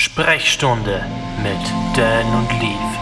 Sprechstunde 0.00 1.04
mit 1.42 1.60
Dan 1.94 2.26
und 2.34 2.50
Leaf. 2.58 2.98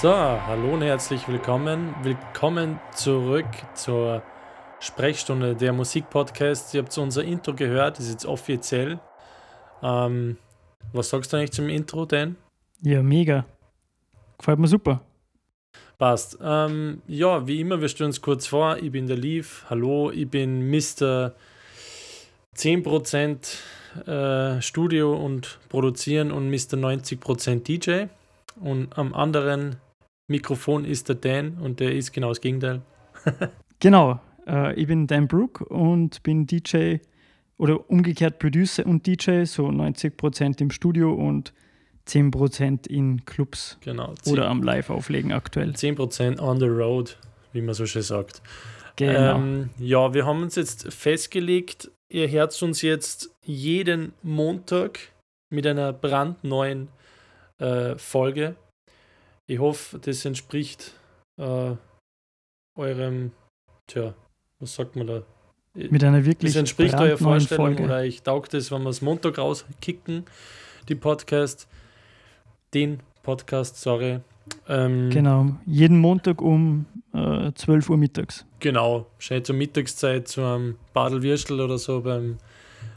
So, 0.00 0.14
hallo 0.14 0.74
und 0.74 0.82
herzlich 0.82 1.26
willkommen. 1.26 1.96
Willkommen 2.04 2.78
zurück 2.94 3.48
zur 3.74 4.22
Sprechstunde 4.78 5.56
der 5.56 5.72
Musikpodcast. 5.72 6.74
Ihr 6.74 6.82
habt 6.82 6.96
unser 6.96 7.24
Intro 7.24 7.54
gehört, 7.54 7.98
ist 7.98 8.08
jetzt 8.08 8.24
offiziell. 8.24 9.00
Ähm, 9.82 10.36
was 10.92 11.08
sagst 11.08 11.32
du 11.32 11.38
eigentlich 11.38 11.50
zum 11.50 11.68
Intro, 11.68 12.06
Dan? 12.06 12.36
Ja, 12.80 13.02
mega. 13.02 13.44
Gefällt 14.38 14.60
mir 14.60 14.68
super. 14.68 15.00
Passt. 15.98 16.38
Ähm, 16.40 17.02
ja, 17.08 17.48
wie 17.48 17.60
immer, 17.60 17.80
wir 17.80 17.88
stellen 17.88 18.10
uns 18.10 18.22
kurz 18.22 18.46
vor. 18.46 18.76
Ich 18.76 18.92
bin 18.92 19.08
der 19.08 19.16
Leaf. 19.16 19.66
Hallo, 19.68 20.12
ich 20.12 20.30
bin 20.30 20.70
Mr. 20.70 21.34
10% 22.56 23.58
äh, 24.06 24.60
Studio 24.62 25.14
und 25.14 25.58
Produzieren 25.68 26.32
und 26.32 26.50
Mr. 26.50 26.76
90% 26.76 27.62
DJ. 27.62 28.06
Und 28.60 28.96
am 28.98 29.14
anderen 29.14 29.76
Mikrofon 30.28 30.84
ist 30.84 31.08
der 31.08 31.16
Dan 31.16 31.58
und 31.58 31.80
der 31.80 31.94
ist 31.94 32.12
genau 32.12 32.28
das 32.28 32.40
Gegenteil. 32.40 32.82
genau, 33.80 34.20
äh, 34.46 34.74
ich 34.74 34.86
bin 34.86 35.06
Dan 35.06 35.28
Brook 35.28 35.60
und 35.62 36.22
bin 36.22 36.46
DJ 36.46 36.96
oder 37.58 37.90
umgekehrt 37.90 38.38
Producer 38.38 38.86
und 38.86 39.06
DJ, 39.06 39.44
so 39.44 39.66
90% 39.66 40.60
im 40.62 40.70
Studio 40.70 41.12
und 41.12 41.52
10% 42.08 42.88
in 42.88 43.24
Clubs 43.24 43.78
genau, 43.82 44.14
10, 44.22 44.32
oder 44.32 44.48
am 44.48 44.62
Live-Auflegen 44.62 45.32
aktuell. 45.32 45.70
10% 45.72 46.40
on 46.40 46.58
the 46.58 46.66
road, 46.66 47.18
wie 47.52 47.60
man 47.60 47.74
so 47.74 47.86
schön 47.86 48.02
sagt. 48.02 48.40
Genau. 48.96 49.36
Ähm, 49.36 49.70
ja, 49.78 50.14
wir 50.14 50.26
haben 50.26 50.42
uns 50.42 50.56
jetzt 50.56 50.92
festgelegt, 50.92 51.90
ihr 52.10 52.28
hört 52.28 52.60
uns 52.62 52.82
jetzt 52.82 53.30
jeden 53.44 54.12
Montag 54.22 55.12
mit 55.52 55.66
einer 55.66 55.92
brandneuen 55.92 56.88
äh, 57.58 57.96
Folge. 57.96 58.56
Ich 59.46 59.58
hoffe, 59.58 59.98
das 59.98 60.24
entspricht 60.24 60.94
äh, 61.40 61.74
eurem, 62.78 63.32
tja, 63.86 64.14
was 64.60 64.74
sagt 64.74 64.96
man 64.96 65.06
da? 65.06 65.22
Mit 65.74 66.02
einer 66.02 66.24
wirklich 66.24 66.52
Das 66.52 66.58
entspricht 66.58 66.94
eurer 66.94 67.16
Vorstellung 67.16 67.66
Folge. 67.66 67.84
oder 67.84 68.04
ich 68.04 68.22
taugt 68.22 68.54
es, 68.54 68.70
wenn 68.72 68.82
wir 68.82 68.90
es 68.90 69.02
Montag 69.02 69.38
rauskicken, 69.38 70.24
die 70.88 70.96
Podcast, 70.96 71.68
den 72.74 73.00
Podcast, 73.22 73.80
sorry. 73.80 74.20
Ähm, 74.68 75.10
Genau, 75.10 75.56
jeden 75.66 75.98
Montag 75.98 76.40
um 76.40 76.86
äh, 77.12 77.52
12 77.52 77.90
Uhr 77.90 77.96
mittags. 77.96 78.44
Genau, 78.60 79.06
schön 79.18 79.44
zur 79.44 79.54
Mittagszeit 79.54 80.28
zu 80.28 80.42
einem 80.42 80.76
Badelwürstel 80.92 81.60
oder 81.60 81.78
so, 81.78 82.00
beim 82.00 82.38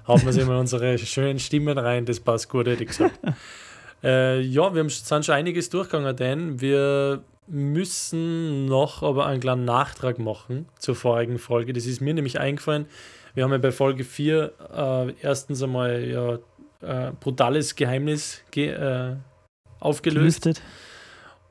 hauen 0.08 0.22
wir 0.24 0.46
mal 0.46 0.58
unsere 0.60 0.98
schönen 0.98 1.40
Stimmen 1.40 1.78
rein, 1.78 2.06
das 2.06 2.20
passt 2.20 2.50
gut, 2.50 2.68
hätte 2.68 2.84
ich 2.84 2.90
gesagt. 2.90 3.20
äh, 4.04 4.42
ja, 4.42 4.74
wir 4.74 4.80
haben, 4.82 4.90
sind 4.90 5.26
schon 5.26 5.36
einiges 5.36 5.70
durchgegangen, 5.70 6.16
denn 6.16 6.62
wir 6.62 7.24
müssen 7.48 8.66
noch 8.66 9.04
aber 9.04 9.26
einen 9.26 9.42
kleinen 9.42 9.66
Nachtrag 9.66 10.20
machen 10.20 10.68
zur 10.80 10.96
vorigen 10.96 11.40
Folge. 11.40 11.74
Das 11.74 11.86
ist 11.86 12.02
mir 12.02 12.14
nämlich 12.14 12.40
eingefallen. 12.40 12.86
Wir 13.34 13.44
haben 13.44 13.52
ja 13.52 13.58
bei 13.58 13.72
Folge 13.72 14.04
4 14.04 14.54
äh, 14.76 15.14
erstens 15.22 15.62
einmal 15.64 16.04
ja, 16.06 16.40
äh, 16.82 17.12
brutales 17.20 17.76
Geheimnis 17.76 18.42
ge 18.52 18.70
äh, 18.70 19.16
aufgelöst. 19.80 20.44
Gelüftet. 20.44 20.62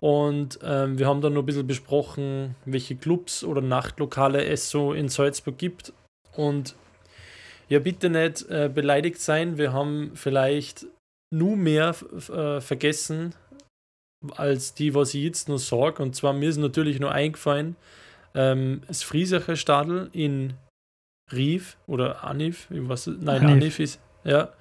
Und 0.03 0.59
ähm, 0.65 0.99
wir 0.99 1.07
haben 1.07 1.21
dann 1.21 1.35
noch 1.35 1.43
ein 1.43 1.47
bisschen 1.47 1.67
besprochen, 1.67 2.57
welche 2.65 2.97
Clubs 2.97 3.45
oder 3.45 3.61
Nachtlokale 3.61 4.45
es 4.45 4.69
so 4.69 4.93
in 4.93 5.09
Salzburg 5.09 5.57
gibt. 5.59 5.93
Und 6.35 6.75
ja, 7.69 7.79
bitte 7.79 8.11
nicht 8.11 8.43
äh, 8.51 8.69
beleidigt 8.69 9.21
sein. 9.21 9.59
Wir 9.59 9.73
haben 9.73 10.11
vielleicht 10.15 10.87
nur 11.33 11.55
mehr 11.57 11.95
äh, 12.29 12.61
vergessen, 12.61 13.37
als 14.37 14.75
die, 14.75 14.93
was 14.93 15.15
ich 15.15 15.23
jetzt 15.23 15.49
noch 15.49 15.59
sage. 15.59 16.03
Und 16.03 16.17
zwar 16.17 16.33
mir 16.33 16.49
ist 16.49 16.57
natürlich 16.57 16.99
nur 16.99 17.13
eingefallen, 17.13 17.77
ähm, 18.35 18.83
das 18.89 19.05
Friesacher 19.05 19.55
Stadel 19.55 20.11
in 20.13 20.55
Rief 21.33 21.77
oder 21.87 22.25
Anif, 22.25 22.69
ich 22.73 22.89
weiß, 22.89 23.07
nein, 23.21 23.43
Anif. 23.43 23.53
Anif 23.53 23.79
ist, 23.79 24.01
ja, 24.25 24.53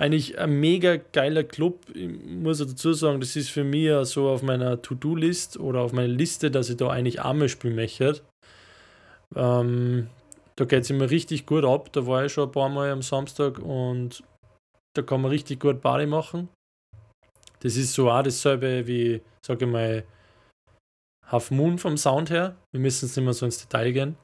eigentlich 0.00 0.38
ein 0.38 0.58
mega 0.60 0.96
geiler 0.96 1.44
Club. 1.44 1.84
Ich 1.94 2.08
muss 2.08 2.58
dazu 2.58 2.94
sagen, 2.94 3.20
das 3.20 3.36
ist 3.36 3.50
für 3.50 3.64
mich 3.64 3.92
so 4.08 4.30
auf 4.30 4.42
meiner 4.42 4.80
To-Do-List 4.80 5.60
oder 5.60 5.80
auf 5.80 5.92
meiner 5.92 6.08
Liste, 6.08 6.50
dass 6.50 6.70
ich 6.70 6.78
da 6.78 6.88
eigentlich 6.88 7.20
Arme 7.20 7.50
spielen 7.50 7.74
möchte. 7.74 8.22
Ähm, 9.36 10.08
da 10.56 10.64
geht 10.64 10.84
es 10.84 10.90
immer 10.90 11.10
richtig 11.10 11.44
gut 11.44 11.66
ab. 11.66 11.92
Da 11.92 12.06
war 12.06 12.24
ich 12.24 12.32
schon 12.32 12.48
ein 12.48 12.52
paar 12.52 12.70
Mal 12.70 12.90
am 12.90 13.02
Samstag 13.02 13.58
und 13.58 14.24
da 14.94 15.02
kann 15.02 15.20
man 15.20 15.30
richtig 15.30 15.60
gut 15.60 15.82
Party 15.82 16.06
machen. 16.06 16.48
Das 17.60 17.76
ist 17.76 17.92
so 17.92 18.10
auch 18.10 18.22
dasselbe 18.22 18.86
wie, 18.86 19.20
sage 19.46 19.66
ich 19.66 19.70
mal, 19.70 20.04
Half 21.26 21.50
Moon 21.50 21.76
vom 21.76 21.98
Sound 21.98 22.30
her. 22.30 22.56
Wir 22.72 22.80
müssen 22.80 23.06
jetzt 23.06 23.16
nicht 23.16 23.24
mehr 23.24 23.34
so 23.34 23.44
ins 23.44 23.58
Detail 23.58 23.92
gehen. 23.92 24.16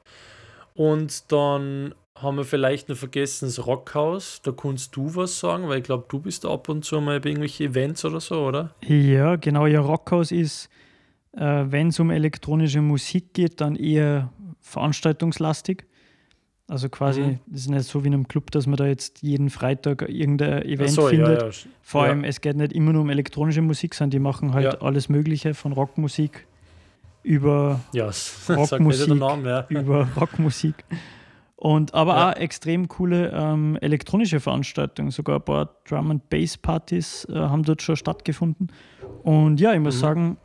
Und 0.75 1.31
dann 1.31 1.95
haben 2.23 2.37
wir 2.39 2.45
vielleicht 2.45 2.89
noch 2.89 2.97
vergessen 2.97 3.47
das 3.47 3.67
Rockhaus. 3.67 4.41
Da 4.43 4.53
kannst 4.53 4.97
du 4.97 5.15
was 5.15 5.39
sagen, 5.39 5.69
weil 5.69 5.79
ich 5.79 5.85
glaube, 5.85 6.07
du 6.09 6.19
bist 6.19 6.45
da 6.45 6.51
ab 6.51 6.69
und 6.69 6.85
zu 6.85 7.01
mal 7.01 7.21
bei 7.21 7.29
irgendwelchen 7.31 7.67
Events 7.71 8.05
oder 8.05 8.21
so, 8.21 8.47
oder? 8.47 8.75
Ja, 8.87 9.37
genau. 9.37 9.67
Ja, 9.67 9.81
Rockhaus 9.81 10.33
ist, 10.33 10.69
äh, 11.33 11.65
wenn 11.67 11.89
es 11.89 12.01
um 12.01 12.11
elektronische 12.11 12.81
Musik 12.81 13.35
geht, 13.35 13.61
dann 13.61 13.77
eher 13.77 14.33
veranstaltungslastig. 14.61 15.85
Also 16.69 16.89
quasi, 16.89 17.21
Mhm. 17.21 17.39
das 17.47 17.61
ist 17.61 17.71
nicht 17.71 17.85
so 17.85 18.03
wie 18.03 18.09
in 18.09 18.15
einem 18.15 18.29
Club, 18.29 18.51
dass 18.51 18.67
man 18.67 18.77
da 18.77 18.87
jetzt 18.87 19.23
jeden 19.23 19.51
Freitag 19.51 20.03
irgendein 20.09 20.63
Event 20.63 20.91
so, 20.91 21.07
findet. 21.07 21.41
Ja, 21.41 21.49
ja. 21.49 21.55
Vor 21.83 22.03
ja. 22.05 22.09
allem, 22.11 22.25
es 22.25 22.41
geht 22.41 22.57
nicht 22.57 22.73
immer 22.73 22.93
nur 22.93 23.03
um 23.03 23.11
elektronische 23.11 23.63
Musik, 23.63 23.95
sondern 23.95 24.11
die 24.11 24.19
machen 24.19 24.53
halt 24.53 24.83
alles 24.83 25.09
Mögliche 25.09 25.55
von 25.55 25.73
Rockmusik 25.73 26.47
über, 27.23 27.81
Rockmusik. 28.49 29.11
Über 29.69 30.09
Rockmusik. 30.21 30.75
Und 31.67 31.95
aber 31.95 32.15
Ja. 32.17 32.31
auch 32.31 32.37
extrem 32.37 32.87
coole 32.87 33.33
ähm, 33.35 33.77
elektronische 33.81 34.39
Veranstaltungen. 34.39 35.11
Sogar 35.11 35.37
ein 35.41 35.43
paar 35.43 35.75
Drum 35.89 36.13
and 36.13 36.31
Bass 36.31 36.57
Partys 36.57 37.25
äh, 37.29 37.35
haben 37.35 37.65
dort 37.65 37.83
schon 37.83 37.97
stattgefunden. 37.97 38.71
Und 39.25 39.61
ja, 39.61 39.73
ich 39.75 39.81
muss 39.81 39.97
Mhm. 39.97 40.01
sagen, 40.01 40.37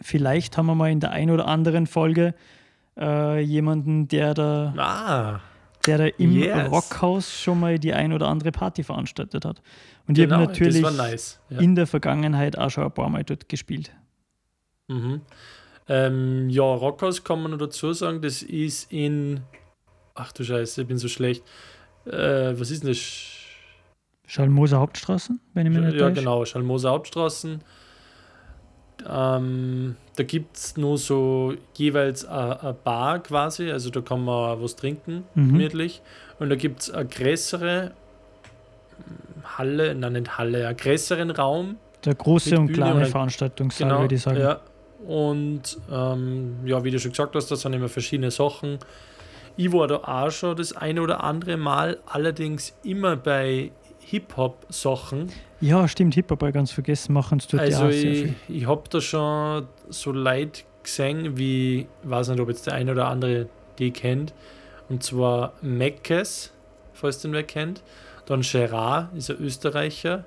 vielleicht 0.00 0.56
haben 0.56 0.64
wir 0.64 0.74
mal 0.74 0.90
in 0.90 1.00
der 1.00 1.10
einen 1.10 1.30
oder 1.30 1.46
anderen 1.46 1.86
Folge 1.86 2.34
äh, 2.96 3.40
jemanden, 3.40 4.08
der 4.08 4.32
da, 4.32 4.72
Ah, 4.78 5.40
der 5.86 5.98
da 5.98 6.06
im 6.16 6.32
Yes. 6.32 6.70
Rockhaus 6.70 7.42
schon 7.42 7.60
mal 7.60 7.78
die 7.78 7.92
ein 7.92 8.12
oder 8.14 8.28
andere 8.28 8.50
Party 8.50 8.82
veranstaltet 8.82 9.44
hat. 9.44 9.60
Und 10.06 10.16
ich 10.16 10.24
genau, 10.24 10.36
habe 10.36 10.46
natürlich 10.46 10.80
nice. 10.96 11.38
Ja. 11.50 11.58
in 11.60 11.74
der 11.74 11.86
Vergangenheit 11.86 12.56
auch 12.56 12.70
schon 12.70 12.84
ein 12.84 12.92
paar 12.92 13.10
Mal 13.10 13.24
dort 13.24 13.48
gespielt. 13.50 13.92
Mhm. 14.88 15.20
Ähm, 15.86 16.48
ja, 16.48 16.62
Rockhaus 16.62 17.24
kann 17.24 17.42
man 17.42 17.50
noch 17.50 17.58
dazu 17.58 17.92
sagen, 17.92 18.22
das 18.22 18.40
ist 18.42 18.90
in. 18.90 19.40
Ach 20.14 20.32
du 20.32 20.44
Scheiße, 20.44 20.82
ich 20.82 20.86
bin 20.88 20.98
so 20.98 21.08
schlecht. 21.08 21.42
Äh, 22.06 22.52
was 22.58 22.70
ist 22.70 22.82
denn 22.84 22.90
das? 22.90 22.98
Schalmoser 24.26 24.78
Hauptstraßen, 24.78 25.40
wenn 25.52 25.66
ich 25.66 25.72
mich 25.72 25.82
nicht 25.84 25.94
Ja, 25.94 26.08
täusche. 26.08 26.14
genau, 26.20 26.44
Schalmoser 26.44 26.90
Hauptstraßen. 26.90 27.60
Ähm, 29.10 29.96
da 30.16 30.22
gibt 30.22 30.56
es 30.56 30.76
nur 30.76 30.96
so 30.98 31.54
jeweils 31.74 32.24
eine 32.24 32.74
Bar 32.84 33.22
quasi, 33.22 33.70
also 33.70 33.90
da 33.90 34.00
kann 34.00 34.24
man 34.24 34.62
was 34.62 34.76
trinken, 34.76 35.24
Mhm. 35.34 35.48
gemütlich. 35.48 36.00
Und 36.38 36.48
da 36.48 36.54
gibt 36.56 36.82
es 36.82 36.90
eine 36.90 37.06
größere 37.08 37.90
Halle, 39.58 39.94
nein, 39.94 40.14
nicht 40.14 40.38
Halle, 40.38 40.68
einen 40.68 40.76
größeren 40.76 41.30
Raum, 41.32 41.76
Der 42.04 42.14
große 42.14 42.58
und 42.58 42.72
kleine 42.72 42.96
oder- 42.96 43.06
Veranstaltungssaal, 43.06 43.88
Genau, 43.88 44.00
würde 44.02 44.14
ich 44.14 44.22
sagen. 44.22 44.38
ja. 44.40 44.60
Und 45.06 45.76
ähm, 45.92 46.56
ja, 46.64 46.82
wie 46.82 46.90
du 46.90 46.98
schon 46.98 47.10
gesagt 47.10 47.34
hast, 47.34 47.50
das 47.50 47.60
sind 47.60 47.74
immer 47.74 47.88
verschiedene 47.90 48.30
Sachen. 48.30 48.78
Ich 49.56 49.72
war 49.72 49.86
da 49.86 49.96
auch 49.96 50.30
schon 50.30 50.56
das 50.56 50.72
eine 50.74 51.00
oder 51.02 51.22
andere 51.22 51.56
Mal, 51.56 51.98
allerdings 52.06 52.76
immer 52.82 53.16
bei 53.16 53.70
Hip-Hop-Sachen. 54.00 55.30
Ja, 55.60 55.86
stimmt, 55.88 56.14
Hip-Hop 56.14 56.40
habe 56.40 56.50
ich 56.50 56.54
ganz 56.54 56.72
vergessen, 56.72 57.12
machen 57.12 57.38
es 57.38 57.46
dort 57.46 57.62
Also 57.62 57.88
ich, 57.88 58.32
ich 58.48 58.66
habe 58.66 58.82
da 58.90 59.00
schon 59.00 59.66
so 59.88 60.12
Leute 60.12 60.62
gesehen, 60.82 61.36
wie, 61.38 61.80
ich 61.80 62.10
weiß 62.10 62.28
nicht, 62.28 62.40
ob 62.40 62.48
jetzt 62.48 62.66
der 62.66 62.74
eine 62.74 62.92
oder 62.92 63.08
andere 63.08 63.48
die 63.78 63.90
kennt, 63.90 64.34
und 64.88 65.02
zwar 65.02 65.54
Meckes, 65.62 66.52
falls 66.92 67.20
den 67.20 67.32
wer 67.32 67.42
kennt. 67.44 67.82
Dann 68.26 68.42
Gerard, 68.42 69.14
ist 69.16 69.30
ein 69.30 69.38
Österreicher. 69.38 70.24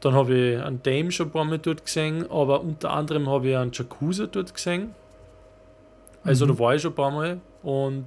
Dann 0.00 0.14
habe 0.14 0.34
ich 0.34 0.62
einen 0.62 0.82
Dame 0.82 1.10
schon 1.10 1.28
ein 1.28 1.32
paar 1.32 1.44
Mal 1.44 1.58
dort 1.58 1.84
gesehen, 1.84 2.30
aber 2.30 2.60
unter 2.60 2.90
anderem 2.92 3.28
habe 3.28 3.48
ich 3.48 3.56
einen 3.56 3.72
Jacuzzi 3.72 4.28
dort 4.28 4.52
gesehen. 4.54 4.94
Also 6.24 6.44
Mhm. 6.44 6.50
da 6.50 6.58
war 6.58 6.74
ich 6.74 6.82
schon 6.82 6.92
ein 6.92 6.94
paar 6.94 7.10
Mal 7.10 7.40
und 7.62 8.06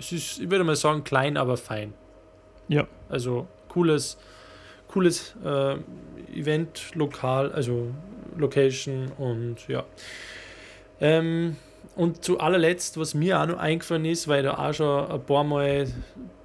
es 0.00 0.12
ist, 0.12 0.40
ich 0.40 0.50
würde 0.50 0.64
mal 0.64 0.76
sagen, 0.76 1.04
klein, 1.04 1.36
aber 1.36 1.56
fein. 1.56 1.92
Ja. 2.68 2.86
Also 3.08 3.46
cooles, 3.68 4.18
cooles 4.88 5.34
äh, 5.44 5.76
Event, 6.34 6.94
Lokal, 6.94 7.52
also 7.52 7.88
Location 8.36 9.12
und 9.18 9.68
ja. 9.68 9.84
Ähm, 11.00 11.56
und 11.96 12.24
zu 12.24 12.40
allerletzt, 12.40 12.98
was 12.98 13.14
mir 13.14 13.40
auch 13.40 13.46
noch 13.46 13.58
eingefallen 13.58 14.04
ist, 14.04 14.26
weil 14.26 14.42
da 14.42 14.54
auch 14.54 14.72
schon 14.72 15.10
ein 15.10 15.22
paar 15.22 15.44
Mal 15.44 15.86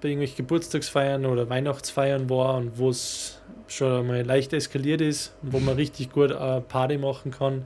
bei 0.01 0.09
irgendwelchen 0.09 0.37
Geburtstagsfeiern 0.37 1.25
oder 1.25 1.49
Weihnachtsfeiern 1.49 2.29
war 2.29 2.57
und 2.57 2.77
wo 2.77 2.89
es 2.89 3.41
schon 3.67 4.07
mal 4.07 4.23
leicht 4.23 4.53
eskaliert 4.53 5.01
ist 5.01 5.33
und 5.41 5.53
wo 5.53 5.59
man 5.59 5.75
richtig 5.75 6.11
gut 6.11 6.31
eine 6.31 6.61
Party 6.61 6.97
machen 6.97 7.31
kann, 7.31 7.65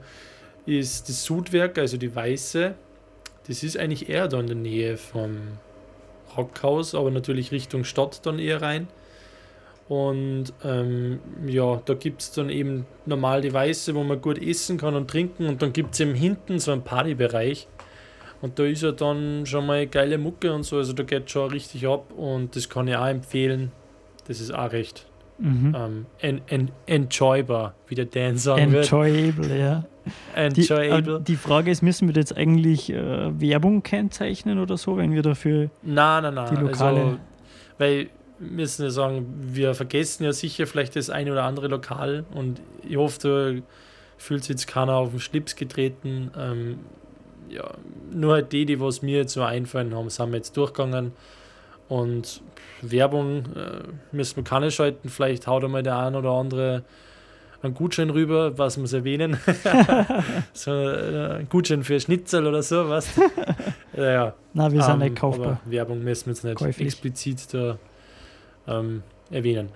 ist 0.66 1.08
das 1.08 1.24
Sudwerk, 1.24 1.78
also 1.78 1.96
die 1.96 2.14
Weiße. 2.14 2.74
Das 3.48 3.62
ist 3.62 3.76
eigentlich 3.76 4.08
eher 4.08 4.28
da 4.28 4.38
in 4.38 4.46
der 4.46 4.56
Nähe 4.56 4.96
vom 4.96 5.38
Rockhaus, 6.36 6.94
aber 6.94 7.10
natürlich 7.10 7.52
Richtung 7.52 7.84
Stadt 7.84 8.24
dann 8.24 8.38
eher 8.38 8.62
rein. 8.62 8.88
Und 9.88 10.52
ähm, 10.64 11.18
ja, 11.46 11.82
da 11.84 11.94
gibt 11.94 12.22
es 12.22 12.30
dann 12.30 12.48
eben 12.48 12.86
normal 13.06 13.40
die 13.40 13.52
Weiße, 13.52 13.94
wo 13.96 14.04
man 14.04 14.22
gut 14.22 14.40
essen 14.40 14.78
kann 14.78 14.94
und 14.94 15.10
trinken. 15.10 15.46
Und 15.46 15.62
dann 15.62 15.72
gibt 15.72 15.94
es 15.94 16.00
eben 16.00 16.14
hinten 16.14 16.60
so 16.60 16.70
einen 16.70 16.82
Partybereich. 16.82 17.66
Und 18.40 18.58
da 18.58 18.64
ist 18.64 18.82
ja 18.82 18.92
dann 18.92 19.46
schon 19.46 19.66
mal 19.66 19.86
geile 19.88 20.16
Mucke 20.16 20.52
und 20.52 20.62
so. 20.62 20.76
Also 20.76 20.92
da 20.92 21.02
geht 21.02 21.28
schon 21.30 21.50
richtig 21.50 21.88
ab. 21.88 22.12
Und 22.16 22.54
das 22.54 22.68
kann 22.68 22.86
ich 22.86 22.94
auch 22.94 23.08
empfehlen. 23.08 23.72
Das 24.28 24.40
ist 24.40 24.54
auch 24.54 24.70
recht 24.70 25.09
Mhm. 25.40 25.74
ähm, 25.76 26.06
en, 26.20 26.40
en, 26.48 26.70
enjoybar, 26.86 27.74
wie 27.88 27.94
der 27.94 28.04
Dan 28.06 28.36
sagen 28.36 28.72
wird. 28.72 28.84
Enjoyable, 28.92 29.58
ja. 29.58 29.84
Die, 30.36 30.60
Enjoyable. 30.60 31.16
äh, 31.16 31.20
die 31.22 31.36
Frage 31.36 31.70
ist, 31.70 31.82
müssen 31.82 32.08
wir 32.08 32.14
jetzt 32.14 32.36
eigentlich 32.36 32.90
äh, 32.92 33.40
Werbung 33.40 33.82
kennzeichnen 33.82 34.58
oder 34.58 34.76
so, 34.76 34.96
wenn 34.96 35.12
wir 35.12 35.22
dafür. 35.22 35.70
Nein, 35.82 36.22
nein, 36.22 36.34
nein. 36.34 36.48
Die 36.54 36.60
Lokale- 36.62 37.00
Also, 37.00 37.16
weil 37.78 38.08
wir 38.38 38.50
müssen 38.50 38.82
ja 38.84 38.90
sagen, 38.90 39.26
wir 39.40 39.74
vergessen 39.74 40.24
ja 40.24 40.32
sicher 40.32 40.66
vielleicht 40.66 40.96
das 40.96 41.10
eine 41.10 41.32
oder 41.32 41.44
andere 41.44 41.68
Lokal 41.68 42.24
und 42.34 42.60
ich 42.88 42.96
hoffe, 42.96 43.62
fühlt 44.16 44.42
sich 44.44 44.50
jetzt 44.50 44.66
keiner 44.66 44.94
auf 44.94 45.10
den 45.10 45.20
Schlips 45.20 45.56
getreten. 45.56 46.30
Ähm, 46.38 46.78
ja, 47.50 47.70
nur 48.12 48.34
halt 48.34 48.52
die, 48.52 48.64
die 48.66 48.80
was 48.80 49.02
mir 49.02 49.18
jetzt 49.18 49.32
so 49.34 49.42
einfallen 49.42 49.94
haben, 49.94 50.08
sind 50.10 50.30
wir 50.30 50.36
jetzt 50.36 50.56
durchgegangen. 50.56 51.12
Und 51.90 52.40
Werbung 52.80 53.44
äh, 53.54 53.82
müssen 54.12 54.36
wir 54.36 54.44
keine 54.44 54.70
schalten. 54.70 55.10
Vielleicht 55.10 55.46
haut 55.46 55.62
einmal 55.64 55.82
der 55.82 55.98
ein 55.98 56.14
oder 56.14 56.30
andere 56.30 56.84
einen 57.62 57.74
Gutschein 57.74 58.08
rüber, 58.08 58.56
was 58.56 58.78
muss 58.78 58.94
erwähnen. 58.94 59.36
so 60.54 60.70
äh, 60.70 61.40
ein 61.40 61.48
Gutschein 61.50 61.84
für 61.84 62.00
Schnitzel 62.00 62.46
oder 62.46 62.62
so, 62.62 62.88
was? 62.88 63.10
ja, 63.96 64.10
ja. 64.10 64.34
Na, 64.54 64.72
wir 64.72 64.82
sind 64.82 64.94
Ähm, 64.94 64.98
nicht 65.00 65.16
kaufbar. 65.16 65.60
Werbung 65.66 66.02
müssen 66.02 66.26
wir 66.26 66.32
jetzt 66.32 66.44
nicht 66.44 66.56
Käuflich. 66.56 66.86
explizit 66.86 67.52
da 67.52 67.76
ähm, 68.66 69.02
erwähnen. 69.30 69.68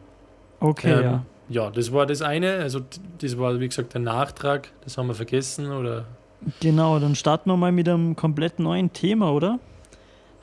Okay, 0.61 0.93
ähm, 0.93 1.03
ja. 1.03 1.25
Ja, 1.51 1.71
das 1.71 1.93
war 1.93 2.07
das 2.07 2.23
eine. 2.23 2.55
Also 2.61 2.81
das 3.21 3.37
war, 3.39 3.61
wie 3.61 3.69
gesagt, 3.69 3.93
der 3.93 4.01
Nachtrag. 4.01 4.71
Das 4.85 4.97
haben 4.97 5.09
wir 5.09 5.15
vergessen. 5.15 5.71
Oder 5.73 6.07
Genau, 6.61 6.99
dann 6.99 7.15
starten 7.15 7.51
wir 7.51 7.57
mal 7.59 7.73
mit 7.73 7.87
einem 7.89 8.17
komplett 8.17 8.59
neuen 8.59 8.93
Thema, 8.95 9.31
oder? 9.33 9.59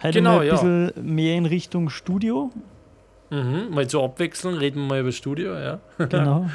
Heute 0.04 0.20
Genau, 0.20 0.38
mal 0.38 0.42
ein 0.42 0.48
ja. 0.48 0.54
bisschen 0.54 0.94
mehr 1.16 1.36
in 1.36 1.46
Richtung 1.46 1.90
Studio. 1.90 2.52
mhm, 3.30 3.68
mal 3.72 3.88
zur 3.88 4.04
Abwechslung 4.04 4.56
reden 4.56 4.82
wir 4.82 4.88
mal 4.88 5.00
über 5.02 5.12
Studio. 5.12 5.58
Ja. 5.58 5.80
Genau. 6.10 6.50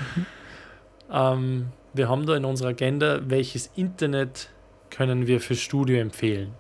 Ähm, 1.10 1.66
wir 1.94 2.08
haben 2.08 2.26
da 2.26 2.36
in 2.36 2.44
unserer 2.44 2.70
Agenda, 2.70 3.20
welches 3.28 3.70
Internet 3.76 4.50
können 4.90 5.26
wir 5.28 5.40
für 5.40 5.54
Studio 5.54 5.98
empfehlen. 5.98 6.52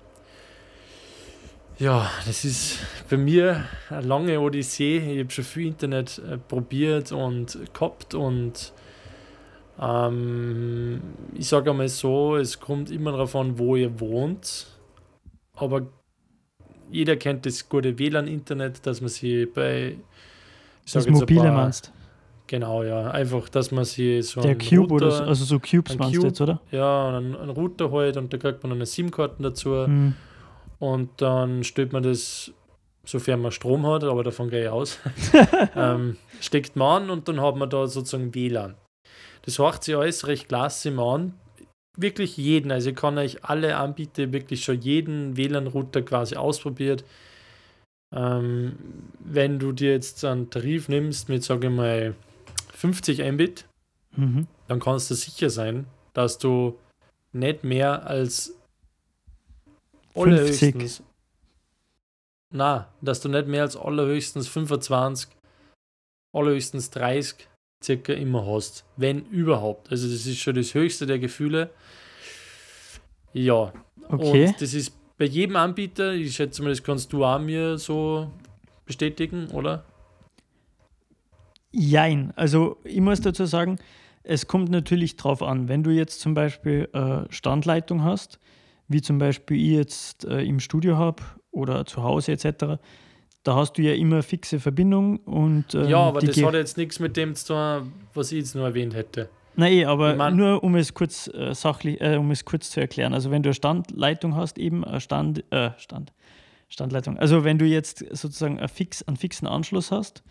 Ja, 1.78 2.08
das 2.26 2.44
ist 2.44 2.78
bei 3.10 3.16
mir 3.16 3.64
eine 3.90 4.06
lange 4.06 4.40
Odyssee. 4.40 4.98
Ich 4.98 5.18
habe 5.18 5.30
schon 5.30 5.44
viel 5.44 5.66
Internet 5.66 6.18
äh, 6.18 6.38
probiert 6.38 7.12
und 7.12 7.58
gehabt 7.74 8.14
und 8.14 8.72
ähm, 9.78 11.02
ich 11.34 11.48
sage 11.48 11.70
einmal 11.70 11.88
so, 11.88 12.36
es 12.36 12.60
kommt 12.60 12.90
immer 12.90 13.10
darauf 13.12 13.34
an, 13.36 13.58
wo 13.58 13.76
ihr 13.76 14.00
wohnt. 14.00 14.68
Aber 15.54 15.82
jeder 16.90 17.16
kennt 17.16 17.46
das 17.46 17.68
gute 17.68 17.98
WLAN-Internet, 17.98 18.86
dass 18.86 19.00
man 19.00 19.08
sie 19.08 19.46
bei 19.46 19.96
Das 20.92 21.08
Mobile 21.08 21.40
paar- 21.42 21.52
meinst. 21.52 21.92
Genau, 22.48 22.84
ja. 22.84 23.10
Einfach, 23.10 23.48
dass 23.48 23.72
man 23.72 23.84
sie 23.84 24.22
so 24.22 24.40
Der 24.40 24.56
Cube 24.56 24.94
oder 24.94 25.06
Router, 25.06 25.10
so, 25.16 25.24
also 25.24 25.44
so 25.44 25.58
Cubes 25.58 25.92
ein 25.92 25.98
meinst 25.98 26.14
du 26.14 26.18
Cube. 26.20 26.28
jetzt, 26.28 26.40
oder? 26.40 26.60
ja, 26.70 27.08
einen, 27.16 27.34
einen 27.34 27.50
Router 27.50 27.90
halt 27.90 28.16
und 28.16 28.32
da 28.32 28.38
kriegt 28.38 28.62
man 28.62 28.70
eine 28.72 28.86
SIM-Karten 28.86 29.42
dazu 29.42 29.84
Hm. 29.84 30.14
und 30.78 31.10
dann 31.20 31.64
stellt 31.64 31.92
man 31.92 32.04
das, 32.04 32.52
sofern 33.04 33.40
man 33.40 33.50
Strom 33.50 33.84
hat, 33.86 34.04
aber 34.04 34.22
davon 34.22 34.48
gehe 34.48 34.62
ich 34.64 34.68
aus, 34.68 34.98
ähm, 35.74 36.16
steckt 36.40 36.76
man 36.76 37.02
an 37.04 37.10
und 37.10 37.26
dann 37.26 37.40
hat 37.40 37.56
man 37.56 37.68
da 37.68 37.86
sozusagen 37.88 38.32
WLAN. 38.32 38.74
Das 39.42 39.58
hört 39.58 39.82
sich 39.82 39.96
alles 39.96 40.26
recht 40.28 40.46
klasse 40.48 40.92
mal 40.92 41.14
an. 41.16 41.34
Wirklich 41.96 42.36
jeden, 42.36 42.70
also 42.70 42.90
ich 42.90 42.96
kann 42.96 43.16
euch 43.18 43.44
alle 43.44 43.76
Anbieter 43.76 44.32
wirklich 44.32 44.62
schon 44.64 44.80
jeden 44.80 45.36
WLAN-Router 45.36 46.02
quasi 46.02 46.36
ausprobiert. 46.36 47.04
Ähm, 48.14 48.76
wenn 49.18 49.58
du 49.58 49.72
dir 49.72 49.92
jetzt 49.92 50.24
einen 50.24 50.50
Tarif 50.50 50.88
nimmst 50.88 51.28
mit, 51.28 51.42
sage 51.42 51.68
ich 51.68 51.72
mal, 51.72 52.14
50 52.74 53.20
Mbit, 53.32 53.66
Mhm. 54.16 54.46
dann 54.68 54.80
kannst 54.80 55.10
du 55.10 55.14
sicher 55.14 55.50
sein, 55.50 55.86
dass 56.14 56.38
du 56.38 56.78
nicht 57.32 57.64
mehr 57.64 58.06
als 58.06 58.54
50. 60.14 60.74
allerhöchstens. 60.74 61.02
Na, 62.50 62.88
dass 63.02 63.20
du 63.20 63.28
nicht 63.28 63.48
mehr 63.48 63.62
als 63.62 63.76
allerhöchstens 63.76 64.48
25, 64.48 65.28
allerhöchstens 66.34 66.90
30 66.90 67.48
circa 67.82 68.12
immer 68.12 68.46
hast. 68.46 68.84
Wenn 68.96 69.24
überhaupt. 69.26 69.90
Also 69.90 70.08
das 70.08 70.26
ist 70.26 70.38
schon 70.38 70.54
das 70.54 70.74
höchste 70.74 71.06
der 71.06 71.18
Gefühle. 71.18 71.70
Ja. 73.32 73.72
Okay. 74.08 74.46
Und 74.48 74.62
das 74.62 74.74
ist 74.74 74.94
bei 75.18 75.24
jedem 75.24 75.56
Anbieter, 75.56 76.12
ich 76.12 76.34
schätze 76.34 76.62
mal, 76.62 76.68
das 76.68 76.82
kannst 76.82 77.12
du 77.12 77.24
auch 77.24 77.38
mir 77.38 77.78
so 77.78 78.30
bestätigen, 78.84 79.48
oder? 79.48 79.84
Jein. 81.72 82.32
Also 82.36 82.78
ich 82.84 83.00
muss 83.00 83.20
dazu 83.20 83.44
sagen, 83.44 83.78
es 84.22 84.46
kommt 84.46 84.70
natürlich 84.70 85.16
drauf 85.16 85.42
an, 85.42 85.68
wenn 85.68 85.82
du 85.82 85.90
jetzt 85.90 86.20
zum 86.20 86.34
Beispiel 86.34 86.88
äh, 86.92 87.32
Standleitung 87.32 88.02
hast, 88.02 88.40
wie 88.88 89.02
zum 89.02 89.18
Beispiel 89.18 89.56
ich 89.56 89.72
jetzt 89.72 90.24
äh, 90.24 90.42
im 90.42 90.60
Studio 90.60 90.96
habe 90.96 91.22
oder 91.50 91.84
zu 91.86 92.02
Hause 92.02 92.32
etc., 92.32 92.80
da 93.46 93.54
hast 93.54 93.74
du 93.74 93.82
ja 93.82 93.92
immer 93.94 94.22
fixe 94.22 94.58
Verbindung 94.58 95.18
und 95.18 95.74
ähm, 95.74 95.88
ja, 95.88 95.98
aber 95.98 96.20
das 96.20 96.36
hat 96.42 96.54
jetzt 96.54 96.76
nichts 96.76 96.98
mit 96.98 97.16
dem 97.16 97.34
zu 97.34 97.52
tun, 97.54 97.92
was 98.14 98.32
ich 98.32 98.38
jetzt 98.38 98.54
nur 98.54 98.64
erwähnt 98.66 98.94
hätte. 98.94 99.28
Nein, 99.54 99.72
eh, 99.72 99.84
aber 99.86 100.12
Ich 100.12 100.16
mein- 100.18 100.36
nur 100.36 100.62
um 100.64 100.74
es 100.74 100.92
kurz 100.94 101.28
äh, 101.28 101.54
sachlich, 101.54 102.00
äh, 102.00 102.16
um 102.16 102.30
es 102.30 102.44
kurz 102.44 102.70
zu 102.70 102.80
erklären. 102.80 103.14
Also 103.14 103.30
wenn 103.30 103.42
du 103.42 103.48
eine 103.48 103.54
Standleitung 103.54 104.34
hast, 104.34 104.58
eben 104.58 104.84
eine 104.84 105.00
Stand, 105.00 105.44
äh, 105.50 105.70
Stand, 105.78 106.12
Standleitung. 106.68 107.18
Also 107.18 107.44
wenn 107.44 107.58
du 107.58 107.64
jetzt 107.64 108.04
sozusagen 108.10 108.58
einen, 108.58 108.68
fix, 108.68 109.02
einen 109.04 109.16
fixen 109.16 109.46
Anschluss 109.46 109.90
hast 109.92 110.22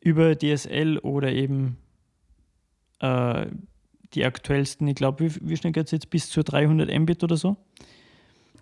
über 0.00 0.34
DSL 0.36 0.98
oder 0.98 1.30
eben 1.30 1.76
äh, 3.00 3.46
die 4.14 4.24
aktuellsten, 4.24 4.88
ich 4.88 4.94
glaube, 4.94 5.24
wie, 5.24 5.48
wie 5.50 5.56
schnell 5.56 5.72
geht 5.72 5.86
es 5.86 5.90
jetzt 5.92 6.10
bis 6.10 6.30
zu 6.30 6.42
300 6.42 6.88
Mbit 6.98 7.22
oder 7.22 7.36
so? 7.36 7.56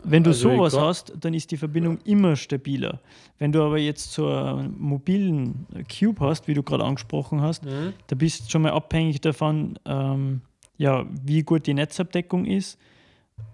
Wenn 0.04 0.22
du 0.22 0.30
Also 0.30 0.50
sowas 0.50 0.76
hast, 0.76 1.12
dann 1.20 1.34
ist 1.34 1.50
die 1.50 1.56
Verbindung 1.56 1.98
immer 2.04 2.36
stabiler. 2.36 3.00
Wenn 3.38 3.50
du 3.52 3.62
aber 3.62 3.78
jetzt 3.78 4.12
so 4.12 4.28
einen 4.28 4.78
mobilen 4.80 5.66
Cube 5.88 6.20
hast, 6.20 6.46
wie 6.46 6.54
du 6.54 6.62
gerade 6.62 6.84
angesprochen 6.84 7.40
hast, 7.40 7.64
Mhm. 7.64 7.92
da 8.06 8.14
bist 8.16 8.46
du 8.46 8.50
schon 8.50 8.62
mal 8.62 8.72
abhängig 8.72 9.20
davon, 9.20 9.78
ähm, 9.84 10.42
ja, 10.78 11.06
wie 11.24 11.42
gut 11.42 11.66
die 11.66 11.74
Netzabdeckung 11.74 12.44
ist, 12.44 12.78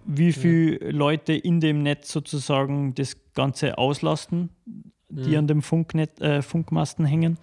wie 0.05 0.33
viele 0.33 0.91
Leute 0.91 1.33
in 1.33 1.61
dem 1.61 1.83
Netz 1.83 2.13
sozusagen 2.13 2.95
das 2.95 3.17
Ganze 3.35 3.79
auslasten, 3.79 4.51
die 5.09 5.31
Mhm. 5.31 5.37
an 5.37 5.47
dem 5.47 5.63
Funknet, 5.63 6.21
äh, 6.21 6.43
Funkmasten 6.43 7.05
hängen. 7.05 7.39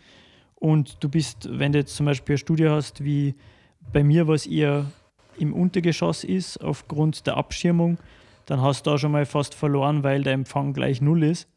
Und 0.55 0.97
du 1.03 1.09
bist, 1.09 1.47
wenn 1.51 1.71
du 1.71 1.79
jetzt 1.79 1.95
zum 1.95 2.05
Beispiel 2.05 2.35
ein 2.35 2.39
Studio 2.39 2.71
hast, 2.71 3.03
wie 3.03 3.33
bei 3.93 4.03
mir, 4.03 4.27
was 4.27 4.45
eher 4.45 4.85
im 5.37 5.53
Untergeschoss 5.53 6.23
ist, 6.23 6.57
aufgrund 6.63 7.25
der 7.25 7.37
Abschirmung, 7.37 7.97
dann 8.49 8.61
hast 8.61 8.85
du 8.85 8.91
da 8.91 8.97
schon 8.97 9.11
mal 9.11 9.27
fast 9.27 9.53
verloren, 9.53 10.03
weil 10.03 10.23
der 10.23 10.33
Empfang 10.33 10.73
gleich 10.73 11.01
null 11.01 11.23
ist. 11.23 11.47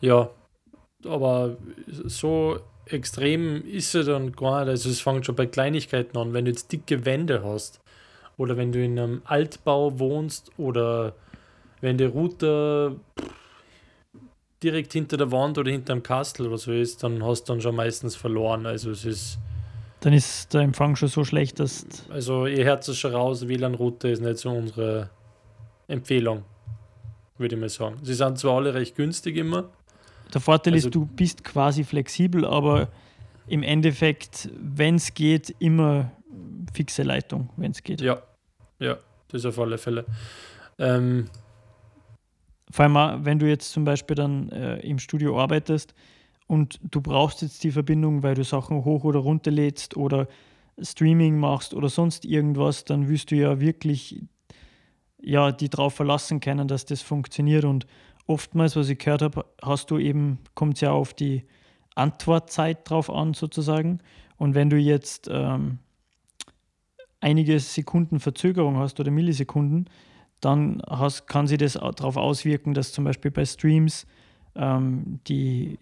Ja, 0.00 0.30
aber 1.04 1.58
so 1.86 2.60
extrem 2.86 3.62
ist 3.66 3.94
er 3.94 4.04
dann 4.04 4.32
gar 4.32 4.60
nicht. 4.60 4.70
Also 4.70 4.88
es 4.88 5.00
fängt 5.00 5.26
schon 5.26 5.34
bei 5.34 5.44
Kleinigkeiten 5.44 6.16
an. 6.16 6.32
Wenn 6.32 6.46
du 6.46 6.50
jetzt 6.50 6.72
dicke 6.72 7.04
Wände 7.04 7.42
hast 7.44 7.80
oder 8.38 8.56
wenn 8.56 8.72
du 8.72 8.82
in 8.82 8.98
einem 8.98 9.22
Altbau 9.26 9.98
wohnst 9.98 10.50
oder 10.56 11.14
wenn 11.82 11.98
der 11.98 12.08
Router 12.08 12.96
direkt 14.62 14.94
hinter 14.94 15.18
der 15.18 15.30
Wand 15.30 15.58
oder 15.58 15.70
hinter 15.70 15.92
einem 15.92 16.02
Kastel 16.02 16.46
oder 16.46 16.56
so 16.56 16.72
ist, 16.72 17.02
dann 17.02 17.22
hast 17.22 17.44
du 17.44 17.52
dann 17.52 17.60
schon 17.60 17.76
meistens 17.76 18.16
verloren. 18.16 18.64
Also 18.64 18.92
es 18.92 19.04
ist, 19.04 19.38
Dann 20.00 20.14
ist 20.14 20.54
der 20.54 20.62
Empfang 20.62 20.96
schon 20.96 21.08
so 21.08 21.22
schlecht, 21.24 21.60
dass 21.60 21.86
also 22.08 22.46
ihr 22.46 22.64
hört 22.64 22.88
es 22.88 22.96
schon 22.96 23.12
raus, 23.12 23.46
WLAN-Router 23.46 24.08
ist 24.08 24.22
nicht 24.22 24.38
so 24.38 24.48
unsere 24.50 25.10
Empfehlung, 25.88 26.44
würde 27.38 27.54
ich 27.56 27.60
mal 27.60 27.68
sagen. 27.68 27.96
Sie 28.02 28.14
sind 28.14 28.38
zwar 28.38 28.56
alle 28.56 28.74
recht 28.74 28.96
günstig 28.96 29.36
immer, 29.36 29.70
Der 30.32 30.40
Vorteil 30.40 30.72
Also- 30.74 30.88
ist, 30.88 30.94
du 30.94 31.06
bist 31.06 31.44
quasi 31.44 31.84
flexibel, 31.84 32.44
aber 32.44 32.88
im 33.46 33.62
Endeffekt, 33.62 34.48
wenn 34.58 34.96
es 34.96 35.12
geht, 35.14 35.54
immer 35.58 36.10
fixe 36.72 37.02
Leitung, 37.02 37.50
wenn 37.56 37.70
es 37.72 37.82
geht. 37.82 38.00
Ja, 38.00 38.22
ja, 38.80 38.96
das 39.28 39.44
auf 39.44 39.58
alle 39.58 39.78
Fälle. 39.78 40.04
Ähm, 40.78 41.26
Vor 42.70 42.84
allem, 42.84 42.96
auch, 42.96 43.18
wenn 43.24 43.38
du 43.38 43.46
jetzt 43.48 43.70
zum 43.70 43.84
Beispiel 43.84 44.16
dann 44.16 44.48
äh, 44.48 44.78
im 44.80 44.98
Studio 44.98 45.38
arbeitest 45.40 45.94
und 46.48 46.80
du 46.90 47.00
brauchst 47.00 47.42
jetzt 47.42 47.62
die 47.62 47.70
Verbindung, 47.70 48.22
weil 48.24 48.34
du 48.34 48.42
Sachen 48.42 48.84
hoch 48.84 49.04
oder 49.04 49.20
runter 49.20 49.50
lädst 49.52 49.96
oder 49.96 50.26
Streaming 50.82 51.38
machst 51.38 51.74
oder 51.74 51.88
sonst 51.88 52.24
irgendwas, 52.24 52.84
dann 52.84 53.08
wirst 53.08 53.30
du 53.30 53.36
ja 53.36 53.60
wirklich 53.60 54.22
ja, 55.24 55.52
die 55.52 55.68
darauf 55.68 55.94
verlassen 55.94 56.40
können, 56.40 56.68
dass 56.68 56.84
das 56.84 57.02
funktioniert. 57.02 57.64
Und 57.64 57.86
oftmals, 58.26 58.76
was 58.76 58.88
ich 58.88 58.98
gehört 58.98 59.22
habe, 59.22 59.44
hast 59.62 59.90
du 59.90 59.98
eben, 59.98 60.38
kommt 60.54 60.74
es 60.74 60.80
ja 60.82 60.92
auf 60.92 61.14
die 61.14 61.44
Antwortzeit 61.94 62.88
drauf 62.88 63.10
an, 63.10 63.34
sozusagen. 63.34 64.00
Und 64.36 64.54
wenn 64.54 64.70
du 64.70 64.76
jetzt 64.76 65.28
ähm, 65.30 65.78
einige 67.20 67.58
Sekunden 67.60 68.20
Verzögerung 68.20 68.78
hast 68.78 69.00
oder 69.00 69.10
Millisekunden, 69.10 69.88
dann 70.40 70.82
hast, 70.88 71.26
kann 71.26 71.46
sich 71.46 71.58
das 71.58 71.74
darauf 71.74 72.16
auswirken, 72.16 72.74
dass 72.74 72.92
zum 72.92 73.04
Beispiel 73.04 73.30
bei 73.30 73.44
Streams 73.46 74.06
ähm, 74.56 75.20
die, 75.26 75.78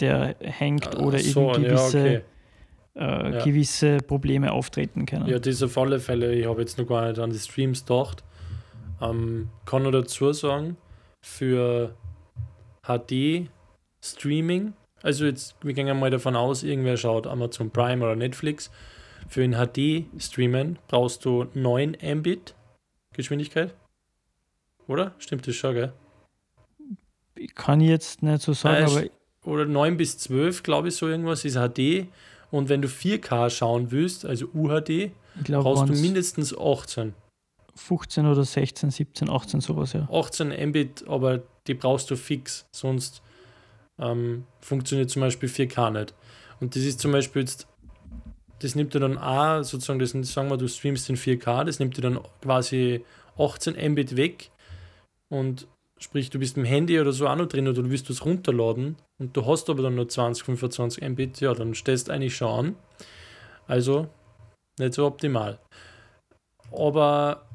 der 0.00 0.36
hängt 0.40 0.96
oder 0.98 1.18
so, 1.18 1.52
eben 1.52 1.64
gewisse, 1.64 1.98
ja, 1.98 2.20
okay. 2.20 2.22
äh, 2.94 3.32
ja. 3.32 3.44
gewisse 3.44 3.98
Probleme 3.98 4.52
auftreten 4.52 5.04
können. 5.04 5.26
Ja, 5.26 5.38
diese 5.38 5.68
alle 5.76 6.00
Fälle. 6.00 6.34
Ich 6.34 6.46
habe 6.46 6.60
jetzt 6.60 6.78
noch 6.78 6.86
gar 6.86 7.08
nicht 7.08 7.18
an 7.18 7.30
die 7.30 7.38
Streams 7.38 7.84
gedacht. 7.84 8.24
Ähm, 9.00 9.48
kann 9.64 9.82
nur 9.82 9.92
dazu 9.92 10.32
sagen, 10.32 10.76
für 11.22 11.94
HD-Streaming, 12.82 14.74
also 15.02 15.24
jetzt, 15.24 15.56
wir 15.62 15.72
gehen 15.72 15.98
mal 15.98 16.10
davon 16.10 16.36
aus, 16.36 16.62
irgendwer 16.62 16.96
schaut 16.96 17.26
Amazon 17.26 17.70
Prime 17.70 18.04
oder 18.04 18.16
Netflix, 18.16 18.70
für 19.28 19.42
ein 19.42 19.54
HD-Streamen 19.54 20.78
brauchst 20.88 21.24
du 21.24 21.46
9 21.54 21.96
Mbit 22.02 22.54
Geschwindigkeit. 23.14 23.74
Oder? 24.86 25.14
Stimmt 25.18 25.46
das 25.46 25.54
schon, 25.54 25.74
gell? 25.74 25.92
Ich 27.36 27.54
kann 27.54 27.80
jetzt 27.80 28.22
nicht 28.22 28.42
so 28.42 28.52
sagen, 28.52 28.84
äh, 28.84 28.90
aber. 28.90 29.04
Oder 29.44 29.64
9 29.64 29.96
bis 29.96 30.18
12, 30.18 30.62
glaube 30.62 30.88
ich, 30.88 30.96
so 30.96 31.08
irgendwas 31.08 31.44
ist 31.44 31.56
HD. 31.56 32.06
Und 32.50 32.68
wenn 32.68 32.82
du 32.82 32.88
4K 32.88 33.48
schauen 33.50 33.90
willst, 33.90 34.26
also 34.26 34.46
UHD, 34.52 35.12
glaub, 35.44 35.62
brauchst 35.62 35.88
du 35.88 35.92
mindestens 35.94 36.56
18. 36.56 37.14
15 37.74 38.26
oder 38.26 38.44
16, 38.44 38.90
17, 38.90 39.30
18, 39.30 39.60
sowas, 39.60 39.92
ja. 39.92 40.08
18 40.10 40.48
Mbit, 40.68 41.04
aber 41.08 41.42
die 41.66 41.74
brauchst 41.74 42.10
du 42.10 42.16
fix, 42.16 42.66
sonst 42.74 43.22
ähm, 44.00 44.44
funktioniert 44.60 45.10
zum 45.10 45.20
Beispiel 45.20 45.48
4K 45.48 45.90
nicht. 45.90 46.14
Und 46.60 46.76
das 46.76 46.82
ist 46.82 47.00
zum 47.00 47.12
Beispiel 47.12 47.42
jetzt, 47.42 47.66
das 48.60 48.74
nimmt 48.74 48.94
dir 48.94 49.00
dann 49.00 49.18
auch 49.18 49.62
sozusagen, 49.62 49.98
das, 49.98 50.10
sagen 50.10 50.50
wir, 50.50 50.56
du 50.56 50.68
streamst 50.68 51.08
in 51.08 51.16
4K, 51.16 51.64
das 51.64 51.78
nimmt 51.78 51.96
dir 51.96 52.02
dann 52.02 52.20
quasi 52.42 53.04
18 53.38 53.92
Mbit 53.92 54.16
weg 54.16 54.50
und 55.32 55.66
sprich, 55.98 56.30
du 56.30 56.38
bist 56.38 56.56
im 56.56 56.64
Handy 56.64 56.98
oder 56.98 57.12
so 57.12 57.28
auch 57.28 57.36
noch 57.36 57.46
drin 57.46 57.68
oder 57.68 57.82
du 57.82 57.90
willst 57.90 58.10
was 58.10 58.24
runterladen 58.24 58.96
und 59.18 59.36
du 59.36 59.46
hast 59.46 59.68
aber 59.70 59.82
dann 59.82 59.94
nur 59.94 60.08
20, 60.08 60.44
25 60.44 61.08
Mbit, 61.10 61.40
ja, 61.40 61.54
dann 61.54 61.74
stellst 61.74 62.08
du 62.08 62.12
eigentlich 62.12 62.36
schon 62.36 62.66
an. 62.66 62.76
Also 63.66 64.08
nicht 64.78 64.94
so 64.94 65.06
optimal. 65.06 65.58
Aber 66.72 67.46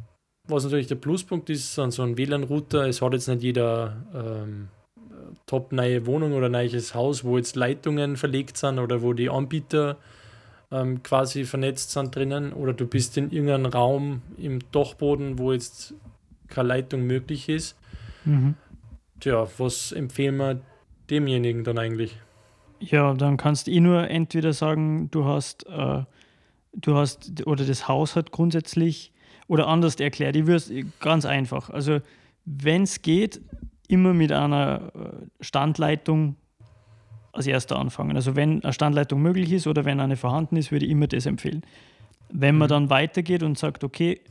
was 0.48 0.64
natürlich 0.64 0.88
der 0.88 0.96
Pluspunkt 0.96 1.50
ist 1.50 1.78
an 1.80 1.92
so 1.92 2.04
einem 2.04 2.18
WLAN-Router, 2.18 2.88
es 2.88 3.02
hat 3.02 3.14
jetzt 3.14 3.28
nicht 3.28 3.44
jeder 3.44 3.98
ähm, 4.14 4.68
top 5.46 5.72
neue 5.72 6.06
Wohnung 6.06 6.34
oder 6.34 6.50
neues 6.50 6.94
Haus, 6.96 7.24
wo 7.24 7.38
jetzt 7.38 7.56
Leitungen 7.56 8.18
verlegt 8.18 8.58
sind 8.58 8.80
oder 8.80 9.02
wo 9.02 9.14
die 9.14 9.30
Anbieter 9.30 9.98
ähm, 10.72 11.04
quasi 11.04 11.46
vernetzt 11.46 11.92
sind 11.92 12.16
drinnen 12.16 12.54
oder 12.54 12.74
du 12.74 12.88
bist 12.88 13.18
in 13.18 13.32
irgendeinem 13.32 13.68
Raum 13.68 14.22
im 14.38 14.60
Dachboden, 14.72 15.38
wo 15.38 15.54
jetzt 15.54 15.94
keine 16.48 16.70
Leitung 16.70 17.06
möglich 17.06 17.50
ist. 17.50 17.78
Mhm. 18.24 18.56
Tja, 19.20 19.48
was 19.58 19.92
empfehlen 19.92 20.38
wir 20.38 20.62
demjenigen 21.10 21.64
dann 21.64 21.78
eigentlich? 21.78 22.18
Ja, 22.80 23.14
dann 23.14 23.38
kannst 23.38 23.68
du 23.68 23.72
eh 23.72 23.80
nur 23.80 24.10
entweder 24.10 24.54
sagen, 24.54 25.10
du 25.12 25.26
hast, 25.26 25.66
äh, 25.68 26.04
du 26.74 26.96
hast, 26.96 27.46
oder 27.48 27.66
das 27.66 27.88
Haus 27.88 28.16
hat 28.16 28.32
grundsätzlich 28.32 29.12
oder 29.48 29.68
anders 29.68 29.96
erklärt, 29.96 30.36
ich 30.36 30.48
würde 30.48 30.86
ganz 31.00 31.26
einfach. 31.26 31.70
Also, 31.70 32.00
wenn 32.46 32.84
es 32.84 33.02
geht, 33.02 33.42
immer 33.88 34.14
mit 34.14 34.32
einer 34.32 34.92
äh, 34.96 35.44
Standleitung 35.44 36.36
als 37.32 37.48
erster 37.48 37.78
anfangen. 37.78 38.16
Also, 38.16 38.36
wenn 38.36 38.64
eine 38.64 38.74
Standleitung 38.74 39.22
möglich 39.22 39.52
ist 39.52 39.68
oder 39.68 39.86
wenn 39.86 40.00
eine 40.00 40.16
vorhanden 40.16 40.58
ist, 40.58 40.72
würde 40.72 40.86
ich 40.86 40.92
immer 40.92 41.08
das 41.08 41.26
empfehlen. 41.26 41.64
Wenn 42.30 42.58
man 42.58 42.68
mhm. 42.68 42.70
dann 42.70 42.90
weitergeht 42.90 43.44
und 43.44 43.58
sagt, 43.58 43.84
okay, 43.84 44.22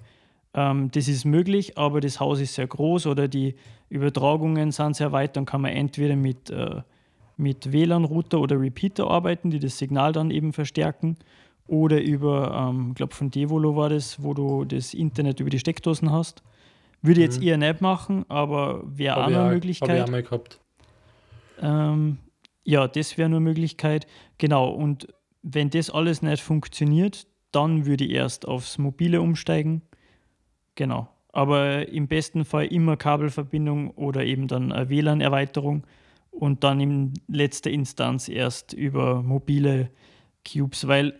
ähm, 0.54 0.90
das 0.90 1.08
ist 1.08 1.24
möglich, 1.24 1.78
aber 1.78 2.00
das 2.00 2.18
Haus 2.18 2.40
ist 2.40 2.54
sehr 2.54 2.66
groß 2.66 3.06
oder 3.06 3.28
die 3.28 3.54
Übertragungen 3.88 4.72
sind 4.72 4.96
sehr 4.96 5.12
weit, 5.12 5.36
dann 5.36 5.44
kann 5.44 5.60
man 5.60 5.72
entweder 5.72 6.16
mit, 6.16 6.50
äh, 6.50 6.82
mit 7.36 7.72
WLAN-Router 7.72 8.40
oder 8.40 8.60
Repeater 8.60 9.08
arbeiten, 9.08 9.50
die 9.50 9.58
das 9.60 9.78
Signal 9.78 10.12
dann 10.12 10.30
eben 10.30 10.52
verstärken 10.52 11.16
oder 11.66 12.00
über, 12.00 12.70
ähm, 12.70 12.88
ich 12.90 12.94
glaube 12.96 13.14
von 13.14 13.30
Devolo 13.30 13.76
war 13.76 13.88
das, 13.88 14.22
wo 14.22 14.34
du 14.34 14.64
das 14.64 14.94
Internet 14.94 15.40
über 15.40 15.50
die 15.50 15.58
Steckdosen 15.58 16.12
hast. 16.12 16.42
Würde 17.02 17.20
ich 17.20 17.26
jetzt 17.26 17.40
mhm. 17.40 17.46
eher 17.46 17.56
nicht 17.58 17.80
machen, 17.80 18.24
aber 18.28 18.82
wäre 18.86 19.16
auch 19.16 19.26
eine 19.26 19.50
Möglichkeit. 19.50 19.88
Habe 19.88 19.98
ich 19.98 20.04
auch 20.04 20.10
mal 20.10 20.22
gehabt. 20.22 20.60
Ähm, 21.60 22.18
ja, 22.64 22.88
das 22.88 23.18
wäre 23.18 23.26
eine 23.26 23.40
Möglichkeit. 23.40 24.06
Genau, 24.38 24.70
und 24.70 25.08
wenn 25.42 25.70
das 25.70 25.90
alles 25.90 26.22
nicht 26.22 26.42
funktioniert, 26.42 27.26
dann 27.52 27.86
würde 27.86 28.04
ich 28.04 28.12
erst 28.12 28.48
aufs 28.48 28.78
Mobile 28.78 29.20
umsteigen. 29.20 29.82
Genau. 30.74 31.08
Aber 31.32 31.88
im 31.88 32.08
besten 32.08 32.44
Fall 32.44 32.66
immer 32.66 32.96
Kabelverbindung 32.96 33.90
oder 33.90 34.24
eben 34.24 34.48
dann 34.48 34.70
WLAN-Erweiterung 34.70 35.84
und 36.30 36.64
dann 36.64 36.80
in 36.80 37.14
letzter 37.28 37.70
Instanz 37.70 38.28
erst 38.28 38.72
über 38.72 39.22
mobile 39.22 39.90
Cubes, 40.46 40.86
weil 40.86 41.14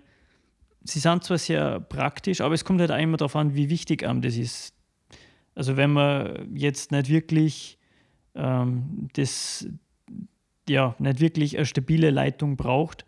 sie 0.85 1.00
sind 1.00 1.25
zwar 1.25 1.38
sehr 1.38 1.81
praktisch, 1.81 2.41
aber 2.41 2.55
es 2.55 2.64
kommt 2.64 2.81
halt 2.81 2.93
auch 2.93 2.99
immer 2.99 3.17
darauf 3.17 3.35
an, 3.37 3.55
wie 3.55 3.71
wichtig 3.71 4.07
einem 4.07 4.21
das 4.21 4.37
ist. 4.37 4.75
Also 5.55 5.76
wenn 5.76 5.93
man 5.93 6.55
jetzt 6.55 6.93
nicht 6.93 7.09
wirklich 7.09 7.79
ähm, 8.35 9.09
das, 9.14 9.67
ja, 10.69 10.95
nicht 10.99 11.21
wirklich 11.21 11.57
eine 11.57 11.67
stabile 11.67 12.11
Leitung 12.11 12.57
braucht, 12.57 13.05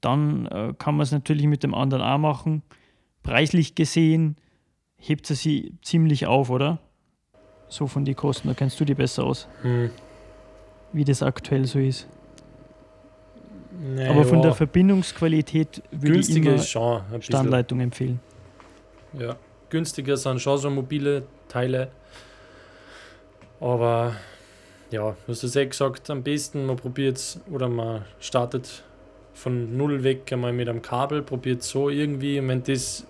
dann 0.00 0.46
äh, 0.46 0.74
kann 0.78 0.96
man 0.96 1.04
es 1.04 1.12
natürlich 1.12 1.46
mit 1.46 1.62
dem 1.62 1.74
anderen 1.74 2.02
auch 2.02 2.18
machen. 2.18 2.62
Preislich 3.22 3.74
gesehen 3.74 4.36
hebt 4.96 5.26
sie 5.26 5.34
sie 5.34 5.74
ziemlich 5.82 6.26
auf, 6.26 6.50
oder? 6.50 6.78
So 7.68 7.86
von 7.86 8.04
den 8.04 8.16
Kosten, 8.16 8.48
da 8.48 8.54
kennst 8.54 8.78
du 8.80 8.84
die 8.84 8.94
besser 8.94 9.24
aus. 9.24 9.48
Hm. 9.62 9.90
Wie 10.92 11.04
das 11.04 11.22
aktuell 11.22 11.64
so 11.64 11.78
ist. 11.78 12.06
Nee, 13.84 14.06
Aber 14.06 14.24
von 14.24 14.40
der 14.40 14.54
Verbindungsqualität 14.54 15.82
würde 15.90 16.20
ich 16.20 16.36
immer 16.36 16.58
schon 16.58 17.02
Standleitung 17.20 17.80
empfehlen. 17.80 18.20
Ja, 19.18 19.34
günstiger 19.70 20.16
sind 20.16 20.40
schon 20.40 20.56
so 20.58 20.70
mobile 20.70 21.24
Teile. 21.48 21.88
Aber 23.58 24.14
ja, 24.92 25.16
du 25.26 25.32
hast 25.32 25.42
es 25.42 25.56
eh 25.56 25.66
gesagt, 25.66 26.08
am 26.10 26.22
besten 26.22 26.66
man 26.66 26.76
probiert 26.76 27.16
es 27.16 27.40
oder 27.50 27.68
man 27.68 28.04
startet 28.20 28.84
von 29.34 29.76
null 29.76 30.04
weg 30.04 30.32
einmal 30.32 30.52
mit 30.52 30.68
einem 30.68 30.82
Kabel, 30.82 31.22
probiert 31.22 31.64
so 31.64 31.88
irgendwie, 31.88 32.38
und 32.38 32.46
wenn 32.46 32.62
das 32.62 33.04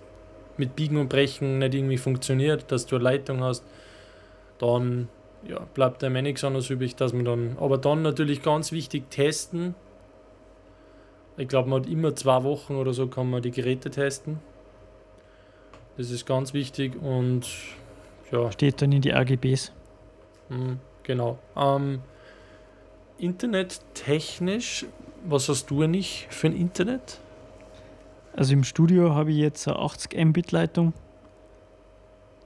mit 0.57 0.75
Biegen 0.75 0.97
und 0.97 1.09
Brechen 1.09 1.59
nicht 1.59 1.75
irgendwie 1.75 1.97
funktioniert, 1.97 2.71
dass 2.71 2.87
du 2.87 2.95
eine 2.95 3.03
Leitung 3.03 3.43
hast, 3.43 3.63
dann 4.57 5.07
ja, 5.47 5.59
bleibt 5.75 6.03
einem 6.03 6.15
eh 6.15 6.21
nichts 6.23 6.43
anderes 6.43 6.69
übrig, 6.71 6.95
dass 6.95 7.13
man 7.13 7.25
dann, 7.25 7.57
aber 7.59 7.77
dann 7.77 8.01
natürlich 8.01 8.41
ganz 8.41 8.71
wichtig 8.71 9.11
testen. 9.11 9.75
Ich 11.37 11.47
glaube, 11.47 11.69
man 11.69 11.81
hat 11.81 11.89
immer 11.89 12.15
zwei 12.15 12.43
Wochen 12.43 12.75
oder 12.75 12.93
so 12.93 13.07
kann 13.07 13.29
man 13.29 13.41
die 13.41 13.51
Geräte 13.51 13.89
testen. 13.89 14.39
Das 15.97 16.11
ist 16.11 16.25
ganz 16.25 16.53
wichtig 16.53 17.01
und 17.01 17.47
ja. 18.31 18.51
Steht 18.51 18.81
dann 18.81 18.91
in 18.91 19.01
die 19.01 19.13
AGBs. 19.13 19.71
Mhm, 20.49 20.79
genau. 21.03 21.37
Ähm, 21.55 22.01
Internet 23.17 23.79
technisch, 23.93 24.85
was 25.23 25.49
hast 25.49 25.69
du 25.69 25.83
eigentlich 25.83 26.27
für 26.29 26.47
ein 26.47 26.55
Internet? 26.55 27.19
Also 28.35 28.53
im 28.53 28.63
Studio 28.63 29.13
habe 29.13 29.31
ich 29.31 29.37
jetzt 29.37 29.67
eine 29.67 29.77
80 29.77 30.25
Mbit 30.25 30.51
Leitung. 30.51 30.93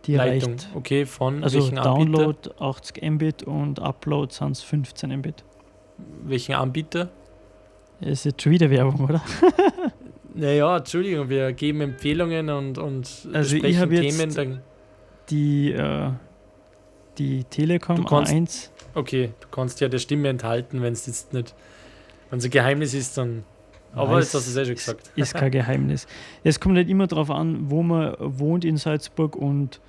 Die 0.06 0.16
Leitung, 0.16 0.54
reicht. 0.54 0.70
okay, 0.74 1.06
von 1.06 1.44
also 1.44 1.60
welchen 1.60 1.76
Download 1.76 2.50
Anbieter? 2.50 2.62
80 2.62 3.12
Mbit 3.12 3.44
und 3.44 3.80
Upload 3.80 4.34
sind 4.34 4.52
es 4.52 4.62
15 4.62 5.18
Mbit. 5.18 5.44
Welchen 6.24 6.56
Anbieter? 6.56 7.10
Das 8.00 8.10
ist 8.12 8.26
jetzt 8.26 8.42
schon 8.42 8.52
wieder 8.52 8.70
Werbung, 8.70 9.06
oder? 9.06 9.22
naja, 10.34 10.78
Entschuldigung, 10.78 11.30
wir 11.30 11.52
geben 11.54 11.82
Empfehlungen 11.82 12.50
und, 12.50 12.78
und 12.78 13.28
also 13.34 13.60
besprechen 13.60 13.90
Themen. 13.90 14.34
Dann 14.36 14.62
die, 15.30 15.72
äh, 15.72 16.12
die 17.18 17.44
Telekom 17.46 18.06
kannst, 18.06 18.32
A1. 18.32 18.70
Okay, 18.94 19.32
du 19.40 19.48
kannst 19.50 19.82
ja 19.82 19.88
der 19.88 20.00
Stimme 20.00 20.30
enthalten, 20.30 20.82
wenn 20.82 20.94
es 20.94 21.06
jetzt 21.08 21.34
nicht, 21.34 21.56
wenn 22.30 22.40
es 22.40 22.46
ein 22.46 22.52
Geheimnis 22.52 22.94
ist, 22.94 23.18
dann 23.18 23.44
aber 23.94 24.20
jetzt 24.20 24.34
hast 24.36 24.46
du 24.46 24.52
es 24.52 24.56
ja 24.56 24.66
schon 24.66 24.76
gesagt. 24.76 25.12
Ist 25.16 25.34
kein 25.34 25.50
Geheimnis. 25.50 26.06
Es 26.44 26.60
kommt 26.60 26.76
halt 26.76 26.90
immer 26.90 27.08
darauf 27.08 27.32
an, 27.32 27.72
wo 27.72 27.82
man 27.82 28.16
wohnt 28.20 28.64
in 28.64 28.78
Salzburg 28.78 29.36
und 29.36 29.80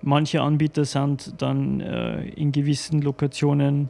Manche 0.00 0.40
Anbieter 0.40 0.84
sind 0.84 1.34
dann 1.42 1.80
äh, 1.80 2.22
in 2.28 2.52
gewissen 2.52 3.02
Lokationen 3.02 3.88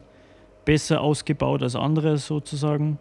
besser 0.65 1.01
ausgebaut 1.01 1.61
als 1.61 1.75
andere 1.75 2.17
sozusagen. 2.17 2.97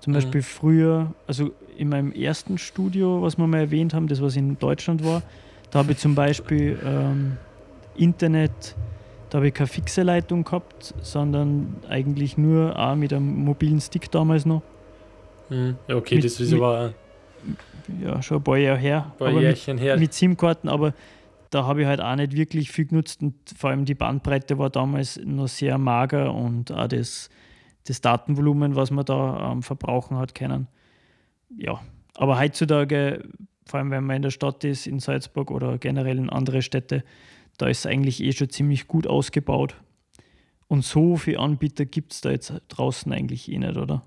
Zum 0.00 0.12
Mhm. 0.12 0.16
Beispiel 0.16 0.42
früher, 0.42 1.14
also 1.26 1.50
in 1.76 1.88
meinem 1.88 2.12
ersten 2.12 2.58
Studio, 2.58 3.22
was 3.22 3.38
wir 3.38 3.46
mal 3.46 3.58
erwähnt 3.60 3.92
haben, 3.94 4.06
das 4.06 4.20
was 4.22 4.36
in 4.36 4.58
Deutschland 4.58 5.04
war, 5.04 5.22
da 5.70 5.80
habe 5.80 5.92
ich 5.92 5.98
zum 5.98 6.14
Beispiel 6.14 6.78
ähm, 6.84 7.36
Internet, 7.94 8.76
da 9.30 9.38
habe 9.38 9.48
ich 9.48 9.54
keine 9.54 9.66
fixe 9.66 10.02
Leitung 10.02 10.44
gehabt, 10.44 10.94
sondern 11.02 11.80
eigentlich 11.88 12.36
nur 12.38 12.78
auch 12.78 12.94
mit 12.94 13.12
einem 13.12 13.44
mobilen 13.44 13.80
Stick 13.80 14.10
damals 14.10 14.46
noch. 14.46 14.62
Mhm. 15.48 15.76
Ja, 15.88 15.96
okay, 15.96 16.16
Mit- 16.16 16.24
das 16.24 16.38
ist 16.40 16.52
aber 16.52 16.92
Ja, 18.00 18.22
schon 18.22 18.38
ein 18.38 18.44
paar 18.44 18.56
Jahre 18.58 18.78
her. 18.78 19.06
ein 19.12 19.16
paar 19.18 19.28
aber 19.28 19.36
mit, 19.36 19.42
Jährchen 19.42 19.78
her. 19.78 19.96
mit 19.98 20.12
SIM-Karten, 20.14 20.68
aber 20.68 20.92
da 21.50 21.64
habe 21.64 21.82
ich 21.82 21.86
halt 21.86 22.00
auch 22.00 22.16
nicht 22.16 22.36
wirklich 22.36 22.70
viel 22.70 22.86
genutzt 22.86 23.22
und 23.22 23.34
vor 23.56 23.70
allem 23.70 23.84
die 23.84 23.94
Bandbreite 23.94 24.58
war 24.58 24.70
damals 24.70 25.20
noch 25.24 25.48
sehr 25.48 25.78
mager 25.78 26.34
und 26.34 26.72
auch 26.72 26.88
das, 26.88 27.28
das 27.88 28.00
Datenvolumen, 28.00 28.76
was 28.76 28.90
man 28.90 29.04
da 29.04 29.52
ähm, 29.52 29.62
verbrauchen 29.62 30.16
hat 30.18 30.34
können. 30.34 30.68
Ja, 31.56 31.80
aber 32.14 32.38
heutzutage, 32.38 33.24
vor 33.66 33.78
allem 33.78 33.90
wenn 33.90 34.04
man 34.04 34.16
in 34.16 34.22
der 34.22 34.30
Stadt 34.30 34.64
ist, 34.64 34.86
in 34.86 35.00
Salzburg 35.00 35.50
oder 35.50 35.78
generell 35.78 36.18
in 36.18 36.30
andere 36.30 36.62
Städte, 36.62 37.04
da 37.58 37.68
ist 37.68 37.80
es 37.80 37.86
eigentlich 37.86 38.22
eh 38.22 38.32
schon 38.32 38.50
ziemlich 38.50 38.86
gut 38.86 39.06
ausgebaut. 39.06 39.76
Und 40.68 40.84
so 40.84 41.16
viele 41.16 41.38
Anbieter 41.38 41.84
gibt 41.84 42.12
es 42.12 42.20
da 42.20 42.30
jetzt 42.30 42.52
draußen 42.68 43.12
eigentlich 43.12 43.50
eh 43.50 43.58
nicht, 43.58 43.76
oder? 43.76 44.02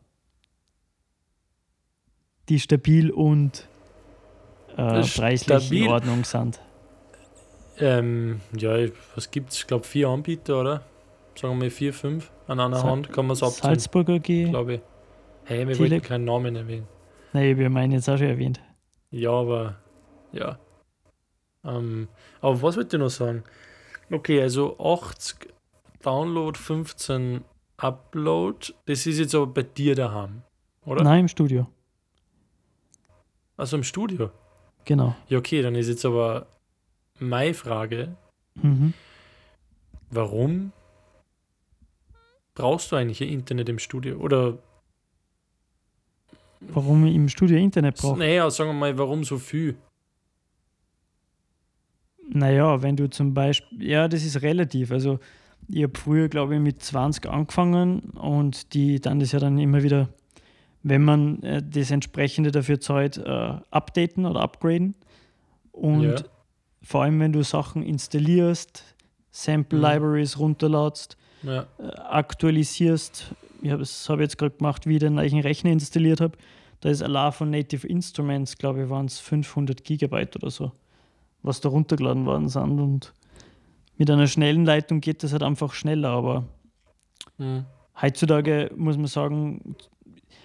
Die 2.50 2.60
stabil 2.60 3.12
und 3.12 3.68
äh, 4.76 5.02
preislich 5.02 5.42
Stabil? 5.42 5.86
in 5.86 5.90
Ordnung 5.90 6.24
sind. 6.26 6.60
Ähm, 7.80 8.42
ja, 8.58 8.76
was 9.16 9.32
gibt's? 9.32 9.60
Ich 9.60 9.68
glaube 9.68 9.86
vier 9.86 10.10
Anbieter, 10.10 10.60
oder? 10.60 10.84
Sagen 11.40 11.54
wir 11.54 11.66
mal 11.66 11.70
vier, 11.70 11.94
fünf 11.94 12.32
an 12.48 12.60
einer 12.60 12.76
Sa- 12.78 12.84
Hand 12.90 13.14
kann 13.14 13.26
man 13.28 13.34
es 13.34 13.44
abzählen, 13.44 13.76
Salzburger 13.76 14.20
G. 14.20 14.50
glaube 14.50 14.74
ich. 14.76 14.82
Hey, 15.46 15.66
wir 15.68 15.76
Tele- 15.76 15.92
wollten 15.92 16.06
keinen 16.06 16.26
Namen 16.26 16.56
erwähnen. 16.56 16.88
Nein, 17.32 17.52
habe 17.52 17.70
meinen 17.70 17.94
jetzt 17.94 18.10
auch 18.10 18.18
schon 18.18 18.28
erwähnt. 18.28 18.60
Ja, 19.12 19.32
aber 19.32 19.78
ja. 20.34 20.60
Ähm, 21.64 22.08
aber 22.42 22.62
was 22.62 22.76
wollte 22.76 22.98
ich 22.98 23.00
noch 23.02 23.10
sagen? 23.10 23.44
Okay, 24.12 24.42
also 24.42 24.78
80 24.80 25.48
Download, 26.02 26.58
15 26.58 27.44
Upload. 27.78 28.74
Das 28.86 29.06
ist 29.06 29.20
jetzt 29.20 29.34
aber 29.36 29.48
bei 29.48 29.64
dir 29.64 29.96
daheim, 29.96 30.42
oder? 30.86 31.04
Nein, 31.04 31.22
im 31.22 31.28
Studio. 31.30 31.68
Also 33.58 33.78
im 33.78 33.84
Studio. 33.84 34.32
Genau. 34.86 35.16
Ja, 35.28 35.38
okay, 35.38 35.62
dann 35.62 35.76
ist 35.76 35.88
jetzt 35.88 36.06
aber 36.06 36.48
meine 37.20 37.54
Frage, 37.54 38.16
Mhm. 38.56 38.94
warum 40.10 40.72
brauchst 42.60 42.92
du 42.92 42.96
eigentlich 42.98 43.22
ein 43.22 43.30
Internet 43.30 43.70
im 43.70 43.80
Studio? 43.80 44.18
Oder, 44.18 44.58
Warum 46.60 47.06
ich 47.06 47.16
im 47.16 47.30
Studio 47.30 47.58
Internet 47.58 47.96
brauche? 47.96 48.20
naja, 48.20 48.50
sagen 48.52 48.72
wir 48.72 48.74
mal, 48.74 48.98
warum 48.98 49.24
so 49.24 49.38
viel? 49.38 49.78
Naja, 52.32 52.82
wenn 52.82 52.96
du 52.96 53.10
zum 53.10 53.34
Beispiel, 53.34 53.84
ja, 53.84 54.08
das 54.08 54.24
ist 54.24 54.42
relativ. 54.42 54.92
Also, 54.92 55.20
ich 55.68 55.84
habe 55.84 55.98
früher, 55.98 56.28
glaube 56.30 56.56
ich, 56.56 56.62
mit 56.62 56.82
20 56.84 57.26
angefangen 57.28 58.02
und 58.12 58.74
die 58.74 59.00
dann 59.00 59.20
das 59.20 59.32
ja 59.32 59.40
dann 59.40 59.58
immer 59.58 59.84
wieder, 59.84 60.10
wenn 60.84 61.04
man 61.04 61.42
äh, 61.44 61.64
das 61.64 61.92
entsprechende 61.92 62.52
dafür 62.52 62.80
zahlt, 62.80 63.18
äh, 63.18 63.58
updaten 63.72 64.26
oder 64.26 64.42
upgraden. 64.42 64.96
Und 65.72 66.04
Ja. 66.04 66.16
vor 66.84 67.04
allem, 67.04 67.20
wenn 67.20 67.34
du 67.34 67.42
Sachen 67.44 67.84
installierst, 67.84 68.84
Sample 69.32 69.80
Mhm. 69.80 69.86
Libraries 69.86 70.38
runterladst, 70.40 71.18
Ja, 71.44 71.66
äh, 71.78 71.88
aktualisierst. 71.96 73.34
Ich 73.62 73.72
habe 73.72 73.82
es 73.82 74.10
habe 74.10 74.22
jetzt 74.22 74.38
gerade 74.38 74.56
gemacht, 74.56 74.88
wie 74.88 74.94
ich 74.94 75.00
den 75.00 75.16
neuen 75.16 75.40
Rechner 75.40 75.72
installiert 75.72 76.22
habe. 76.22 76.38
Da 76.82 76.90
ist 76.90 77.02
allein 77.02 77.32
von 77.32 77.50
Native 77.50 77.88
Instruments, 77.88 78.58
glaube 78.58 78.84
ich, 78.84 78.90
waren 78.90 79.06
es 79.06 79.20
500 79.20 79.84
Gigabyte 79.84 80.38
oder 80.38 80.50
so, 80.50 80.72
was 81.44 81.60
da 81.60 81.70
runtergeladen 81.70 82.26
worden 82.26 82.48
sind. 82.48 82.80
Und 82.80 83.14
mit 83.98 84.10
einer 84.10 84.28
schnellen 84.28 84.66
Leitung 84.66 85.02
geht 85.02 85.24
das 85.24 85.34
halt 85.34 85.44
einfach 85.44 85.74
schneller. 85.74 86.10
Aber 86.10 86.46
mhm. 87.38 87.66
heutzutage 88.02 88.72
muss 88.78 88.96
man 88.96 89.08
sagen, 89.08 89.76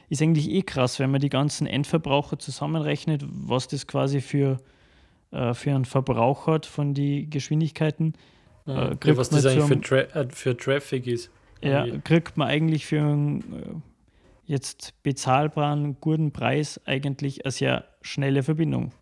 ist 0.09 0.22
eigentlich 0.22 0.50
eh 0.50 0.62
krass, 0.62 0.98
wenn 0.98 1.11
man 1.11 1.20
die 1.20 1.28
ganzen 1.28 1.66
Endverbraucher 1.66 2.38
zusammenrechnet, 2.38 3.24
was 3.26 3.68
das 3.68 3.87
quasi 3.87 4.20
für, 4.20 4.59
äh, 5.30 5.54
für 5.54 5.70
einen 5.70 5.85
Verbrauch 5.85 6.46
hat 6.46 6.66
von 6.66 6.94
den 6.94 7.30
Geschwindigkeiten. 7.30 8.14
Äh, 8.66 8.96
ja, 9.05 9.16
was 9.16 9.31
das 9.31 9.46
eigentlich 9.46 9.64
für, 9.64 9.81
Tra 9.81 9.96
äh, 9.96 10.29
für 10.31 10.57
Traffic 10.57 11.07
ist. 11.07 11.31
Ja, 11.62 11.87
kriegt 12.05 12.37
man 12.37 12.48
eigentlich 12.48 12.87
für 12.87 13.00
einen 13.00 13.40
äh, 13.40 13.92
jetzt 14.46 14.94
bezahlbaren, 15.03 15.96
guten 16.00 16.33
Preis 16.33 16.81
eigentlich 16.85 17.44
eine 17.44 17.53
sehr 17.53 17.85
schnelle 18.03 18.42
Verbindung. 18.42 18.92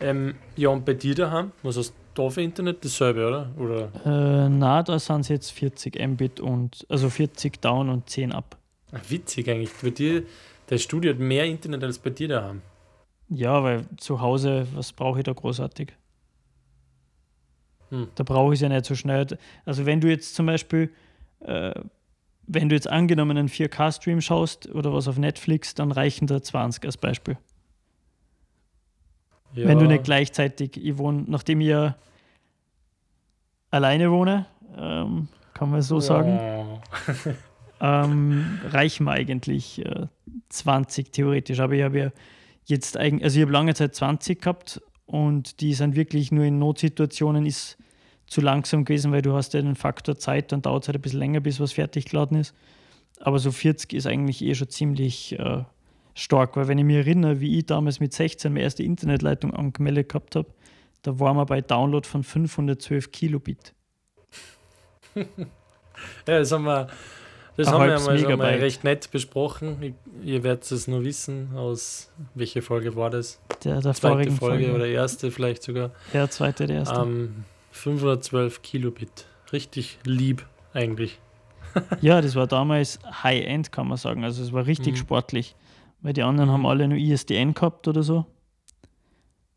Ähm, 0.00 0.34
ja, 0.56 0.68
und 0.68 0.84
bei 0.84 0.94
dir 0.94 1.14
daheim, 1.14 1.52
was 1.62 1.76
hast 1.76 1.94
du 2.14 2.22
da 2.22 2.30
für 2.30 2.42
Internet? 2.42 2.84
Dasselbe, 2.84 3.26
oder? 3.26 3.50
Oder 3.58 3.90
Äh, 4.04 4.48
na, 4.48 4.82
da 4.82 4.98
sind 4.98 5.20
es 5.20 5.28
jetzt 5.28 5.50
40 5.50 5.98
Mbit 5.98 6.40
und 6.40 6.86
also 6.88 7.10
40 7.10 7.60
down 7.60 7.88
und 7.88 8.08
10 8.08 8.32
up. 8.32 8.56
Ah, 8.92 9.00
witzig 9.08 9.48
eigentlich. 9.48 9.72
Bei 9.82 9.90
dir, 9.90 10.22
das 10.68 10.82
Studio 10.82 11.12
hat 11.12 11.18
mehr 11.18 11.44
Internet 11.44 11.82
als 11.82 11.98
bei 11.98 12.10
dir 12.10 12.28
daheim. 12.28 12.62
Ja, 13.28 13.62
weil 13.62 13.84
zu 13.98 14.20
Hause, 14.20 14.66
was 14.74 14.92
brauche 14.92 15.18
ich 15.18 15.24
da 15.24 15.32
großartig? 15.32 15.92
Hm. 17.90 18.08
Da 18.14 18.24
brauche 18.24 18.52
ich 18.52 18.58
es 18.58 18.62
ja 18.62 18.68
nicht 18.68 18.84
so 18.84 18.94
schnell. 18.94 19.26
Also 19.64 19.86
wenn 19.86 20.00
du 20.00 20.08
jetzt 20.08 20.34
zum 20.34 20.46
Beispiel, 20.46 20.90
äh, 21.40 21.72
wenn 22.46 22.68
du 22.68 22.74
jetzt 22.74 22.88
angenommen 22.88 23.36
einen 23.36 23.48
4K-Stream 23.48 24.20
schaust 24.20 24.68
oder 24.74 24.92
was 24.92 25.08
auf 25.08 25.18
Netflix, 25.18 25.74
dann 25.74 25.92
reichen 25.92 26.26
da 26.26 26.42
20 26.42 26.84
als 26.84 26.96
Beispiel. 26.96 27.36
Ja, 29.54 29.66
Wenn 29.68 29.78
du 29.78 29.86
nicht 29.86 30.04
gleichzeitig, 30.04 30.76
ich 30.82 30.98
wohne, 30.98 31.24
nachdem 31.26 31.60
ich 31.60 31.68
ja 31.68 31.96
alleine 33.70 34.10
wohne, 34.10 34.46
ähm, 34.76 35.28
kann 35.54 35.70
man 35.70 35.82
so 35.82 36.00
sagen, 36.00 36.38
Oh. 36.38 36.80
ähm, 37.80 38.60
reichen 38.70 39.04
mir 39.04 39.12
eigentlich 39.12 39.84
äh, 39.84 40.06
20 40.50 41.12
theoretisch. 41.12 41.60
Aber 41.60 41.74
ich 41.74 41.82
habe 41.82 41.98
ja 41.98 42.10
jetzt 42.64 42.96
eigentlich, 42.96 43.24
also 43.24 43.38
ich 43.38 43.42
habe 43.42 43.52
lange 43.52 43.74
Zeit 43.74 43.94
20 43.94 44.40
gehabt 44.40 44.80
und 45.08 45.62
die 45.62 45.72
sind 45.72 45.96
wirklich 45.96 46.30
nur 46.30 46.44
in 46.44 46.58
Notsituationen 46.58 47.46
ist 47.46 47.78
zu 48.26 48.42
langsam 48.42 48.84
gewesen, 48.84 49.10
weil 49.10 49.22
du 49.22 49.32
hast 49.32 49.54
ja 49.54 49.62
den 49.62 49.74
Faktor 49.74 50.18
Zeit, 50.18 50.52
dann 50.52 50.60
dauert 50.60 50.84
es 50.84 50.88
halt 50.88 50.96
ein 50.98 51.00
bisschen 51.00 51.18
länger, 51.18 51.40
bis 51.40 51.60
was 51.60 51.72
fertig 51.72 52.04
geladen 52.04 52.38
ist. 52.38 52.54
Aber 53.20 53.38
so 53.38 53.50
40 53.50 53.94
ist 53.94 54.06
eigentlich 54.06 54.44
eh 54.44 54.54
schon 54.54 54.68
ziemlich 54.68 55.38
äh, 55.38 55.64
stark, 56.14 56.56
weil 56.56 56.68
wenn 56.68 56.76
ich 56.76 56.84
mich 56.84 56.96
erinnere, 56.96 57.40
wie 57.40 57.58
ich 57.58 57.64
damals 57.64 58.00
mit 58.00 58.12
16 58.12 58.52
meine 58.52 58.64
erste 58.64 58.82
Internetleitung 58.82 59.54
angemeldet 59.54 60.10
gehabt 60.10 60.36
habe, 60.36 60.48
da 61.00 61.18
waren 61.18 61.38
wir 61.38 61.46
bei 61.46 61.62
Download 61.62 62.06
von 62.06 62.22
512 62.22 63.10
Kilobit. 63.10 63.74
Ja, 66.28 66.38
das 66.38 66.52
haben 66.52 66.62
wir, 66.62 66.86
das 67.58 67.72
haben 67.72 67.86
wir 67.88 67.98
schon 67.98 68.06
mal 68.06 68.16
Megabyte. 68.20 68.60
recht 68.62 68.84
nett 68.84 69.10
besprochen. 69.10 69.76
Ich, 69.82 69.94
ihr 70.24 70.42
werdet 70.44 70.70
es 70.70 70.88
nur 70.88 71.04
wissen, 71.04 71.50
aus 71.56 72.10
welcher 72.34 72.62
Folge 72.62 72.96
war 72.96 73.10
das? 73.10 73.40
Der, 73.64 73.80
der 73.80 73.92
Zweite 73.94 74.30
Folge, 74.30 74.32
Folge. 74.32 74.74
oder 74.74 74.86
erste 74.86 75.30
vielleicht 75.30 75.62
sogar. 75.62 75.90
Der 76.12 76.30
zweite, 76.30 76.66
der 76.66 76.78
erste. 76.78 77.00
Ähm, 77.00 77.44
512 77.72 78.62
Kilobit. 78.62 79.26
Richtig 79.52 79.98
lieb 80.04 80.46
eigentlich. 80.72 81.18
Ja, 82.00 82.20
das 82.22 82.34
war 82.34 82.46
damals 82.46 82.98
High-End, 83.22 83.70
kann 83.72 83.86
man 83.88 83.98
sagen. 83.98 84.24
Also 84.24 84.42
es 84.42 84.52
war 84.52 84.66
richtig 84.66 84.94
Mhm. 84.94 84.96
sportlich. 84.96 85.54
Weil 86.00 86.12
die 86.14 86.22
anderen 86.22 86.50
haben 86.50 86.64
alle 86.64 86.88
nur 86.88 86.96
ISDN 86.96 87.52
gehabt 87.54 87.86
oder 87.88 88.02
so. 88.02 88.24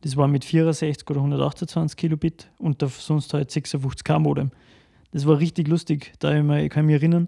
Das 0.01 0.17
war 0.17 0.27
mit 0.27 0.43
64 0.43 1.07
oder 1.09 1.19
128 1.19 1.95
Kilobit 1.95 2.49
und 2.57 2.83
sonst 2.99 3.33
halt 3.33 3.49
56k 3.51 4.19
Modem. 4.19 4.51
Das 5.11 5.25
war 5.27 5.39
richtig 5.39 5.67
lustig. 5.67 6.13
Da 6.19 6.35
ich, 6.35 6.43
mal, 6.43 6.61
ich 6.63 6.69
kann 6.71 6.85
mich 6.85 6.95
erinnern, 6.95 7.27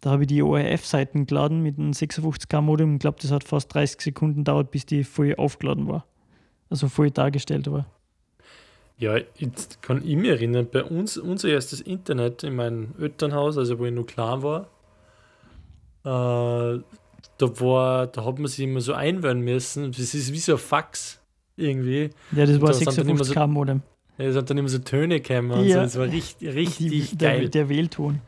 da 0.00 0.10
habe 0.10 0.22
ich 0.22 0.28
die 0.28 0.42
ORF-Seiten 0.42 1.26
geladen 1.26 1.62
mit 1.62 1.78
einem 1.78 1.90
56k 1.92 2.60
Modem 2.60 2.90
und 2.90 2.94
ich 2.96 3.00
glaube, 3.00 3.18
das 3.20 3.30
hat 3.32 3.44
fast 3.44 3.72
30 3.74 4.00
Sekunden 4.00 4.38
gedauert, 4.44 4.70
bis 4.70 4.86
die 4.86 5.04
voll 5.04 5.34
aufgeladen 5.36 5.88
war. 5.88 6.06
Also 6.70 6.88
voll 6.88 7.10
dargestellt 7.10 7.70
war. 7.70 7.86
Ja, 8.98 9.16
jetzt 9.36 9.80
kann 9.80 10.02
ich 10.04 10.16
mich 10.16 10.28
erinnern, 10.28 10.66
bei 10.70 10.82
uns, 10.84 11.16
unser 11.16 11.48
erstes 11.48 11.80
Internet 11.80 12.42
in 12.42 12.56
meinem 12.56 12.94
Elternhaus, 13.00 13.56
also 13.56 13.78
wo 13.78 13.84
ich 13.86 13.92
noch 13.92 14.06
klein 14.06 14.42
war, 14.42 14.62
äh, 16.04 16.80
da 17.38 17.60
war, 17.60 18.06
da 18.08 18.24
hat 18.24 18.38
man 18.38 18.46
sich 18.48 18.60
immer 18.64 18.80
so 18.80 18.94
einwählen 18.94 19.40
müssen. 19.40 19.92
Das 19.92 20.14
ist 20.14 20.32
wie 20.32 20.38
so 20.38 20.52
ein 20.52 20.58
Fax 20.58 21.20
irgendwie. 21.56 22.10
Ja, 22.32 22.46
das 22.46 22.60
war 22.60 22.68
da 22.68 22.74
sind 22.74 22.96
dann 22.98 23.08
immer 23.08 23.24
so- 23.24 23.32
56k 23.32 23.46
Modem. 23.46 23.82
Es 24.16 24.34
hat 24.34 24.50
dann 24.50 24.58
immer 24.58 24.68
so 24.68 24.78
Töne 24.78 25.20
gekommen 25.20 25.52
und 25.52 25.64
Ja. 25.66 25.76
so. 25.76 25.82
Das 25.82 25.98
war 25.98 26.06
richtig, 26.06 26.52
richtig 26.54 27.10
Die, 27.10 27.16
der, 27.16 27.32
geil. 27.38 27.48
der 27.50 27.68
Wählton. 27.68 28.20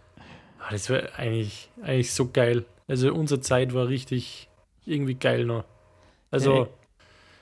Ah, 0.60 0.68
Das 0.72 0.90
war 0.90 1.00
eigentlich, 1.16 1.68
eigentlich 1.82 2.12
so 2.12 2.28
geil. 2.32 2.64
Also 2.88 3.12
unsere 3.12 3.40
Zeit 3.40 3.72
war 3.74 3.88
richtig 3.88 4.48
irgendwie 4.86 5.14
geil 5.14 5.44
noch. 5.44 5.64
Also, 6.30 6.64
Äh. 6.64 6.66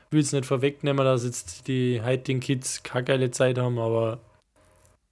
ich 0.07 0.12
will 0.12 0.20
es 0.20 0.33
nicht 0.33 0.46
vorwegnehmen, 0.46 1.04
dass 1.04 1.24
jetzt 1.24 1.68
die 1.68 2.00
heutigen 2.02 2.40
Kids 2.40 2.83
keine 2.83 3.04
geile 3.04 3.31
Zeit 3.31 3.59
haben, 3.59 3.78
aber 3.78 4.18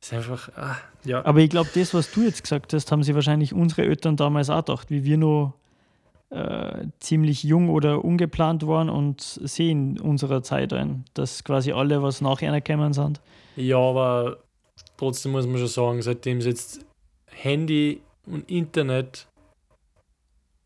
Ist 0.03 0.13
einfach, 0.13 0.51
ah, 0.57 0.77
ja. 1.05 1.25
Aber 1.25 1.41
ich 1.41 1.51
glaube, 1.51 1.71
das, 1.75 1.95
was 1.95 2.11
du 2.13 2.23
jetzt 2.23 2.43
gesagt 2.43 2.73
hast, 2.75 2.93
haben 2.93 3.03
sie 3.03 3.15
wahrscheinlich 3.15 3.53
unsere 3.55 3.83
Eltern 3.83 4.17
damals 4.17 4.51
auch 4.51 4.65
gedacht, 4.65 4.91
wie 4.91 5.05
wir 5.05 5.17
noch 5.17 5.55
äh, 6.31 6.87
ziemlich 7.01 7.43
jung 7.45 7.71
oder 7.71 8.05
ungeplant 8.05 8.67
waren 8.67 8.91
und 8.91 9.21
sehen 9.21 9.99
unserer 10.01 10.43
Zeit 10.43 10.73
ein, 10.73 11.05
dass 11.15 11.45
quasi 11.45 11.73
alle, 11.73 12.03
was 12.03 12.21
nachher 12.21 12.53
gekommen 12.61 12.93
sind. 12.93 13.21
Ja, 13.57 13.79
aber 13.79 14.39
trotzdem 14.97 15.33
muss 15.33 15.47
man 15.47 15.59
schon 15.59 15.69
sagen, 15.69 16.03
seitdem 16.03 16.39
es 16.39 16.45
jetzt 16.47 16.85
Handy 17.37 18.01
und 18.27 18.51
Internet 18.51 19.29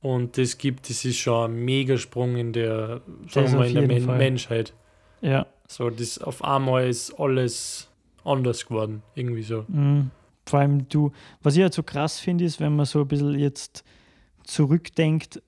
und 0.00 0.38
das 0.38 0.56
gibt, 0.56 0.88
das 0.88 1.04
ist 1.04 1.18
schon 1.18 1.52
ein 1.52 1.64
Megasprung 1.64 2.37
in 2.37 2.52
der, 2.52 3.02
sagen 3.28 3.52
wir 3.52 3.59
mal, 3.59 3.68
in 3.68 3.74
der 3.74 3.87
Men 3.87 4.04
Fall. 4.04 4.18
Menschheit. 4.18 4.72
Ja. 5.20 5.46
So, 5.68 5.90
das 5.90 6.18
auf 6.18 6.42
einmal 6.42 6.88
ist 6.88 7.12
alles 7.18 7.88
anders 8.24 8.66
geworden, 8.66 9.02
irgendwie 9.14 9.42
so. 9.42 9.64
Mhm. 9.68 10.11
Vor 10.46 10.61
allem 10.61 10.88
du, 10.88 11.12
was 11.42 11.56
ich 11.56 11.62
halt 11.62 11.74
so 11.74 11.83
krass 11.83 12.18
finde, 12.18 12.44
ist, 12.44 12.61
wenn 12.61 12.74
man 12.74 12.87
so 12.87 13.02
ein 13.02 13.09
bisschen 13.09 13.38
jetzt 13.38 13.85
zurückdenkt, 14.44 15.42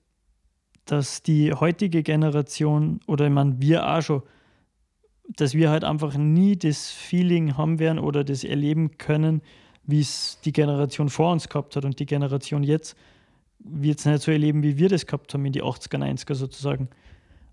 dass 0.85 1.23
die 1.23 1.53
heutige 1.53 2.03
Generation 2.03 2.99
oder 3.07 3.25
ich 3.25 3.31
meine, 3.31 3.59
wir 3.59 3.87
auch 3.87 4.01
schon, 4.01 4.23
dass 5.35 5.53
wir 5.53 5.69
halt 5.69 5.83
einfach 5.83 6.15
nie 6.15 6.57
das 6.57 6.91
Feeling 6.91 7.57
haben 7.57 7.79
werden 7.79 7.97
oder 7.97 8.23
das 8.23 8.43
erleben 8.43 8.97
können, 8.97 9.41
wie 9.85 9.99
es 9.99 10.39
die 10.45 10.51
Generation 10.53 11.09
vor 11.09 11.31
uns 11.31 11.49
gehabt 11.49 11.75
hat 11.75 11.85
und 11.85 11.99
die 11.99 12.05
Generation 12.05 12.63
jetzt 12.63 12.95
wird 13.59 13.99
es 13.99 14.05
nicht 14.05 14.21
so 14.21 14.31
erleben, 14.31 14.63
wie 14.63 14.77
wir 14.77 14.89
das 14.89 15.05
gehabt 15.05 15.33
haben 15.33 15.45
in 15.45 15.53
die 15.53 15.63
80er, 15.63 15.97
90er 15.97 16.35
sozusagen. 16.35 16.89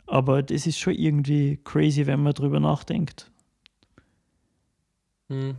Aber 0.07 0.43
das 0.43 0.67
ist 0.67 0.79
schon 0.79 0.95
irgendwie 0.95 1.59
crazy, 1.63 2.07
wenn 2.07 2.23
man 2.23 2.33
drüber 2.35 2.59
nachdenkt. 2.59 3.31
Hm. 5.29 5.57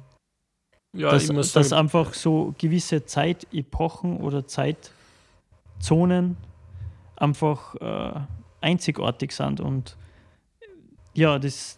Ja, 0.94 1.12
dass, 1.12 1.24
ich 1.24 1.32
muss 1.32 1.54
dass 1.54 1.70
sagen, 1.70 1.82
einfach 1.84 2.14
so 2.14 2.54
gewisse 2.58 3.06
Zeitepochen 3.06 4.18
oder 4.18 4.46
Zeitzonen 4.46 6.36
einfach 7.16 7.76
äh, 7.76 8.20
einzigartig 8.60 9.32
sind 9.32 9.62
und 9.62 9.96
ja, 11.14 11.40
das, 11.40 11.78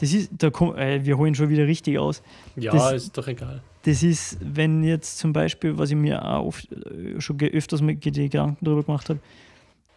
das 0.00 0.12
ist, 0.12 0.30
da 0.38 0.50
komm, 0.50 0.76
äh, 0.76 1.04
wir 1.04 1.16
holen 1.18 1.34
schon 1.34 1.48
wieder 1.48 1.66
richtig 1.66 1.98
aus. 1.98 2.22
ja, 2.56 2.72
das- 2.72 2.92
ist 3.04 3.16
doch 3.18 3.26
egal. 3.26 3.62
Das 3.84 4.02
ist, 4.02 4.38
wenn 4.40 4.84
jetzt 4.84 5.18
zum 5.18 5.32
Beispiel, 5.32 5.76
was 5.76 5.90
ich 5.90 5.96
mir 5.96 6.24
auch 6.24 6.46
oft, 6.46 6.70
äh, 6.72 7.20
schon 7.20 7.40
öfters 7.40 7.82
mit 7.82 8.00
Gedanken 8.00 8.64
darüber 8.64 8.84
gemacht 8.84 9.08
habe, 9.08 9.20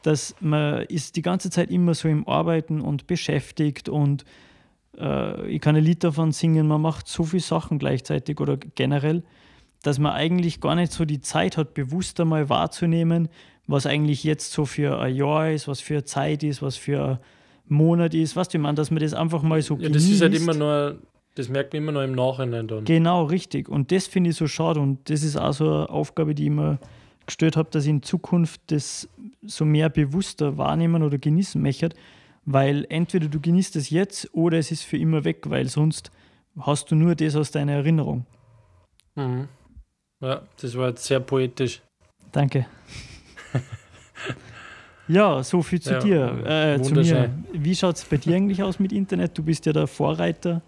dass 0.02 0.36
man 0.39 0.84
ist 0.84 1.15
die 1.15 1.21
ganze 1.21 1.50
Zeit 1.50 1.69
immer 1.71 1.93
so 1.93 2.08
im 2.08 2.28
Arbeiten 2.28 2.82
und 2.82 3.08
beschäftigt 3.08 3.89
und 3.89 4.24
äh, 5.00 5.48
ich 5.48 5.62
kann 5.62 5.76
ein 5.76 5.84
Lied 5.84 6.04
davon 6.04 6.32
singen, 6.32 6.67
man 6.67 6.82
macht 6.82 7.08
so 7.08 7.24
viele 7.24 7.41
Sachen 7.41 7.80
gleichzeitig 7.80 8.39
oder 8.39 8.58
generell, 8.58 9.24
dass 9.82 10.00
man 10.00 10.13
eigentlich 10.13 10.62
gar 10.62 10.76
nicht 10.76 10.91
so 10.91 11.06
die 11.06 11.21
Zeit 11.21 11.58
hat, 11.58 11.74
bewusst 11.74 12.19
einmal 12.19 12.50
wahrzunehmen, 12.50 13.30
was 13.67 13.86
eigentlich 13.88 14.24
jetzt 14.24 14.52
so 14.52 14.65
für 14.65 15.00
ein 15.00 15.15
Jahr 15.15 15.50
ist, 15.52 15.67
was 15.67 15.80
für 15.80 15.95
eine 15.95 16.04
Zeit 16.06 16.43
ist, 16.43 16.62
was 16.62 16.76
für 16.76 17.19
ein 17.69 17.76
Monat 17.76 18.13
ist, 18.13 18.36
was 18.36 18.48
du, 18.50 18.58
ich 18.58 18.62
meine, 18.62 18.76
dass 18.76 18.91
man 18.91 19.02
das 19.02 19.13
einfach 19.13 19.41
mal 19.41 19.62
so 19.62 19.76
Ja, 19.78 19.89
das 19.89 20.04
ist 20.04 20.21
halt 20.21 20.34
genießt. 20.34 20.43
immer 20.43 20.54
nur, 20.58 21.00
das 21.36 21.50
merkt 21.50 21.74
man 21.74 21.84
immer 21.84 21.91
nur 21.91 22.04
im 22.04 22.13
Nachhinein 22.13 22.67
dann. 22.67 22.86
Genau, 22.86 23.26
richtig. 23.26 23.67
Und 23.67 23.91
das 23.91 24.08
finde 24.08 24.30
ich 24.30 24.38
so 24.38 24.48
schade. 24.48 24.80
Und 24.80 25.10
das 25.10 25.21
ist 25.21 25.36
auch 25.36 25.52
so 25.52 25.65
eine 25.65 25.89
Aufgabe, 25.89 26.34
die 26.34 26.45
ich 26.45 26.50
mir 26.50 26.80
gestellt 27.26 27.58
habe, 27.58 27.69
dass 27.71 27.84
ich 27.84 27.89
in 27.89 28.04
Zukunft 28.04 28.62
das 28.67 29.10
so 29.41 29.65
mehr 29.65 29.89
bewusster 29.89 30.58
wahrnehmen 30.58 31.04
oder 31.04 31.17
genießen 31.17 31.62
möchte. 31.62 31.89
Weil 32.45 32.86
entweder 32.89 33.28
du 33.28 33.41
genießt 33.41 33.76
es 33.76 33.89
jetzt 33.89 34.34
oder 34.34 34.58
es 34.58 34.71
ist 34.71 34.84
für 34.84 34.98
immer 34.98 35.24
weg, 35.26 35.50
weil 35.50 35.67
sonst 35.67 36.10
hast 36.60 36.89
du 36.91 36.95
nur 36.95 37.15
das 37.15 37.36
aus 37.36 37.52
deiner 37.52 37.74
Erinnerung. 37.74 38.26
Mhm. 39.15 39.50
Ja, 40.21 40.41
das 40.62 40.78
war 40.78 40.89
jetzt 40.89 41.04
sehr 41.04 41.19
poetisch. 41.19 41.82
Danke. 42.32 42.65
ja, 45.08 45.43
so 45.43 45.62
viel 45.62 45.82
zu 45.82 45.93
Ja, 45.93 46.00
dir. 46.00 46.76
Äh, 46.78 46.82
zu 46.82 46.93
mir. 46.93 47.30
Wie 47.52 47.76
schaut 47.76 47.98
es 47.98 48.06
bei 48.06 48.17
dir 48.17 48.38
eigentlich 48.38 48.63
aus 48.63 48.80
mit 48.80 48.93
Internet? 48.93 49.38
Du 49.38 49.43
bist 49.43 49.65
ja 49.65 49.74
der 49.74 49.88
Vorreiter 49.88 50.62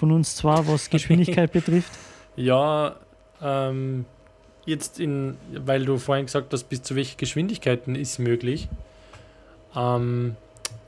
von 0.00 0.12
uns 0.12 0.34
zwar, 0.34 0.66
was 0.66 0.88
Geschwindigkeit 0.88 1.52
betrifft. 1.58 1.92
Ja, 2.34 2.96
ähm, 3.42 4.06
jetzt 4.64 4.98
in, 4.98 5.36
weil 5.52 5.84
du 5.84 5.98
vorhin 5.98 6.24
gesagt 6.24 6.52
hast, 6.52 6.64
bis 6.64 6.82
zu 6.82 6.96
welchen 6.96 7.18
Geschwindigkeiten 7.18 7.94
ist 7.94 8.18
möglich. 8.18 8.68
Ähm, 9.76 10.36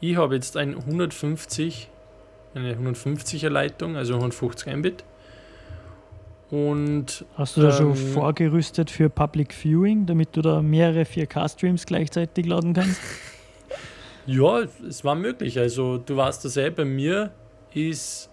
ich 0.00 0.16
habe 0.16 0.34
jetzt 0.34 0.56
ein 0.56 0.74
150, 0.76 1.88
eine 2.54 2.74
150er 2.74 3.50
Leitung, 3.50 3.96
also 3.96 4.14
150 4.14 4.74
Mbit. 4.76 5.04
Und 6.50 7.24
Hast 7.36 7.56
du 7.56 7.62
da 7.62 7.72
schon 7.72 7.90
Ähm, 7.90 7.96
vorgerüstet 7.96 8.90
für 8.90 9.08
Public 9.08 9.54
Viewing, 9.54 10.06
damit 10.06 10.36
du 10.36 10.42
da 10.42 10.62
mehrere 10.62 11.02
4K-Streams 11.02 11.86
gleichzeitig 11.86 12.46
laden 12.46 12.72
kannst? 12.72 13.00
ja, 14.26 14.60
es 14.88 15.04
war 15.04 15.14
möglich. 15.14 15.58
Also 15.58 15.98
du 15.98 16.16
warst 16.16 16.44
das 16.44 16.54
bei 16.54 16.84
mir 16.84 17.30
ist, 17.74 18.28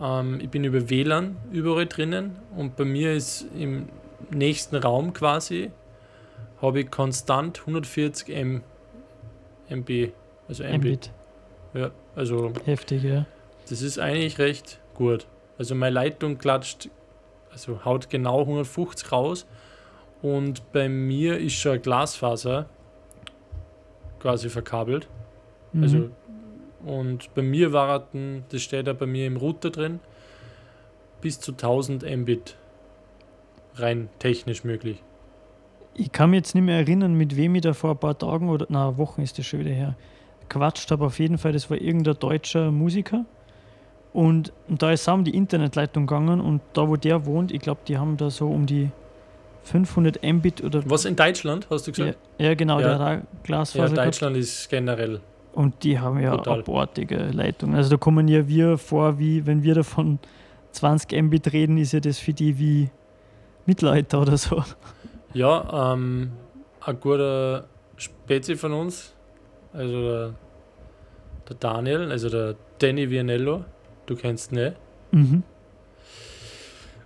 ähm, 0.00 0.40
ich 0.40 0.48
bin 0.48 0.64
über 0.64 0.88
WLAN 0.90 1.36
überall 1.50 1.86
drinnen 1.86 2.36
und 2.56 2.76
bei 2.76 2.84
mir 2.84 3.12
ist 3.14 3.46
im 3.56 3.88
nächsten 4.30 4.76
Raum 4.76 5.12
quasi, 5.12 5.70
habe 6.60 6.80
ich 6.80 6.90
konstant 6.90 7.60
140 7.60 8.34
M, 8.34 8.62
MB, 9.68 10.12
also 10.48 10.64
MB. 10.64 10.78
Mbit. 10.78 11.10
Ja, 11.74 11.90
also 12.16 12.52
Heftig, 12.64 13.02
ja. 13.04 13.26
das 13.68 13.82
ist 13.82 13.98
eigentlich 13.98 14.38
recht 14.38 14.80
gut. 14.94 15.26
Also 15.58 15.74
meine 15.74 15.94
Leitung 15.94 16.38
klatscht, 16.38 16.88
also 17.50 17.84
haut 17.84 18.10
genau 18.10 18.40
150 18.40 19.12
raus 19.12 19.46
und 20.22 20.72
bei 20.72 20.88
mir 20.88 21.38
ist 21.38 21.54
schon 21.54 21.80
Glasfaser 21.80 22.66
quasi 24.20 24.48
verkabelt. 24.48 25.08
Mhm. 25.72 25.82
Also 25.82 26.10
und 26.84 27.34
bei 27.34 27.42
mir 27.42 27.72
war 27.72 28.06
ein- 28.14 28.44
das 28.50 28.62
steht 28.62 28.86
ja 28.86 28.92
bei 28.92 29.06
mir 29.06 29.26
im 29.26 29.36
Router 29.36 29.70
drin, 29.70 30.00
bis 31.20 31.40
zu 31.40 31.52
1000 31.52 32.04
Mbit 32.04 32.56
rein 33.76 34.08
technisch 34.18 34.64
möglich. 34.64 35.02
ich 36.00 36.12
kann 36.12 36.30
mich 36.30 36.38
jetzt 36.38 36.54
nicht 36.54 36.62
mehr 36.64 36.76
erinnern, 36.78 37.14
mit 37.14 37.36
wem 37.36 37.56
ich 37.56 37.62
da 37.62 37.72
vor 37.72 37.90
ein 37.90 37.98
paar 37.98 38.16
Tagen 38.16 38.48
oder 38.50 38.66
na 38.68 38.96
Wochen 38.98 39.20
ist 39.22 39.36
das 39.38 39.46
schon 39.46 39.58
wieder 39.60 39.70
her, 39.72 39.96
quatscht 40.48 40.90
habe. 40.92 41.04
Auf 41.06 41.18
jeden 41.18 41.38
Fall, 41.38 41.50
das 41.52 41.68
war 41.70 41.76
irgendein 41.80 42.14
deutscher 42.20 42.70
Musiker. 42.70 43.24
Und, 44.12 44.52
da 44.68 44.92
ist 44.92 45.08
auch 45.08 45.14
um 45.14 45.24
die 45.24 45.34
Internetleitung 45.34 46.06
gegangen 46.06 46.40
und 46.40 46.60
da, 46.72 46.88
wo 46.88 46.94
der 46.96 47.26
wohnt, 47.26 47.50
ich 47.50 47.58
glaube, 47.60 47.80
die 47.88 47.98
haben 47.98 48.16
da 48.16 48.30
so 48.30 48.48
um 48.48 48.64
die 48.66 48.90
500 49.64 50.22
Mbit 50.22 50.62
oder. 50.62 50.82
Was 50.88 51.04
in 51.04 51.16
Deutschland, 51.16 51.66
hast 51.68 51.88
du 51.88 51.90
Ja, 51.90 51.96
gesagt? 51.96 52.18
ja, 52.38 52.54
genau, 52.54 52.78
Ja. 52.80 52.86
der 52.88 52.96
auch 53.00 53.10
Ja, 53.10 53.22
Glasfaser 53.42 53.94
gehabt. 53.94 54.06
Deutschland 54.06 54.36
ist 54.36 54.68
generell. 54.70 55.20
Und 55.52 55.82
die 55.82 55.98
haben 55.98 56.20
ja 56.20 56.36
Brutal. 56.36 56.60
abartige 56.60 57.16
Leitungen. 57.32 57.74
Also 57.74 57.90
da 57.90 57.96
kommen 57.96 58.28
ja 58.28 58.46
wir 58.46 58.78
vor, 58.78 59.18
wie 59.18 59.46
wenn 59.46 59.62
wir 59.62 59.74
davon 59.74 60.18
20 60.72 61.22
Mbit 61.22 61.52
reden, 61.52 61.78
ist 61.78 61.92
ja 61.92 62.00
das 62.00 62.18
für 62.18 62.32
die 62.32 62.58
wie 62.58 62.90
Mittelalter 63.66 64.22
oder 64.22 64.36
so. 64.36 64.62
Ja, 65.34 65.92
ähm, 65.92 66.32
ein 66.80 67.00
guter 67.00 67.66
Spezi 67.96 68.56
von 68.56 68.72
uns, 68.72 69.14
also 69.72 70.02
der, 70.02 70.34
der 71.48 71.56
Daniel, 71.56 72.10
also 72.10 72.30
der 72.30 72.54
Danny 72.78 73.10
Vianello, 73.10 73.64
du 74.06 74.16
kennst 74.16 74.52
ihn, 74.52 74.58
ne? 74.58 74.76
Mhm. 75.10 75.42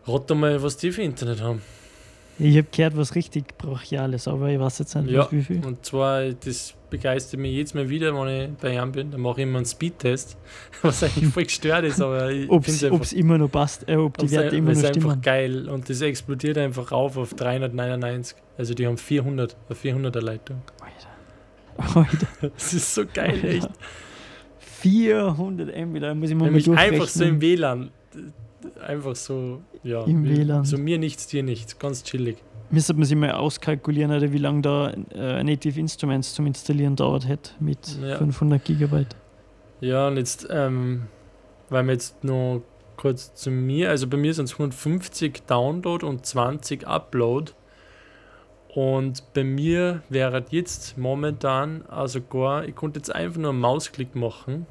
Rat 0.06 0.30
mal, 0.30 0.62
was 0.62 0.76
die 0.76 0.92
für 0.92 1.02
Internet 1.02 1.42
haben. 1.42 1.62
Ich 2.38 2.56
habe 2.56 2.66
gehört, 2.74 2.96
was 2.96 3.14
richtig 3.14 3.56
Brachiales, 3.58 4.26
aber 4.26 4.48
ich 4.48 4.58
weiß 4.58 4.78
jetzt 4.80 4.94
nicht, 4.96 5.10
Ja, 5.10 5.28
wie 5.30 5.42
viel. 5.42 5.64
und 5.64 5.84
zwar, 5.84 6.30
das 6.32 6.74
begeistert 6.90 7.38
mich 7.40 7.52
jedes 7.52 7.74
Mal 7.74 7.88
wieder, 7.88 8.14
wenn 8.14 8.28
ich 8.52 8.56
bei 8.58 8.74
ihm 8.74 8.90
bin, 8.92 9.10
dann 9.10 9.20
mache 9.20 9.40
ich 9.40 9.46
immer 9.46 9.58
einen 9.58 9.66
Speedtest, 9.66 10.36
was 10.82 11.02
eigentlich 11.02 11.28
voll 11.32 11.44
gestört 11.44 11.84
ist, 11.84 12.00
aber 12.00 12.30
ich 12.30 12.50
Ob 12.50 12.66
es 12.66 13.12
immer 13.12 13.38
noch 13.38 13.50
passt, 13.50 13.88
äh, 13.88 13.96
ob 13.96 14.16
die 14.18 14.30
Werte 14.30 14.56
immer 14.56 14.72
noch 14.72 14.78
ist 14.78 14.84
einfach 14.86 15.00
stimmen. 15.00 15.20
geil 15.22 15.68
und 15.68 15.88
das 15.88 16.00
explodiert 16.00 16.58
einfach 16.58 16.90
auf 16.92 17.16
auf 17.16 17.34
399. 17.34 18.36
Also 18.58 18.74
die 18.74 18.86
haben 18.86 18.96
400, 18.98 19.56
eine 19.68 19.76
400er 19.78 20.20
Leitung. 20.20 20.62
Alter. 21.78 21.98
Alter. 21.98 22.26
Das 22.54 22.72
ist 22.74 22.94
so 22.94 23.04
geil, 23.12 23.40
echt. 23.44 23.68
400 24.80 25.74
MB, 25.74 26.00
da 26.00 26.14
muss 26.14 26.30
ich 26.30 26.34
mal 26.36 26.46
Nämlich 26.46 26.68
einfach 26.70 27.06
so 27.08 27.24
im. 27.24 27.40
WLAN. 27.40 27.90
Einfach 28.86 29.16
so, 29.16 29.60
ja. 29.82 30.02
Im 30.04 30.24
wie- 30.24 30.38
WLAN. 30.38 30.64
So 30.64 30.78
mir 30.78 30.98
nichts, 30.98 31.26
dir 31.26 31.42
nichts. 31.42 31.78
Ganz 31.78 32.02
chillig. 32.04 32.38
Müsste 32.70 32.94
man 32.94 33.04
sich 33.04 33.16
mal 33.16 33.32
auskalkulieren, 33.32 34.10
oder 34.12 34.32
wie 34.32 34.38
lange 34.38 34.62
da 34.62 34.90
äh, 35.14 35.42
Native 35.44 35.78
Instruments 35.78 36.34
zum 36.34 36.46
Installieren 36.46 36.96
dauert 36.96 37.28
hätte 37.28 37.50
mit 37.60 37.98
Ja. 38.02 38.16
500 38.16 38.64
Gigabyte. 38.64 39.14
Ja, 39.80 40.08
und 40.08 40.16
jetzt, 40.16 40.46
ähm, 40.50 41.02
weil 41.68 41.84
wir 41.84 41.92
jetzt 41.92 42.24
noch 42.24 42.62
kurz 42.96 43.34
zu 43.34 43.50
mir, 43.50 43.90
also 43.90 44.06
bei 44.06 44.16
mir 44.16 44.32
sind 44.32 44.44
es 44.46 44.52
150 44.54 45.42
Download 45.46 46.06
und 46.06 46.24
20 46.24 46.86
Upload. 46.86 47.52
Und 48.74 49.22
bei 49.34 49.44
mir 49.44 50.02
wäre 50.08 50.42
jetzt 50.48 50.96
momentan, 50.96 51.84
also 51.88 52.22
gar, 52.22 52.64
ich 52.66 52.74
konnte 52.74 53.00
jetzt 53.00 53.14
einfach 53.14 53.38
nur 53.40 53.50
einen 53.50 53.60
Mausklick 53.60 54.14
machen 54.14 54.66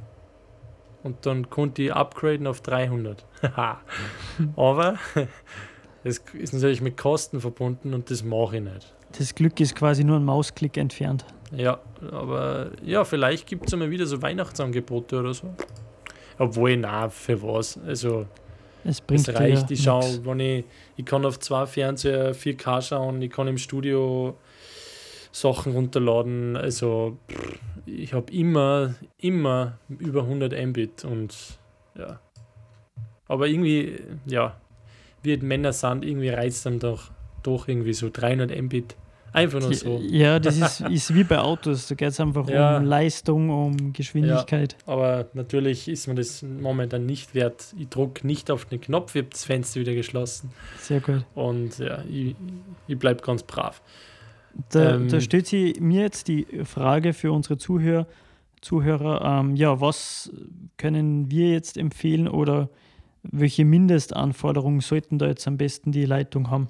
und 1.03 1.25
dann 1.25 1.49
konnte 1.49 1.83
ich 1.83 1.93
upgraden 1.93 2.47
auf 2.47 2.61
300. 2.61 3.25
Aber 4.55 4.95
es 6.03 6.21
ist 6.33 6.53
natürlich 6.53 6.81
mit 6.81 6.97
Kosten 6.97 7.41
verbunden 7.41 7.93
und 7.93 8.09
das 8.09 8.23
mache 8.23 8.57
ich 8.57 8.63
nicht. 8.63 8.93
Das 9.17 9.35
Glück 9.35 9.59
ist 9.59 9.75
quasi 9.75 10.03
nur 10.03 10.17
ein 10.17 10.25
Mausklick 10.25 10.77
entfernt. 10.77 11.25
Ja, 11.53 11.79
aber 12.11 12.71
ja, 12.81 13.03
vielleicht 13.03 13.45
gibt 13.45 13.67
es 13.67 13.73
einmal 13.73 13.89
wieder 13.89 14.05
so 14.05 14.21
Weihnachtsangebote 14.21 15.19
oder 15.19 15.33
so. 15.33 15.53
Obwohl, 16.37 16.77
na, 16.77 17.09
für 17.09 17.41
was? 17.43 17.77
Also, 17.85 18.25
Es 18.85 19.01
bringt 19.01 19.27
es 19.27 19.35
reicht. 19.35 19.69
Ich 19.69 19.83
schau, 19.83 20.01
wenn 20.23 20.39
ich, 20.39 20.65
ich 20.95 21.05
kann 21.05 21.25
auf 21.25 21.39
zwei 21.39 21.65
Fernseher 21.65 22.33
4K 22.33 22.81
schauen, 22.81 23.21
ich 23.21 23.31
kann 23.31 23.47
im 23.49 23.57
Studio 23.57 24.37
Sachen 25.33 25.73
runterladen. 25.73 26.55
Also, 26.55 27.17
pff, 27.29 27.59
ich 27.85 28.13
habe 28.13 28.31
immer, 28.31 28.95
immer 29.17 29.77
über 29.89 30.23
100 30.23 30.53
Mbit 30.67 31.05
und 31.05 31.35
ja. 31.97 32.19
Aber 33.27 33.47
irgendwie, 33.47 33.99
ja, 34.25 34.57
wie 35.23 35.37
Männer 35.37 35.73
sind, 35.73 36.03
irgendwie 36.03 36.29
reizt 36.29 36.65
dann 36.65 36.79
doch, 36.79 37.11
doch 37.43 37.67
irgendwie 37.67 37.93
so 37.93 38.09
300 38.11 38.59
Mbit. 38.61 38.95
Einfach 39.33 39.61
nur 39.61 39.73
so. 39.73 40.01
Ja, 40.03 40.39
das 40.39 40.57
ist, 40.81 40.81
ist 40.81 41.15
wie 41.15 41.23
bei 41.23 41.39
Autos. 41.39 41.87
Da 41.87 41.95
geht 41.95 42.09
es 42.09 42.19
einfach 42.19 42.49
Ja. 42.49 42.77
um 42.77 42.83
Leistung, 42.85 43.49
um 43.49 43.93
Geschwindigkeit. 43.93 44.75
Aber 44.85 45.27
natürlich 45.33 45.87
ist 45.87 46.07
mir 46.07 46.15
das 46.15 46.43
momentan 46.43 47.05
nicht 47.05 47.33
wert. 47.33 47.73
Ich 47.79 47.87
drucke 47.87 48.27
nicht 48.27 48.51
auf 48.51 48.65
den 48.65 48.81
Knopf, 48.81 49.15
ich 49.15 49.21
habe 49.21 49.29
das 49.31 49.45
Fenster 49.45 49.79
wieder 49.79 49.93
geschlossen. 49.93 50.51
Sehr 50.79 50.99
gut. 50.99 51.23
Und 51.33 51.77
ja, 51.79 52.03
ich, 52.09 52.35
ich 52.87 52.99
bleibe 52.99 53.21
ganz 53.23 53.43
brav. 53.43 53.81
Da, 54.69 54.95
Ähm, 54.95 55.09
da 55.09 55.21
stellt 55.21 55.47
sich 55.47 55.79
mir 55.79 56.01
jetzt 56.01 56.27
die 56.27 56.45
Frage 56.63 57.13
für 57.13 57.31
unsere 57.31 57.57
Zuhörer, 57.57 58.07
Zuhörer 58.61 59.39
ähm, 59.39 59.55
ja, 59.55 59.81
was 59.81 60.31
können 60.77 61.31
wir 61.31 61.49
jetzt 61.51 61.77
empfehlen 61.77 62.27
oder 62.27 62.69
welche 63.23 63.65
Mindestanforderungen 63.65 64.81
sollten 64.81 65.17
da 65.17 65.27
jetzt 65.27 65.47
am 65.47 65.57
besten 65.57 65.91
die 65.91 66.05
Leitung 66.05 66.49
haben? 66.49 66.69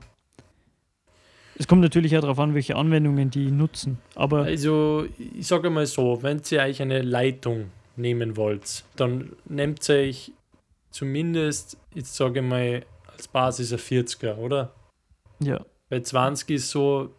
Es 1.58 1.68
kommt 1.68 1.82
natürlich 1.82 2.16
auch 2.18 2.22
darauf 2.22 2.40
an, 2.40 2.54
welche 2.56 2.76
Anwendungen 2.76 3.30
die 3.30 3.52
nutzen. 3.52 4.00
Aber 4.16 4.44
Also, 4.44 5.06
ich 5.18 5.46
sage 5.48 5.70
mal 5.70 5.86
so, 5.86 6.24
wenn 6.24 6.42
ihr 6.50 6.62
euch 6.62 6.82
eine 6.82 7.02
Leitung 7.02 7.66
nehmen 7.98 8.38
wollt, 8.38 8.84
dann 8.96 9.34
nehmt 9.48 9.88
ihr 9.90 9.96
euch 9.96 10.32
zumindest, 10.90 11.78
jetzt 11.94 12.16
sage 12.16 12.40
ich 12.40 12.46
mal, 12.46 12.84
als 13.14 13.28
Basis 13.28 13.74
ein 13.74 13.80
40er, 13.80 14.38
oder? 14.38 14.74
ja, 15.40 15.64
Bei 15.90 16.00
20 16.00 16.50
ist 16.52 16.70
so, 16.70 17.14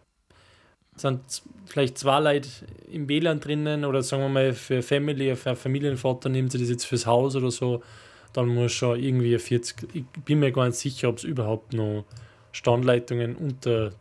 sind 0.95 1.21
vielleicht 1.65 1.97
zwei 1.97 2.19
Leute 2.19 2.49
im 2.91 3.07
WLAN 3.09 3.39
drinnen 3.39 3.85
oder 3.85 4.03
sagen 4.03 4.23
wir 4.23 4.29
mal 4.29 4.53
für 4.53 4.81
Family, 4.81 5.35
für 5.35 5.55
Familienvater 5.55 6.29
nimmt 6.29 6.51
sie 6.51 6.59
das 6.59 6.69
jetzt 6.69 6.85
fürs 6.85 7.05
Haus 7.05 7.35
oder 7.35 7.51
so, 7.51 7.81
dann 8.33 8.47
muss 8.47 8.71
schon 8.71 8.99
irgendwie 8.99 9.33
ein 9.33 9.39
40. 9.39 9.87
Ich 9.93 10.03
bin 10.25 10.39
mir 10.39 10.51
gar 10.51 10.65
nicht 10.67 10.75
sicher, 10.77 11.09
ob 11.09 11.17
es 11.17 11.23
überhaupt 11.23 11.73
noch 11.73 12.05
Standleitungen 12.51 13.35
unter 13.35 13.91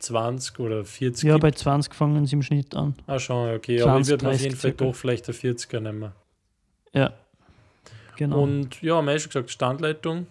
20 0.00 0.58
oder 0.58 0.84
40 0.84 1.24
ja 1.28 1.34
gibt. 1.34 1.42
bei 1.42 1.50
20 1.52 1.94
fangen 1.94 2.26
sie 2.26 2.34
im 2.36 2.42
Schnitt 2.42 2.74
an. 2.74 2.94
Ah, 3.06 3.18
schon, 3.18 3.54
okay. 3.54 3.80
Aber 3.82 3.98
ich 4.00 4.06
20, 4.06 4.10
würde 4.10 4.24
mir 4.24 4.30
auf 4.30 4.36
30 4.36 4.44
jeden 4.44 4.56
Fall 4.56 4.72
doch 4.72 4.94
vielleicht 4.94 5.28
ein 5.28 5.34
40er 5.34 5.80
nehmen. 5.80 6.12
Ja, 6.92 7.12
genau. 8.16 8.42
Und 8.42 8.82
ja, 8.82 8.96
haben 8.96 9.06
wir 9.06 9.18
schon 9.18 9.30
gesagt, 9.30 9.50
Standleitung. 9.50 10.26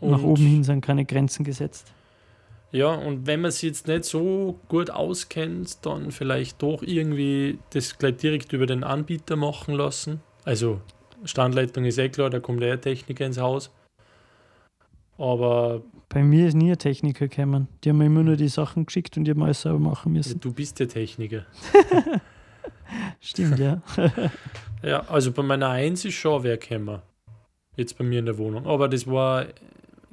Nach 0.00 0.18
Und- 0.18 0.24
oben 0.24 0.46
hin 0.46 0.64
sind 0.64 0.80
keine 0.80 1.04
Grenzen 1.04 1.44
gesetzt. 1.44 1.92
Ja, 2.74 2.92
und 2.92 3.28
wenn 3.28 3.40
man 3.40 3.52
sich 3.52 3.62
jetzt 3.62 3.86
nicht 3.86 4.04
so 4.04 4.58
gut 4.66 4.90
auskennt, 4.90 5.86
dann 5.86 6.10
vielleicht 6.10 6.60
doch 6.60 6.82
irgendwie 6.82 7.60
das 7.70 7.96
gleich 7.98 8.16
direkt 8.16 8.52
über 8.52 8.66
den 8.66 8.82
Anbieter 8.82 9.36
machen 9.36 9.74
lassen. 9.76 10.20
Also 10.44 10.80
Standleitung 11.24 11.84
ist 11.84 11.98
eh 11.98 12.08
klar, 12.08 12.30
da 12.30 12.40
kommt 12.40 12.62
der 12.62 12.80
Techniker 12.80 13.26
ins 13.26 13.38
Haus. 13.38 13.70
Aber 15.18 15.82
Bei 16.08 16.24
mir 16.24 16.48
ist 16.48 16.54
nie 16.54 16.72
ein 16.72 16.78
Techniker 16.78 17.28
gekommen. 17.28 17.68
Die 17.84 17.90
haben 17.90 17.98
mir 17.98 18.06
immer 18.06 18.24
nur 18.24 18.34
die 18.34 18.48
Sachen 18.48 18.86
geschickt 18.86 19.16
und 19.16 19.22
die 19.22 19.30
haben 19.30 19.42
alles 19.44 19.62
selber 19.62 19.78
machen 19.78 20.12
müssen. 20.12 20.40
du 20.40 20.52
bist 20.52 20.80
der 20.80 20.88
Techniker. 20.88 21.46
Stimmt, 23.20 23.60
ja. 23.60 23.82
Ja, 24.82 25.00
also 25.08 25.32
bei 25.32 25.42
meiner 25.42 25.70
Eins 25.70 26.04
ist 26.04 26.14
schon 26.14 26.42
wer 26.42 26.58
gekommen. 26.58 27.00
Jetzt 27.76 27.96
bei 27.96 28.04
mir 28.04 28.18
in 28.18 28.26
der 28.26 28.36
Wohnung. 28.36 28.66
Aber 28.66 28.86
das 28.88 29.06
war 29.06 29.46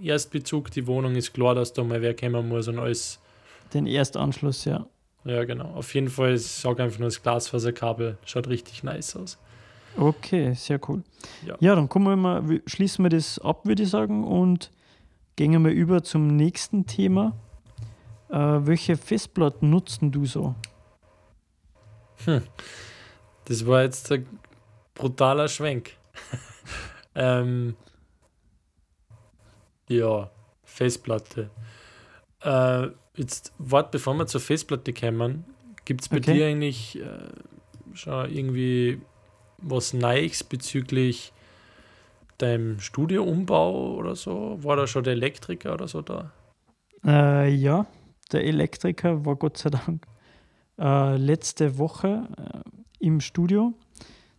Erstbezug, 0.03 0.71
die 0.71 0.87
Wohnung 0.87 1.15
ist 1.15 1.33
klar, 1.33 1.55
dass 1.55 1.73
da 1.73 1.83
mal 1.83 2.01
wer 2.01 2.15
kommen 2.15 2.47
muss 2.47 2.67
und 2.67 2.79
alles. 2.79 3.19
Den 3.73 3.87
Erstanschluss, 3.87 4.65
ja. 4.65 4.85
Ja, 5.23 5.43
genau. 5.43 5.65
Auf 5.75 5.93
jeden 5.93 6.09
Fall, 6.09 6.33
ich 6.33 6.47
sage 6.47 6.83
einfach 6.83 6.99
nur, 6.99 7.07
das 7.07 7.21
Glasfaserkabel 7.21 8.17
schaut 8.25 8.47
richtig 8.47 8.83
nice 8.83 9.15
aus. 9.15 9.37
Okay, 9.97 10.53
sehr 10.53 10.79
cool. 10.87 11.03
Ja. 11.45 11.55
Ja, 11.59 11.75
dann 11.75 11.89
kommen 11.89 12.07
wir 12.07 12.15
mal, 12.15 12.61
schließen 12.65 13.03
wir 13.03 13.09
das 13.09 13.39
ab, 13.39 13.65
würde 13.65 13.83
ich 13.83 13.89
sagen, 13.89 14.23
und 14.23 14.71
gehen 15.35 15.63
wir 15.63 15.71
über 15.71 16.03
zum 16.03 16.27
nächsten 16.27 16.85
Thema. 16.85 17.33
Äh, 18.29 18.35
welche 18.35 18.97
Festplatten 18.97 19.69
nutzen 19.69 20.11
du 20.11 20.25
so? 20.25 20.55
Das 23.45 23.65
war 23.65 23.81
jetzt 23.83 24.11
ein 24.11 24.27
brutaler 24.93 25.47
Schwenk. 25.47 25.91
ähm, 27.15 27.75
ja, 29.91 30.29
Festplatte. 30.63 31.49
Äh, 32.43 32.87
jetzt, 33.15 33.53
warte, 33.57 33.89
bevor 33.91 34.13
wir 34.15 34.25
zur 34.27 34.41
Festplatte 34.41 34.93
kommen, 34.93 35.45
gibt 35.85 36.01
es 36.01 36.09
bei 36.09 36.17
Okay. 36.17 36.33
dir 36.33 36.47
eigentlich 36.47 36.99
äh, 36.99 37.07
schon 37.93 38.31
irgendwie 38.31 39.01
was 39.57 39.93
Neues 39.93 40.43
bezüglich 40.43 41.33
deinem 42.37 42.79
Studioumbau 42.79 43.95
oder 43.95 44.15
so? 44.15 44.57
War 44.61 44.75
da 44.75 44.87
schon 44.87 45.03
der 45.03 45.13
Elektriker 45.13 45.73
oder 45.73 45.87
so 45.87 46.01
da? 46.01 46.31
Äh, 47.05 47.53
ja, 47.53 47.85
der 48.31 48.43
Elektriker 48.45 49.25
war 49.25 49.35
Gott 49.35 49.57
sei 49.57 49.69
Dank 49.69 50.07
äh, 50.79 51.17
letzte 51.17 51.77
Woche 51.77 52.27
äh, 52.37 53.05
im 53.05 53.21
Studio. 53.21 53.73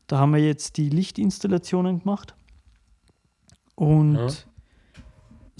Da 0.06 0.18
haben 0.18 0.32
wir 0.34 0.44
jetzt 0.44 0.76
die 0.76 0.88
Lichtinstallationen 0.88 2.00
gemacht. 2.00 2.34
Und. 3.74 4.46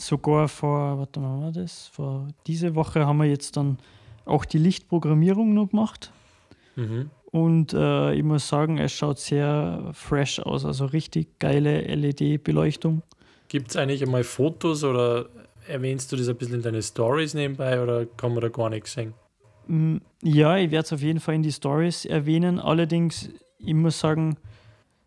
Sogar 0.07 0.49
vor, 0.49 0.99
warte 0.99 1.21
mal, 1.21 1.41
war 1.41 1.53
das? 1.53 1.89
Vor 1.89 2.29
diese 2.47 2.75
Woche 2.75 3.07
haben 3.07 3.19
wir 3.19 3.27
jetzt 3.27 3.57
dann 3.57 3.79
auch 4.25 4.45
die 4.45 4.59
Lichtprogrammierung 4.59 5.55
noch 5.55 5.71
gemacht. 5.71 6.13
Mhm. 6.77 7.11
Und 7.31 7.73
äh, 7.73 8.13
ich 8.15 8.23
muss 8.23 8.47
sagen, 8.49 8.79
es 8.79 8.93
schaut 8.93 9.19
sehr 9.19 9.91
fresh 9.95 10.39
aus, 10.41 10.65
also 10.67 10.85
richtig 10.85 11.39
geile 11.39 11.81
LED-Beleuchtung. 11.83 13.03
Gibt 13.49 13.71
es 13.71 13.77
eigentlich 13.77 14.03
einmal 14.03 14.25
Fotos 14.25 14.85
oder 14.85 15.27
erwähnst 15.67 16.13
du 16.13 16.17
das 16.17 16.29
ein 16.29 16.37
bisschen 16.37 16.57
in 16.57 16.63
deine 16.63 16.83
Stories 16.83 17.35
nebenbei 17.35 17.83
oder 17.83 18.05
kann 18.05 18.33
man 18.33 18.43
da 18.43 18.49
gar 18.49 18.69
nichts 18.69 18.93
sehen? 18.93 19.15
Mm, 19.67 19.99
Ja, 20.23 20.57
ich 20.57 20.71
werde 20.71 20.85
es 20.85 20.93
auf 20.93 21.01
jeden 21.01 21.21
Fall 21.21 21.37
in 21.37 21.43
die 21.43 21.53
Stories 21.53 22.05
erwähnen. 22.05 22.59
Allerdings, 22.59 23.31
ich 23.59 23.75
muss 23.75 23.99
sagen, 23.99 24.37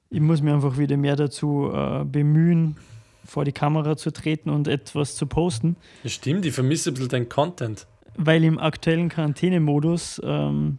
ich 0.09 0.21
muss 0.21 0.41
mir 0.41 0.53
einfach 0.53 0.77
wieder 0.77 0.97
mehr 0.97 1.15
dazu 1.15 1.71
äh, 1.73 2.03
bemühen, 2.05 2.77
vor 3.25 3.43
die 3.45 3.51
Kamera 3.51 3.97
zu 3.97 4.11
treten 4.11 4.49
und 4.49 4.67
etwas 4.67 5.15
zu 5.15 5.25
posten, 5.27 5.75
Das 6.03 6.13
stimmt, 6.13 6.45
ich 6.45 6.53
vermisse 6.53 6.91
ein 6.91 6.93
bisschen 6.93 7.09
deinen 7.09 7.29
Content. 7.29 7.87
weil 8.17 8.43
im 8.43 8.57
aktuellen 8.59 9.09
Quarantänemodus 9.09 10.21
ähm, 10.23 10.77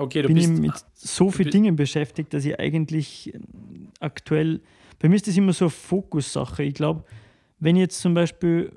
Okay, 0.00 0.22
bin 0.22 0.36
ich 0.36 0.48
mit 0.48 0.72
so 0.94 1.30
vielen 1.30 1.50
Dingen 1.50 1.74
beschäftigt, 1.76 2.32
dass 2.32 2.44
ich 2.44 2.58
eigentlich 2.60 3.34
äh, 3.34 3.38
aktuell, 4.00 4.60
bei 5.00 5.08
mir 5.08 5.16
ist 5.16 5.26
das 5.26 5.36
immer 5.36 5.52
so 5.52 5.64
eine 5.66 5.70
Fokussache. 5.70 6.62
Ich 6.62 6.74
glaube, 6.74 7.02
wenn 7.58 7.74
ich 7.74 7.80
jetzt 7.80 8.00
zum 8.00 8.14
Beispiel 8.14 8.70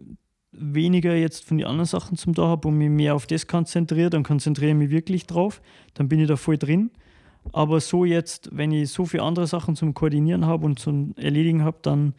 weniger 0.52 1.16
jetzt 1.16 1.46
von 1.46 1.58
den 1.60 1.68
anderen 1.68 1.86
Sachen 1.86 2.18
zum 2.18 2.34
da 2.34 2.48
habe 2.48 2.68
und 2.68 2.78
mich 2.78 2.90
mehr 2.90 3.16
auf 3.16 3.28
das 3.28 3.46
konzentriere, 3.48 4.10
dann 4.10 4.24
konzentriere 4.24 4.72
ich 4.72 4.78
mich 4.78 4.90
wirklich 4.90 5.26
drauf, 5.28 5.62
dann 5.94 6.10
bin 6.10 6.20
ich 6.20 6.28
da 6.28 6.36
voll 6.36 6.58
drin. 6.58 6.90
Aber 7.54 7.80
so 7.80 8.04
jetzt, 8.06 8.50
wenn 8.52 8.72
ich 8.72 8.90
so 8.92 9.06
viele 9.06 9.24
andere 9.24 9.48
Sachen 9.48 9.76
zum 9.76 9.94
Koordinieren 9.94 10.46
habe 10.46 10.66
und 10.66 10.78
zum 10.80 11.14
Erledigen 11.18 11.64
habe, 11.64 11.78
dann 11.82 12.14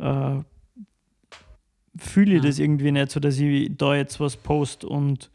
äh, 0.00 0.42
fühle 1.96 2.36
ich 2.36 2.42
Mhm. 2.42 2.46
das 2.46 2.58
irgendwie 2.58 2.92
nicht 2.92 3.10
so, 3.10 3.20
dass 3.20 3.38
ich 3.38 3.76
da 3.76 3.94
jetzt 3.94 4.20
was 4.20 4.36
post 4.36 4.84
und 4.84 5.30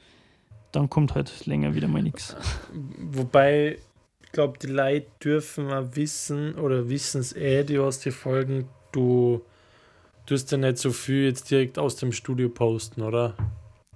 dann 0.71 0.89
kommt 0.89 1.15
halt 1.15 1.45
länger 1.45 1.75
wieder 1.75 1.87
mal 1.87 2.01
nichts. 2.01 2.35
Wobei, 2.73 3.77
ich 4.23 4.31
glaube, 4.31 4.57
die 4.59 4.67
Leute 4.67 5.07
dürfen 5.23 5.71
auch 5.71 5.95
wissen 5.95 6.55
oder 6.55 6.89
wissen 6.89 7.21
es 7.21 7.33
eh, 7.33 7.63
die 7.63 7.77
aus 7.79 7.99
die 7.99 8.11
Folgen, 8.11 8.67
du 8.91 9.41
tust 10.25 10.51
ja 10.51 10.57
nicht 10.57 10.77
so 10.77 10.91
viel 10.91 11.25
jetzt 11.25 11.49
direkt 11.51 11.77
aus 11.79 11.95
dem 11.97 12.11
Studio 12.11 12.49
posten, 12.49 13.01
oder? 13.01 13.35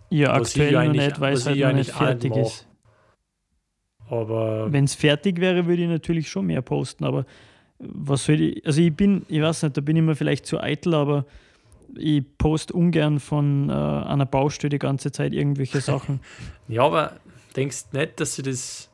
Ja, 0.10 0.40
Was 0.40 0.50
aktuell 0.50 0.74
ja 0.74 0.86
noch 0.86 0.94
nicht, 0.94 1.20
weil 1.20 1.34
es 1.34 1.46
halt 1.46 1.58
ja 1.58 1.68
noch 1.70 1.78
nicht 1.78 1.92
fertig 1.92 2.36
ist. 2.36 2.66
Aber 4.10 4.72
Wenn 4.72 4.86
es 4.86 4.96
fertig 4.96 5.40
wäre, 5.40 5.68
würde 5.68 5.84
ich 5.84 5.88
natürlich 5.90 6.30
schon 6.30 6.48
mehr 6.48 6.62
posten, 6.62 7.04
aber 7.06 7.26
was 7.80 8.26
soll 8.26 8.42
ich, 8.42 8.66
also 8.66 8.82
ich 8.82 8.96
bin, 8.96 9.26
ich 9.30 9.42
weiß 9.42 9.64
nicht, 9.64 9.78
da 9.78 9.82
bin 9.82 9.96
ich 9.96 10.04
mir 10.04 10.16
vielleicht 10.16 10.46
zu 10.46 10.60
eitel, 10.60 10.94
aber 10.94 11.26
ich 11.96 12.24
poste 12.38 12.74
ungern 12.74 13.20
von 13.20 13.70
äh, 13.70 13.74
einer 13.74 14.26
Baustelle 14.26 14.70
die 14.70 14.80
ganze 14.80 15.12
Zeit 15.12 15.34
irgendwelche 15.34 15.82
Sachen. 15.82 16.20
ja, 16.68 16.84
aber 16.84 17.14
denkst 17.56 17.86
nicht, 17.94 18.20
dass 18.20 18.36
sie 18.36 18.44
das. 18.44 18.90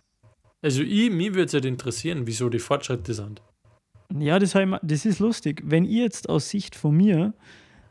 Also, 0.62 0.82
ich, 0.82 1.12
mich 1.12 1.30
würde 1.30 1.46
es 1.46 1.54
halt 1.54 1.66
interessieren, 1.66 2.26
wieso 2.26 2.50
die 2.50 2.60
Fortschritte 2.60 3.14
sind. 3.14 3.42
Ja, 4.18 4.40
das, 4.40 4.56
ich, 4.56 4.70
das 4.82 5.06
ist 5.06 5.20
lustig. 5.20 5.62
Wenn 5.66 5.86
ich 5.86 5.92
jetzt 5.92 6.30
aus 6.30 6.50
Sicht 6.50 6.76
von 6.76 6.96
mir 6.96 7.34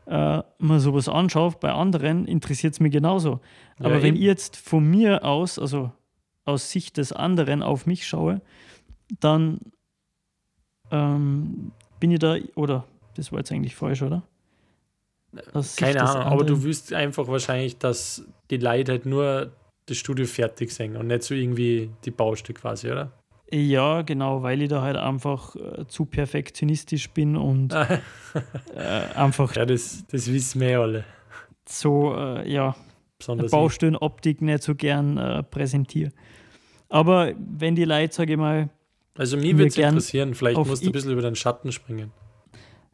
äh, 0.07 0.43
mal 0.59 0.81
sowas 0.81 1.09
anschaue, 1.09 1.55
bei 1.61 1.73
anderen 1.73 2.27
interessiert 2.27 2.75
es 2.75 2.81
mich 2.81 2.93
genauso. 2.93 3.41
Ja, 3.79 3.87
Aber 3.87 3.97
wenn 3.97 4.15
eben. 4.15 4.17
ich 4.17 4.23
jetzt 4.23 4.57
von 4.57 4.85
mir 4.89 5.25
aus, 5.25 5.59
also 5.59 5.93
aus 6.45 6.71
Sicht 6.71 6.97
des 6.97 7.13
anderen 7.13 7.63
auf 7.63 7.87
mich 7.87 8.07
schaue, 8.07 8.43
dann 9.21 9.61
ähm, 10.95 11.73
bin 12.01 12.11
ich 12.13 12.19
da, 12.19 12.37
oder 12.55 12.85
das 13.17 13.33
war 13.33 13.41
jetzt 13.41 13.53
eigentlich 13.53 13.75
falsch, 13.75 14.03
oder? 14.03 14.23
Aus 15.53 15.75
Keine 15.77 16.03
Ahnung, 16.03 16.23
aber 16.23 16.45
du 16.45 16.63
wüsst 16.63 16.93
einfach 16.93 17.27
wahrscheinlich, 17.27 17.79
dass 17.79 18.25
die 18.51 18.59
Leute 18.59 18.93
halt 18.93 19.07
nur 19.07 19.51
das 19.87 19.97
Studio 19.97 20.27
fertig 20.27 20.71
sehen 20.71 20.97
und 20.97 21.09
nicht 21.09 21.25
so 21.25 21.35
irgendwie 21.35 21.91
die 22.05 22.13
Baustelle 22.13 22.59
quasi, 22.59 22.91
oder? 22.91 23.11
Ja, 23.51 24.03
genau, 24.03 24.43
weil 24.43 24.63
ich 24.63 24.69
da 24.69 24.83
halt 24.83 24.97
einfach 24.97 25.55
äh, 25.57 25.87
zu 25.87 26.07
perfektionistisch 26.07 27.11
bin 27.11 27.37
und 27.37 27.73
äh, 28.75 28.81
einfach 29.15 29.55
ja, 29.57 29.67
das, 29.67 30.05
das 30.11 30.33
wissen 30.33 30.61
wir 30.61 30.81
alle. 30.81 31.05
so, 31.69 32.15
äh, 32.17 32.51
ja, 32.51 32.75
Besonders. 33.19 33.51
Baustellenoptik 33.51 34.41
nicht 34.41 34.63
so 34.63 34.75
gern 34.75 35.19
äh, 35.19 35.43
präsentiere. 35.43 36.13
Aber 36.89 37.33
wenn 37.39 37.75
die 37.75 37.85
Leute, 37.85 38.15
sage 38.15 38.33
ich 38.33 38.39
mal, 38.39 38.71
Also 39.17 39.37
mir 39.37 39.43
mir 39.55 39.59
würde 39.59 39.69
es 39.69 39.77
interessieren, 39.77 40.35
vielleicht 40.35 40.59
musst 40.59 40.83
du 40.83 40.89
ein 40.89 40.93
bisschen 40.93 41.13
über 41.13 41.23
den 41.23 41.37
Schatten 41.37 41.71
springen. 41.71 42.11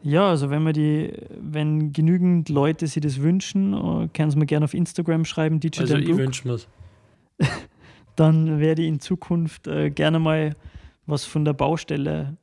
ja, 0.02 0.28
also 0.28 0.50
wenn 0.50 0.62
man 0.62 0.74
die, 0.74 1.12
wenn 1.40 1.92
genügend 1.92 2.48
Leute 2.48 2.87
sich 2.87 3.02
das 3.02 3.20
wünschen, 3.20 3.72
äh, 3.72 4.09
können 4.09 4.30
sie 4.30 4.38
mir 4.38 4.46
gerne 4.46 4.64
auf 4.64 4.74
Instagram 4.74 5.24
schreiben, 5.24 5.61
DJ 5.61 5.80
Also 5.80 5.96
ich 5.96 6.16
wünsche 6.16 6.46
mir's. 6.46 6.68
dann 8.16 8.61
werde 8.61 8.83
ich 8.83 8.88
in 8.88 9.00
Zukunft 9.00 9.66
äh, 9.66 9.90
gerne 9.90 10.18
mal 10.18 10.54
was 11.06 11.24
von 11.24 11.44
der 11.44 11.54
Baustelle 11.54 12.37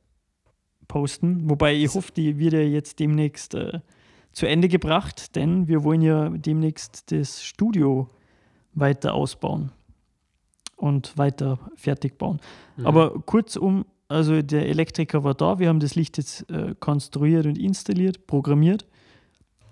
posten. 0.88 1.48
Wobei 1.48 1.74
ich 1.74 1.94
hoffe, 1.94 2.12
die 2.12 2.38
wird 2.38 2.54
ja 2.54 2.60
jetzt 2.60 2.98
demnächst 2.98 3.54
äh, 3.54 3.80
zu 4.32 4.46
Ende 4.46 4.68
gebracht, 4.68 5.36
denn 5.36 5.68
wir 5.68 5.84
wollen 5.84 6.02
ja 6.02 6.30
demnächst 6.30 7.12
das 7.12 7.44
Studio 7.44 8.10
weiter 8.74 9.14
ausbauen 9.14 9.70
und 10.78 11.18
weiter 11.18 11.58
fertig 11.76 12.16
bauen. 12.18 12.40
Mhm. 12.76 12.86
Aber 12.86 13.10
kurzum, 13.20 13.84
also 14.08 14.40
der 14.40 14.68
Elektriker 14.68 15.24
war 15.24 15.34
da, 15.34 15.58
wir 15.58 15.68
haben 15.68 15.80
das 15.80 15.94
Licht 15.94 16.16
jetzt 16.16 16.48
äh, 16.50 16.74
konstruiert 16.80 17.46
und 17.46 17.58
installiert, 17.58 18.26
programmiert 18.26 18.86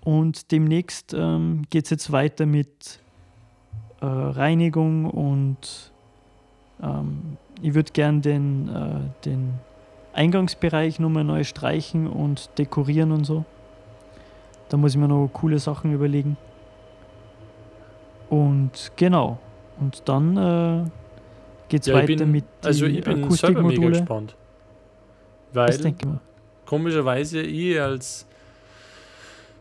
und 0.01 0.51
demnächst 0.51 1.13
ähm, 1.13 1.63
geht 1.69 1.85
es 1.85 1.89
jetzt 1.89 2.11
weiter 2.11 2.45
mit 2.45 2.99
äh, 3.99 4.05
Reinigung 4.05 5.05
und 5.09 5.91
ähm, 6.81 7.37
ich 7.61 7.73
würde 7.73 7.91
gern 7.91 8.21
den, 8.21 8.69
äh, 8.69 9.25
den 9.25 9.53
Eingangsbereich 10.13 10.99
nochmal 10.99 11.23
neu 11.23 11.43
streichen 11.43 12.07
und 12.07 12.49
dekorieren 12.57 13.11
und 13.11 13.23
so. 13.23 13.45
Da 14.69 14.77
muss 14.77 14.91
ich 14.91 14.97
mir 14.97 15.07
noch 15.07 15.29
coole 15.33 15.59
Sachen 15.59 15.93
überlegen. 15.93 16.37
Und 18.29 18.91
genau. 18.95 19.39
Und 19.79 20.01
dann 20.05 20.37
äh, 20.37 20.89
geht 21.69 21.81
es 21.81 21.87
Ja, 21.87 21.95
weiter 21.95 22.07
bin, 22.07 22.31
mit 22.31 22.45
also 22.63 22.85
ich 22.85 23.03
bin 23.03 23.29
selber 23.31 23.61
mega 23.63 23.89
gespannt. 23.89 24.35
Das 25.53 25.75
Weil 25.75 25.83
denke 25.83 25.99
ich 26.01 26.05
mir. 26.07 26.19
komischerweise 26.65 27.41
ich 27.41 27.79
als 27.79 28.25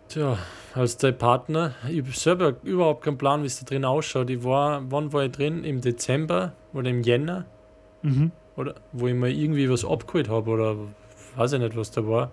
tja, 0.08 0.38
als 0.74 0.96
dein 0.98 1.16
Partner, 1.16 1.72
ich 1.88 2.00
habe 2.00 2.10
selber 2.12 2.54
überhaupt 2.62 3.04
keinen 3.04 3.18
Plan, 3.18 3.42
wie 3.42 3.46
es 3.46 3.58
da 3.58 3.64
drin 3.64 3.84
ausschaut. 3.84 4.30
Ich 4.30 4.42
war, 4.44 4.82
wann 4.90 5.12
war 5.12 5.24
ich 5.24 5.32
drin? 5.32 5.64
Im 5.64 5.80
Dezember 5.80 6.52
oder 6.72 6.90
im 6.90 7.02
Jänner? 7.02 7.44
Mhm. 8.02 8.30
Oder 8.56 8.74
wo 8.92 9.06
ich 9.08 9.14
mal 9.14 9.30
irgendwie 9.30 9.68
was 9.70 9.84
abgeholt 9.84 10.28
habe 10.28 10.50
oder 10.50 10.76
weiß 11.36 11.52
ich 11.54 11.60
nicht, 11.60 11.76
was 11.76 11.90
da 11.90 12.06
war. 12.06 12.30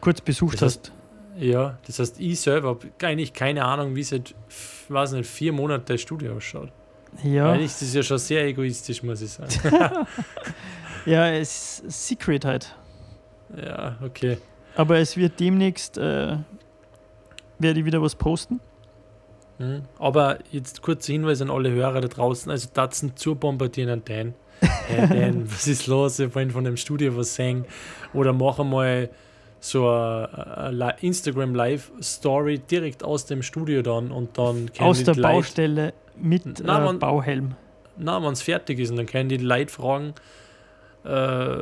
Kurz 0.00 0.20
besucht 0.20 0.60
Das 0.60 0.74
heißt- 0.74 0.78
hast. 0.88 0.92
Ja, 1.38 1.78
das 1.86 1.98
heißt, 1.98 2.18
ich 2.18 2.40
selber 2.40 2.68
habe 2.70 2.86
eigentlich 3.02 3.34
keine 3.34 3.62
Ahnung, 3.66 3.94
wie 3.94 4.02
seit, 4.02 4.34
f- 4.48 4.86
weiß 4.88 5.12
nicht, 5.12 5.28
vier 5.28 5.52
Monaten 5.52 5.84
das 5.86 6.00
Studio 6.00 6.34
ausschaut. 6.34 6.70
Ja, 7.22 7.52
Eigentlich 7.52 7.66
ist 7.66 7.82
das 7.82 7.94
ja 7.94 8.02
schon 8.02 8.18
sehr 8.18 8.44
egoistisch, 8.46 9.02
muss 9.02 9.22
ich 9.22 9.30
sagen. 9.30 9.50
ja, 11.06 11.28
es 11.30 11.80
ist 11.80 12.08
Secret 12.08 12.44
halt. 12.44 12.74
ja, 13.56 13.96
okay. 14.04 14.38
Aber 14.74 14.98
es 14.98 15.16
wird 15.16 15.40
demnächst, 15.40 15.96
äh, 15.96 16.36
werde 17.58 17.80
ich 17.80 17.86
wieder 17.86 18.02
was 18.02 18.14
posten. 18.14 18.60
Mhm. 19.58 19.82
Aber 19.98 20.38
jetzt 20.50 20.82
kurzer 20.82 21.12
Hinweis 21.14 21.40
an 21.40 21.50
alle 21.50 21.70
Hörer 21.70 22.02
da 22.02 22.08
draußen, 22.08 22.50
also 22.52 22.68
Tatzen 22.74 23.16
zu 23.16 23.34
bombardieren 23.34 23.90
an 23.90 24.02
Dan. 24.04 24.34
Hey 24.88 25.08
Dan, 25.08 25.50
was 25.50 25.66
ist 25.66 25.86
los? 25.86 26.18
Wir 26.18 26.34
wollen 26.34 26.50
von 26.50 26.64
dem 26.64 26.76
Studio 26.76 27.16
was 27.16 27.34
sehen. 27.34 27.64
Oder 28.14 28.32
mach 28.32 28.58
einmal 28.58 29.10
so 29.58 29.88
eine 29.90 30.94
Instagram 31.00 31.54
Live 31.54 31.90
Story 32.02 32.58
direkt 32.58 33.02
aus 33.02 33.26
dem 33.26 33.42
Studio 33.42 33.82
dann 33.82 34.10
und 34.12 34.36
dann 34.38 34.70
Aus 34.78 35.02
der 35.02 35.14
Leute- 35.14 35.22
Baustelle 35.22 35.94
mit 36.20 36.42
Na, 36.64 36.78
äh, 36.80 36.84
man- 36.84 36.98
Bauhelm. 36.98 37.54
Na, 37.98 38.22
wenn 38.22 38.32
es 38.32 38.42
fertig 38.42 38.78
ist 38.78 38.90
und 38.90 38.96
dann 38.96 39.06
können 39.06 39.28
die 39.28 39.36
Leute 39.38 39.72
fragen, 39.72 40.14
äh, 41.04 41.56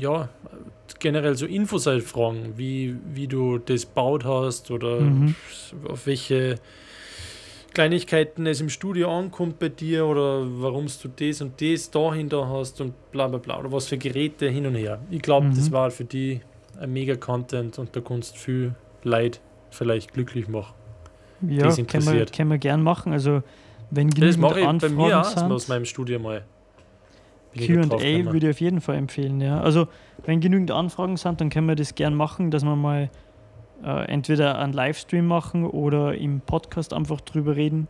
ja, 0.00 0.28
generell 0.98 1.36
so 1.36 1.46
Infos 1.46 1.86
halt 1.86 2.02
fragen, 2.04 2.54
wie, 2.56 2.96
wie 3.14 3.26
du 3.26 3.58
das 3.58 3.86
baut 3.86 4.24
hast 4.24 4.70
oder 4.70 5.00
Mhm. 5.00 5.34
auf 5.88 6.06
welche 6.06 6.56
Kleinigkeiten 7.72 8.46
es 8.46 8.60
im 8.60 8.68
Studio 8.68 9.16
ankommt 9.16 9.58
bei 9.60 9.68
dir 9.68 10.04
oder 10.06 10.42
warum 10.60 10.86
du 10.86 11.08
das 11.08 11.40
und 11.40 11.60
das 11.60 11.90
dahinter 11.90 12.48
hast 12.48 12.80
und 12.80 12.94
bla 13.12 13.28
bla 13.28 13.38
bla 13.38 13.60
oder 13.60 13.70
was 13.70 13.86
für 13.86 13.96
Geräte 13.98 14.48
hin 14.48 14.66
und 14.66 14.74
her. 14.74 15.00
Ich 15.10 15.22
glaube, 15.22 15.46
Mhm. 15.46 15.54
das 15.54 15.70
war 15.70 15.90
für 15.92 16.04
die 16.04 16.40
ein 16.80 16.92
mega 16.92 17.14
Content 17.14 17.78
und 17.78 17.94
da 17.94 18.00
kannst 18.00 18.36
viel 18.36 18.74
Leid 19.04 19.40
vielleicht 19.70 20.12
glücklich 20.14 20.48
machen. 20.48 20.74
Ja, 21.42 21.64
das 21.64 21.76
können 21.76 21.88
wir, 21.88 21.96
interessiert. 21.96 22.32
können 22.32 22.50
wir 22.50 22.58
gern 22.58 22.82
machen. 22.82 23.12
Also, 23.12 23.42
wenn 23.90 24.08
Das 24.08 24.14
genügend 24.16 24.40
mache 24.40 24.60
ich 24.60 24.64
bei 24.64 24.70
Anfragen 24.70 24.96
mir 24.96 25.20
auch 25.20 25.36
aus 25.36 25.62
sind, 25.62 25.68
meinem 25.68 25.84
Studio 25.84 26.18
mal. 26.18 26.44
Q&A 27.56 28.32
würde 28.32 28.46
ich 28.46 28.50
auf 28.50 28.60
jeden 28.60 28.80
Fall 28.80 28.96
empfehlen. 28.96 29.40
Ja. 29.40 29.60
Also, 29.60 29.88
wenn 30.24 30.40
genügend 30.40 30.70
Anfragen 30.70 31.16
sind, 31.16 31.40
dann 31.40 31.50
können 31.50 31.66
wir 31.66 31.74
das 31.74 31.94
gern 31.94 32.14
machen, 32.14 32.50
dass 32.50 32.64
wir 32.64 32.76
mal 32.76 33.10
äh, 33.84 34.04
entweder 34.06 34.58
einen 34.58 34.72
Livestream 34.72 35.26
machen 35.26 35.66
oder 35.66 36.14
im 36.14 36.40
Podcast 36.40 36.92
einfach 36.92 37.20
drüber 37.20 37.56
reden. 37.56 37.88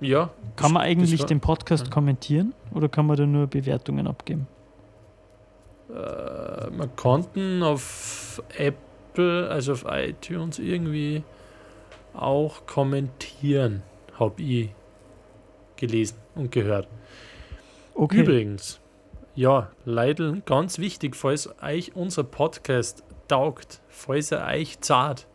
Ja. 0.00 0.30
Kann 0.56 0.72
man 0.72 0.82
das 0.82 0.90
eigentlich 0.90 1.24
den 1.24 1.40
Podcast 1.40 1.86
ja. 1.86 1.92
kommentieren 1.92 2.54
oder 2.72 2.88
kann 2.88 3.06
man 3.06 3.16
da 3.16 3.26
nur 3.26 3.46
Bewertungen 3.46 4.06
abgeben? 4.06 4.46
Äh, 5.90 6.70
man 6.70 6.94
konnten 6.96 7.62
auf 7.62 8.42
Apple, 8.56 9.48
also 9.48 9.72
auf 9.72 9.86
iTunes 9.88 10.58
irgendwie 10.58 11.24
auch 12.14 12.66
kommentieren, 12.66 13.82
habe 14.18 14.42
ich 14.42 14.70
gelesen 15.76 16.16
und 16.34 16.52
gehört. 16.52 16.88
Okay. 17.94 18.20
Übrigens, 18.20 18.80
ja, 19.34 19.70
Leidl, 19.84 20.42
ganz 20.46 20.78
wichtig, 20.78 21.16
falls 21.16 21.48
euch 21.62 21.94
unser 21.94 22.24
Podcast 22.24 23.04
taugt, 23.28 23.80
falls 23.88 24.32
er 24.32 24.46
euch 24.46 24.80
zart, 24.80 25.26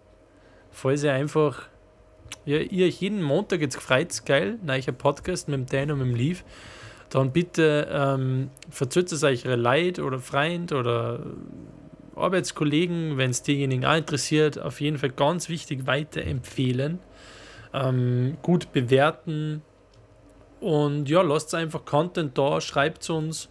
falls 0.72 1.04
ihr 1.04 1.14
einfach, 1.14 1.64
ja, 2.46 2.58
ihr 2.58 2.88
euch 2.88 3.02
jeden 3.02 3.22
Montag 3.22 3.62
jetzt 3.62 3.78
gefreut, 3.78 4.26
geil, 4.26 4.60
neuer 4.62 4.92
Podcast 4.98 5.48
mit 5.48 5.58
dem 5.58 5.66
Dan 5.66 5.92
und 5.92 6.00
mit 6.00 6.08
dem 6.08 6.16
Leaf, 6.16 6.44
dann 7.10 7.32
bitte 7.32 7.88
ähm, 7.92 8.50
verzögert 8.70 9.12
es 9.12 9.24
euch 9.24 9.46
Leid 9.46 10.00
oder 10.00 10.20
Freund 10.20 10.72
oder 10.72 11.20
Arbeitskollegen, 12.16 13.18
wenn 13.18 13.32
es 13.32 13.42
diejenigen 13.44 13.86
auch 13.86 13.96
interessiert, 13.96 14.60
auf 14.60 14.82
jeden 14.82 14.98
Fall 14.98 15.12
ganz 15.12 15.50
wichtig 15.50 15.88
weiterempfehlen, 15.88 17.00
ähm, 17.74 18.38
gut 18.42 18.72
bewerten, 18.72 19.62
und 20.64 21.10
ja, 21.10 21.22
lasst 21.22 21.54
einfach 21.56 21.84
Content 21.84 22.38
da, 22.38 22.62
schreibt 22.62 23.10
uns. 23.10 23.50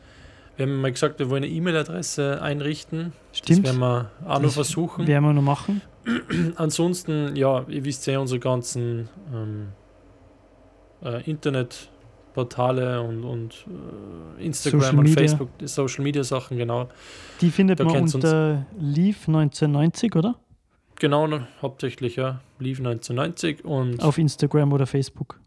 Wir 0.56 0.64
haben 0.64 0.80
mal 0.80 0.90
gesagt, 0.90 1.18
wir 1.18 1.28
wollen 1.28 1.44
eine 1.44 1.52
E-Mail-Adresse 1.52 2.40
einrichten. 2.40 3.12
Stimmt. 3.32 3.66
Das 3.66 3.78
werden 3.78 3.80
wir 3.80 4.10
auch 4.26 4.40
noch 4.40 4.50
versuchen. 4.50 5.06
Werden 5.06 5.24
wir 5.24 5.34
noch 5.34 5.42
machen. 5.42 5.82
Ansonsten, 6.56 7.36
ja, 7.36 7.66
ihr 7.68 7.84
wisst 7.84 8.06
ja 8.06 8.18
unsere 8.18 8.40
ganzen 8.40 9.10
ähm, 9.32 9.68
äh, 11.04 11.22
Internetportale 12.32 13.00
und, 13.02 13.24
und 13.24 13.66
äh, 14.38 14.44
Instagram 14.44 14.80
Social 14.80 14.98
und 14.98 15.04
Media. 15.04 15.16
Facebook, 15.16 15.58
die 15.58 15.66
Social 15.68 16.02
Media 16.04 16.24
Sachen, 16.24 16.56
genau. 16.56 16.88
Die 17.40 17.50
findet 17.50 17.80
Da 17.80 17.84
man 17.84 18.02
unter 18.02 18.66
Leaf 18.78 19.28
1990, 19.28 20.16
oder? 20.16 20.36
Genau, 20.96 21.26
ne, 21.26 21.46
hauptsächlich, 21.60 22.16
ja. 22.16 22.40
Lief 22.58 22.78
1990 22.78 23.64
und 23.64 24.02
Auf 24.02 24.18
Instagram 24.18 24.72
oder 24.72 24.86
Facebook. 24.86 25.38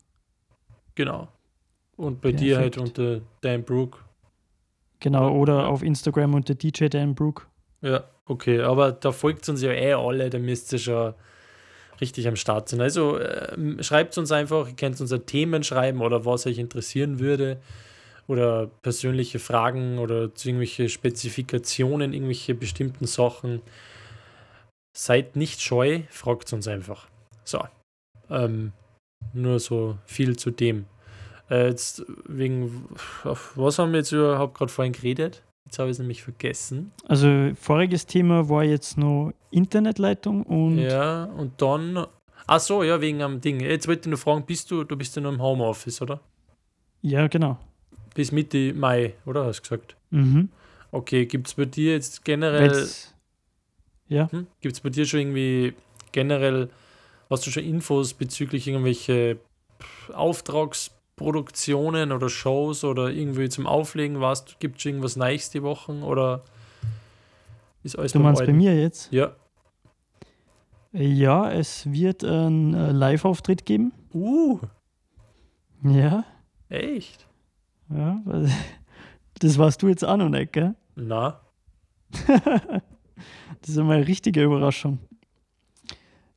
genau. 0.96 1.28
Und 1.98 2.20
bei 2.20 2.34
dir 2.34 2.58
halt 2.58 2.74
Perfekt. 2.74 3.00
unter 3.00 3.22
Dan 3.40 3.64
Brook. 3.64 4.04
Genau, 5.00 5.34
oder 5.34 5.70
auf 5.70 5.82
Instagram 5.82 6.34
unter 6.34 6.54
DJ 6.54 6.88
Dan 6.88 7.16
Brook. 7.16 7.48
Ja, 7.82 8.04
okay, 8.26 8.60
aber 8.60 8.92
da 8.92 9.14
folgt 9.14 9.48
uns 9.48 9.62
ja 9.62 9.72
eh 9.72 9.94
alle, 9.94 10.30
da 10.30 10.38
müsst 10.38 10.74
ihr 10.74 10.80
schon 10.80 11.14
richtig 12.02 12.28
am 12.28 12.36
Start 12.36 12.70
sein. 12.70 12.82
Also 12.82 13.20
ähm, 13.20 13.82
schreibt 13.82 14.18
uns 14.18 14.32
einfach, 14.32 14.68
ihr 14.68 14.76
könnt 14.76 15.00
uns 15.00 15.12
ja 15.12 15.18
Themen 15.18 15.64
schreiben 15.64 16.02
oder 16.02 16.26
was 16.26 16.46
euch 16.46 16.58
interessieren 16.58 17.20
würde. 17.20 17.58
oder 18.28 18.68
persönliche 18.82 19.39
Fragen 19.39 20.00
oder 20.00 20.30
irgendwelche 20.43 20.89
Spezifikationen, 20.89 22.14
irgendwelche 22.14 22.56
bestimmten 22.56 23.06
Sachen, 23.06 23.62
seid 24.98 25.36
nicht 25.36 25.62
scheu, 25.62 26.02
fragt 26.10 26.52
uns 26.54 26.68
einfach. 26.68 27.08
So. 27.43 27.64
Ähm, 28.30 28.72
nur 29.34 29.60
so 29.60 29.98
viel 30.06 30.38
zu 30.38 30.52
dem. 30.52 30.86
Äh, 31.50 31.68
jetzt 31.68 32.04
wegen, 32.28 32.88
auf 33.24 33.52
was 33.56 33.78
haben 33.78 33.91
wir 33.91 34.00
jetzt 34.00 34.12
überhaupt 34.12 34.58
gerade 34.58 34.72
vorhin 34.72 34.93
geredet? 34.93 35.43
Jetzt 35.66 35.80
habe 35.80 35.89
ich 35.89 35.95
es 35.95 35.99
nämlich 35.99 36.24
vergessen. 36.24 36.91
Also 37.07 37.51
voriges 37.59 38.05
Thema 38.05 38.47
war 38.49 38.63
jetzt 38.63 38.97
noch 38.97 39.34
Internetleitung 39.51 40.43
und 40.43 40.80
Ja, 40.80 41.26
und 41.26 41.61
dann. 41.61 42.05
Ach 42.47 42.59
so, 42.59 42.84
ja, 42.84 43.01
wegen 43.01 43.22
am 43.24 43.41
Ding. 43.41 43.59
Jetzt 43.59 43.88
wollte 43.88 44.01
ich 44.01 44.07
nur 44.07 44.18
fragen, 44.20 44.45
bist 44.45 44.70
du, 44.70 44.84
du 44.84 44.95
bist 44.95 45.16
ja 45.16 45.22
noch 45.22 45.32
im 45.34 45.41
Homeoffice, 45.41 46.01
oder? 46.01 46.20
ja, 47.01 47.28
genau. 47.28 47.57
Bis 48.13 48.32
Mitte 48.32 48.74
Mai, 48.74 49.13
oder? 49.26 49.45
Hast 49.45 49.59
du 49.59 49.63
gesagt? 49.63 49.95
Mhm. 50.11 50.49
Okay, 50.91 51.26
gibt 51.26 51.47
es 51.47 51.53
bei 51.55 51.66
dir 51.66 51.93
jetzt 51.93 52.24
generell. 52.24 52.70
Weil's- 52.70 53.13
ja, 54.07 54.32
Hm? 54.32 54.45
Gibt 54.61 54.76
es 54.76 54.82
bei 54.82 54.89
dir 54.89 55.05
schon 55.05 55.20
irgendwie 55.22 55.74
generell, 56.11 56.70
hast 57.30 57.45
du 57.47 57.51
schon 57.51 57.63
Infos 57.63 58.13
bezüglich 58.13 58.68
irgendwelche 58.68 59.38
pff, 59.82 60.11
Auftragsproduktionen 61.20 62.11
oder 62.11 62.30
Shows 62.30 62.84
oder 62.84 63.09
irgendwie 63.09 63.49
zum 63.49 63.68
Auflegen? 63.68 64.20
Was 64.22 64.45
gibt 64.59 64.80
es 64.80 64.86
irgendwas 64.86 65.16
Neues 65.16 65.49
die 65.49 65.63
Wochen 65.63 66.03
oder 66.03 66.43
ist 67.84 67.97
alles 67.97 68.11
du 68.11 68.20
meinst 68.20 68.39
bei 68.41 68.47
Alten? 68.47 68.57
mir 68.57 68.80
jetzt? 68.80 69.11
Ja. 69.11 69.32
Ja, 70.91 71.51
es 71.51 71.91
wird 71.91 72.24
einen 72.24 72.74
äh, 72.74 72.91
Live-Auftritt 72.91 73.66
geben. 73.66 73.91
Uh, 74.13 74.59
Ja, 75.84 76.24
echt? 76.70 77.26
ja. 77.89 78.22
Das 79.39 79.57
warst 79.57 79.82
du 79.84 79.89
jetzt 79.89 80.05
auch 80.05 80.16
noch 80.16 80.30
nicht, 80.30 80.53
gell? 80.53 80.76
Na, 80.95 81.41
Das 83.61 83.70
ist 83.70 83.78
einmal 83.78 83.97
eine 83.97 84.07
richtige 84.07 84.41
Überraschung. 84.43 84.99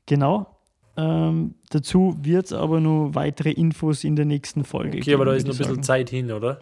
Genau. 0.07 0.47
Ähm, 0.99 1.55
dazu 1.71 2.17
wird 2.23 2.47
es 2.47 2.53
aber 2.53 2.81
nur 2.81 3.15
weitere 3.15 3.53
Infos 3.53 4.03
in 4.03 4.17
der 4.17 4.25
nächsten 4.25 4.65
Folge 4.65 4.99
okay, 4.99 5.15
aber 5.15 5.27
da 5.27 5.31
geben, 5.31 5.39
ist 5.39 5.47
noch 5.47 5.55
ein 5.55 5.59
bisschen 5.59 5.75
sagen. 5.75 5.83
Zeit 5.85 6.11
hin, 6.11 6.33
oder? 6.33 6.59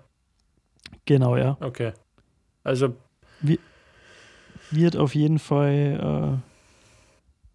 Genau, 1.07 1.39
ja. 1.39 1.57
Okay. 1.61 1.93
Also, 2.63 2.95
Wird 4.71 4.97
auf 4.97 5.15
jeden 5.15 5.39
Fall 5.39 6.37
äh, 6.37 6.51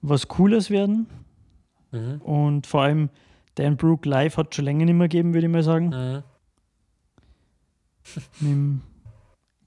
was 0.02 0.28
Cooles 0.28 0.72
werden. 0.72 1.06
mhm. 1.92 2.20
Und 2.22 2.66
vor 2.66 2.82
allem 2.82 3.10
Dan 3.56 3.78
Brook 3.78 4.06
live 4.08 4.38
hat 4.38 4.56
schon 4.56 4.66
länger 4.66 4.86
nicht 4.86 4.96
mehr 4.96 5.08
gegeben, 5.08 5.36
würde 5.36 5.46
ich 5.46 5.54
mal 5.54 5.62
sagen. 5.62 5.90
Mhm. 5.90 6.24
Mit 8.40 8.52
dem 8.52 8.82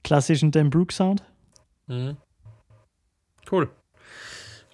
klassischen 0.03 0.51
Dan 0.51 0.69
Brook 0.69 0.91
Sound. 0.91 1.23
Mhm. 1.87 2.17
Cool. 3.49 3.69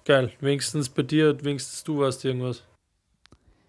Geil. 0.04 0.32
Wenigstens 0.40 0.88
bei 0.88 1.02
dir, 1.02 1.42
wenigstens 1.44 1.84
du 1.84 1.98
warst 1.98 2.24
irgendwas. 2.24 2.62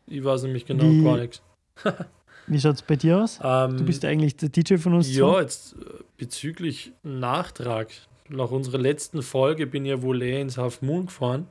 Ich 0.08 0.24
weiß 0.24 0.44
nämlich 0.44 0.66
genau 0.66 0.84
Wie- 0.86 1.04
gar 1.04 1.18
nichts. 1.18 1.42
Wie 2.48 2.60
schaut 2.60 2.76
es 2.76 2.82
bei 2.82 2.98
dir 2.98 3.20
aus? 3.24 3.40
Ähm, 3.42 3.78
Du 3.78 3.86
bist 3.86 4.04
eigentlich 4.04 4.36
der 4.36 4.50
DJ 4.50 4.76
von 4.76 4.94
uns. 4.96 5.14
Ja, 5.16 5.32
zwei. 5.32 5.42
jetzt 5.42 5.74
äh, 5.76 6.04
bezüglich 6.18 6.92
Nachtrag. 7.04 7.90
Nach 8.30 8.52
unserer 8.52 8.80
letzten 8.80 9.22
Folge 9.22 9.66
bin 9.68 9.86
ich 9.86 9.92
ja 9.92 10.02
wohl 10.02 10.22
eher 10.22 10.42
ins 10.42 10.58
Half 10.58 10.82
Moon 10.82 11.06
gefahren. 11.06 11.48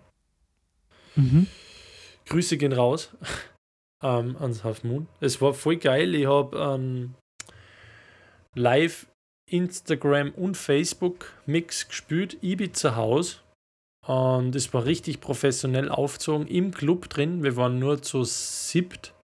Mhm. 1.16 1.47
Grüße 2.26 2.57
gehen 2.59 2.72
raus 2.72 3.11
ähm, 4.03 4.37
ans 4.39 4.64
Half 4.64 4.85
Moon. 4.85 5.07
Es 5.20 5.41
war 5.41 5.55
voll 5.55 5.76
geil. 5.76 6.14
Ich 6.14 6.26
habe 6.26 6.57
ähm, 6.59 7.14
live 8.55 9.07
Instagram 9.51 10.30
und 10.33 10.57
Facebook 10.57 11.33
Mix 11.47 11.89
gespielt, 11.89 12.39
Ibiza 12.43 12.97
Haus. 12.97 13.41
Und 14.07 14.57
es 14.57 14.72
war 14.74 14.84
richtig 14.84 15.20
professionell 15.20 15.88
aufgezogen 15.88 16.46
im 16.46 16.72
Club 16.72 17.09
drin. 17.09 17.42
Wir 17.42 17.57
waren 17.57 17.78
nur 17.78 18.03
zu 18.03 18.24
siebt. 18.24 19.14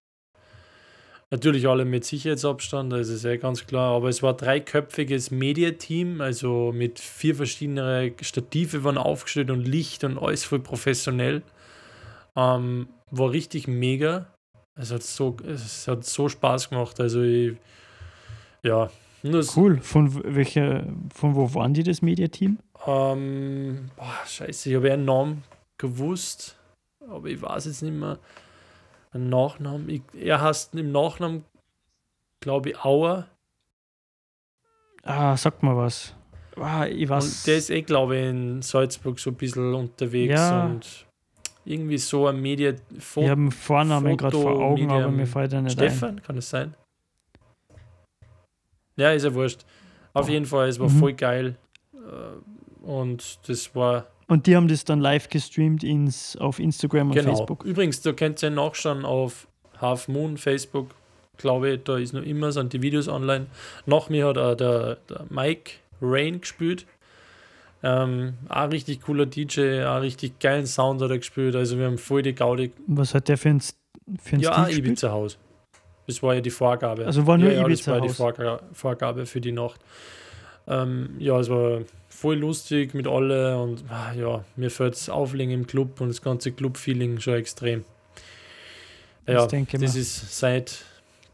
Natürlich 1.31 1.67
alle 1.67 1.85
mit 1.85 2.05
Sicherheitsabstand, 2.05 2.91
das 2.91 3.09
ist 3.09 3.23
ja 3.23 3.35
ganz 3.35 3.67
klar. 3.67 3.95
Aber 3.95 4.09
es 4.09 4.23
war 4.23 4.33
dreiköpfiges 4.33 5.29
Mediateam, 5.29 6.21
also 6.21 6.71
mit 6.73 6.97
vier 6.97 7.35
verschiedene 7.35 8.13
Stative 8.21 8.83
waren 8.83 8.97
aufgestellt 8.97 9.51
und 9.51 9.67
Licht 9.67 10.03
und 10.03 10.17
alles 10.17 10.43
voll 10.43 10.59
professionell. 10.59 11.43
Ähm, 12.35 12.87
war 13.11 13.31
richtig 13.31 13.67
mega. 13.67 14.33
Es 14.75 14.91
hat 14.91 15.03
so, 15.03 15.35
es 15.45 15.87
hat 15.87 16.05
so 16.05 16.29
Spaß 16.29 16.69
gemacht. 16.69 16.99
Also 16.99 17.21
ich, 17.21 17.57
ja, 18.63 18.89
Cool. 19.55 19.79
Von 19.81 20.35
welcher, 20.35 20.85
von 21.13 21.35
wo 21.35 21.53
waren 21.53 21.73
die 21.73 21.83
das 21.83 22.01
Mediateam? 22.01 22.57
Ähm, 22.89 23.89
boah, 23.95 24.19
scheiße, 24.25 24.69
ich 24.69 24.75
habe 24.75 24.91
einen 24.91 25.05
Namen 25.05 25.43
gewusst, 25.77 26.57
aber 27.09 27.27
ich 27.27 27.41
weiß 27.41 27.65
jetzt 27.65 27.81
nicht 27.83 27.93
mehr. 27.93 28.17
Einen 29.11 29.29
Nachnamen. 29.29 29.89
Ich, 29.89 30.01
er 30.13 30.39
heißt 30.41 30.75
im 30.75 30.91
Nachnamen, 30.91 31.43
glaube 32.41 32.69
ich, 32.69 32.85
Auer. 32.85 33.27
Ah, 35.03 35.35
sag 35.35 35.63
mal 35.63 35.75
was. 35.75 36.13
Ah, 36.55 36.85
ich 36.85 37.09
weiß. 37.09 37.25
Und 37.39 37.47
der 37.47 37.57
ist 37.57 37.69
eh, 37.71 37.81
glaube 37.81 38.17
ich, 38.17 38.25
in 38.29 38.61
Salzburg 38.61 39.17
so 39.19 39.31
ein 39.31 39.35
bisschen 39.35 39.73
unterwegs 39.73 40.33
Ja. 40.33 40.65
und 40.65 41.05
irgendwie 41.65 41.97
so 41.97 42.27
ein 42.27 42.41
Media 42.41 42.73
ich 42.95 43.15
habe 43.17 43.31
einen 43.41 43.51
Vornamen 43.51 44.15
gerade 44.17 44.39
vor 44.39 44.51
Augen, 44.59 44.89
aber 44.89 44.95
Medium, 44.99 45.15
mir 45.15 45.27
fällt 45.27 45.53
er 45.53 45.61
nicht 45.61 45.73
Stefan, 45.73 46.21
kann 46.21 46.37
es 46.37 46.49
sein? 46.49 46.75
Ja, 48.95 49.11
ist 49.11 49.23
ja 49.23 49.33
wurscht. 49.33 49.65
Auf 50.13 50.27
Oh. 50.27 50.29
jeden 50.31 50.45
Fall, 50.45 50.67
es 50.69 50.79
war 50.79 50.89
Mhm. 50.89 50.99
voll 50.99 51.13
geil. 51.13 51.55
Und 52.89 53.47
das 53.47 53.75
war. 53.75 54.07
Und 54.27 54.47
die 54.47 54.55
haben 54.55 54.67
das 54.67 54.83
dann 54.83 54.99
live 54.99 55.29
gestreamt 55.29 55.83
ins, 55.83 56.35
auf 56.37 56.57
Instagram 56.57 57.09
und 57.09 57.15
genau. 57.15 57.35
Facebook. 57.35 57.63
Übrigens, 57.63 58.01
da 58.01 58.13
könnt 58.13 58.41
ihr 58.41 58.49
nachschauen 58.49 59.05
auf 59.05 59.47
Half 59.79 60.07
Moon, 60.07 60.37
Facebook. 60.37 60.87
Glaube 61.37 61.69
ich, 61.69 61.83
da 61.83 61.97
ist 61.97 62.13
noch 62.13 62.23
immer, 62.23 62.51
sind 62.51 62.73
die 62.73 62.81
Videos 62.81 63.07
online. 63.07 63.45
Nach 63.85 64.09
mir 64.09 64.25
hat 64.25 64.39
auch 64.39 64.55
der, 64.55 64.97
der 65.07 65.25
Mike 65.29 65.73
Rain 66.01 66.41
gespielt. 66.41 66.87
Ähm, 67.83 68.33
auch 68.49 68.71
richtig 68.71 69.01
cooler 69.01 69.27
DJ, 69.27 69.83
auch 69.83 70.01
richtig 70.01 70.39
geilen 70.39 70.65
Sound 70.65 70.99
hat 71.01 71.11
er 71.11 71.19
gespielt. 71.19 71.55
Also 71.55 71.77
wir 71.77 71.85
haben 71.85 71.99
voll 71.99 72.23
die 72.23 72.33
Gaudi. 72.33 72.71
Was 72.87 73.13
hat 73.13 73.27
der 73.27 73.37
für 73.37 73.49
ein, 73.49 73.61
für 73.61 74.35
ein 74.35 74.39
Ja, 74.39 74.65
Stil? 74.65 74.79
Ibiza 74.79 75.11
Haus. 75.11 75.37
Das 76.07 76.23
war 76.23 76.33
ja 76.33 76.41
die 76.41 76.49
Vorgabe. 76.49 77.05
Also 77.05 77.27
war 77.27 77.37
nur 77.37 77.51
ja, 77.51 77.61
ja, 77.61 77.61
das 77.61 77.69
Ibiza 77.69 77.91
war 77.91 78.01
die 78.01 78.09
Haus. 78.09 78.17
Vorga 78.17 78.59
Vorgabe 78.73 79.25
für 79.27 79.39
die 79.39 79.51
Nacht. 79.51 79.79
Ähm, 80.67 81.11
ja, 81.19 81.39
es 81.39 81.49
war 81.49 81.81
voll 82.19 82.35
lustig 82.35 82.93
mit 82.93 83.07
alle 83.07 83.57
und 83.57 83.85
ah, 83.89 84.11
ja, 84.13 84.43
mir 84.57 84.69
fällt 84.69 84.93
das 84.93 85.09
Auflegen 85.09 85.53
im 85.53 85.67
Club 85.67 86.01
und 86.01 86.09
das 86.09 86.21
ganze 86.21 86.51
Club-Feeling 86.51 87.21
schon 87.21 87.35
extrem. 87.35 87.85
Ja, 89.25 89.45
Das 89.45 89.81
das 89.81 89.95
ist 89.95 90.37
seit 90.37 90.83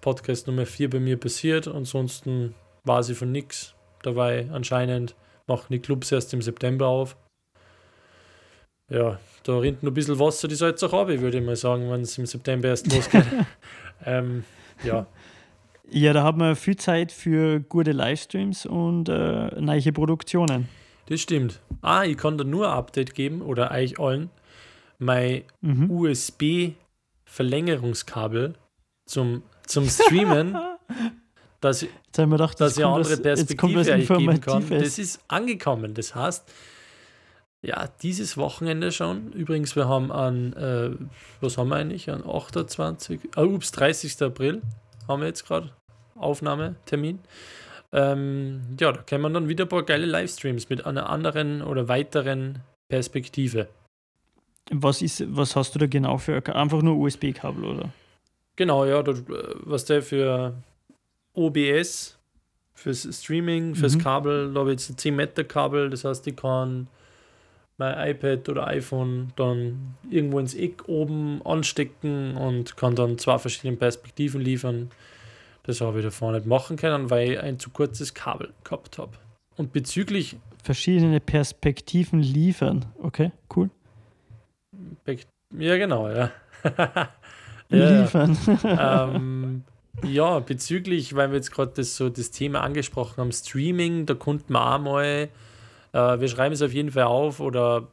Podcast 0.01 0.45
Nummer 0.45 0.67
4 0.67 0.91
bei 0.91 0.99
mir 0.99 1.17
passiert. 1.19 1.67
Ansonsten 1.67 2.53
war 2.83 3.01
sie 3.01 3.15
von 3.15 3.31
nix 3.31 3.73
dabei. 4.03 4.47
Anscheinend 4.51 5.15
machen 5.47 5.67
die 5.71 5.79
Clubs 5.79 6.11
erst 6.11 6.33
im 6.35 6.43
September 6.43 6.85
auf. 6.87 7.17
Ja, 8.91 9.19
da 9.43 9.57
rinnt 9.57 9.81
noch 9.81 9.89
ein 9.89 9.95
bisschen 9.95 10.19
Wasser 10.19 10.47
die 10.47 10.53
Salz 10.53 10.83
auch 10.83 10.93
ab, 10.93 11.07
würde 11.07 11.39
ich 11.39 11.43
mal 11.43 11.55
sagen, 11.55 11.89
wenn 11.89 12.01
es 12.01 12.15
im 12.19 12.27
September 12.27 12.67
erst 12.67 12.93
losgeht. 12.93 13.25
ähm, 14.05 14.43
ja, 14.83 15.07
Ja, 15.91 16.13
da 16.13 16.23
hat 16.23 16.35
man 16.37 16.55
viel 16.55 16.75
Zeit 16.77 17.11
für 17.11 17.59
gute 17.59 17.91
Livestreams 17.91 18.65
und 18.65 19.07
äh, 19.09 19.59
neue 19.61 19.91
Produktionen. 19.91 20.67
das 21.07 21.21
stimmt. 21.21 21.59
Ah, 21.81 22.03
ich 22.03 22.17
kann 22.17 22.37
da 22.37 22.43
nur 22.43 22.67
ein 22.69 22.73
Update 22.77 23.13
geben 23.13 23.41
oder 23.41 23.71
euch 23.71 23.99
allen. 23.99 24.29
Mein 24.97 25.43
Mhm. 25.61 25.91
USB-Verlängerungskabel 27.27 28.53
zum, 29.05 29.43
zum 29.67 29.87
Streamen, 29.89 30.57
dass, 31.61 31.83
ich- 31.83 31.89
gedacht, 32.13 32.59
dass 32.59 32.77
ich 32.77 32.85
eine 32.85 32.93
andere 32.95 33.17
Perspektive 33.17 33.79
euch 33.79 34.07
geben 34.07 34.41
kann. 34.41 34.67
Das 34.69 34.97
ist 34.97 35.19
angekommen. 35.27 35.93
Das 35.93 36.15
heißt, 36.15 36.43
ja, 37.61 37.87
dieses 38.01 38.37
Wochenende 38.37 38.91
schon. 38.91 39.31
Übrigens, 39.33 39.75
wir 39.75 39.87
haben 39.87 40.11
an, 40.11 40.53
äh, 40.53 40.91
was 41.41 41.57
haben 41.57 41.69
wir 41.69 41.75
eigentlich? 41.77 42.09
An 42.11 42.23
28, 42.27 43.19
ah, 43.35 43.43
ups, 43.43 43.71
30. 43.71 44.21
April 44.21 44.61
haben 45.07 45.21
wir 45.21 45.27
jetzt 45.27 45.45
gerade 45.47 45.71
Aufnahmetermin. 46.15 47.19
Ähm, 47.91 48.61
ja, 48.79 48.91
da 48.91 49.01
kann 49.01 49.21
man 49.21 49.33
dann 49.33 49.47
wieder 49.47 49.65
ein 49.65 49.69
paar 49.69 49.83
geile 49.83 50.05
Livestreams 50.05 50.69
mit 50.69 50.85
einer 50.85 51.09
anderen 51.09 51.61
oder 51.61 51.87
weiteren 51.87 52.59
Perspektive. 52.89 53.67
Was, 54.71 55.01
ist, 55.01 55.23
was 55.35 55.55
hast 55.55 55.75
du 55.75 55.79
da 55.79 55.85
genau 55.87 56.17
für 56.17 56.35
ein- 56.35 56.53
einfach 56.55 56.81
nur 56.81 56.97
USB-Kabel 56.97 57.63
oder? 57.63 57.89
Genau, 58.55 58.85
ja, 58.85 58.99
äh, 59.01 59.23
was 59.63 59.85
der 59.85 60.01
für 60.01 60.53
OBS, 61.33 62.17
fürs 62.73 63.07
Streaming, 63.21 63.75
fürs 63.75 63.95
Mhm. 63.95 64.01
Kabel, 64.01 64.53
da 64.53 64.59
habe 64.61 64.71
ich 64.73 64.79
jetzt 64.79 64.89
ein 64.89 64.97
10 64.97 65.15
Meter 65.15 65.43
Kabel, 65.43 65.89
das 65.89 66.03
heißt, 66.03 66.25
ich 66.27 66.35
kann 66.35 66.87
mein 67.77 68.09
iPad 68.09 68.47
oder 68.49 68.67
iPhone 68.67 69.33
dann 69.35 69.95
irgendwo 70.09 70.39
ins 70.39 70.53
Eck 70.53 70.87
oben 70.87 71.41
anstecken 71.45 72.37
und 72.37 72.77
kann 72.77 72.95
dann 72.95 73.17
zwei 73.17 73.37
verschiedene 73.37 73.77
Perspektiven 73.77 74.41
liefern. 74.41 74.91
Das 75.63 75.81
habe 75.81 75.99
ich 75.99 76.05
davor 76.05 76.31
nicht 76.31 76.45
machen 76.45 76.77
können, 76.77 77.09
weil 77.09 77.31
ich 77.31 77.39
ein 77.39 77.59
zu 77.59 77.69
kurzes 77.69 78.13
Kabel 78.13 78.53
gehabt 78.63 78.97
habe. 78.97 79.13
Und 79.57 79.73
bezüglich. 79.73 80.37
Verschiedene 80.63 81.19
Perspektiven 81.19 82.19
liefern. 82.19 82.85
Okay, 83.01 83.31
cool. 83.55 83.69
Ja, 85.57 85.77
genau, 85.77 86.09
ja. 86.09 86.31
ja 87.69 88.01
liefern. 88.01 88.37
ähm, 88.63 89.63
ja, 90.03 90.39
bezüglich, 90.39 91.15
weil 91.15 91.29
wir 91.29 91.37
jetzt 91.37 91.51
gerade 91.51 91.71
das, 91.75 91.95
so 91.95 92.09
das 92.09 92.31
Thema 92.31 92.61
angesprochen 92.61 93.17
haben, 93.17 93.31
Streaming, 93.31 94.05
da 94.05 94.13
konnten 94.13 94.53
wir 94.53 94.75
auch 94.75 94.79
mal, 94.79 95.29
äh, 95.95 96.19
wir 96.19 96.27
schreiben 96.27 96.53
es 96.53 96.61
auf 96.61 96.73
jeden 96.73 96.91
Fall 96.91 97.03
auf 97.03 97.39
oder 97.39 97.87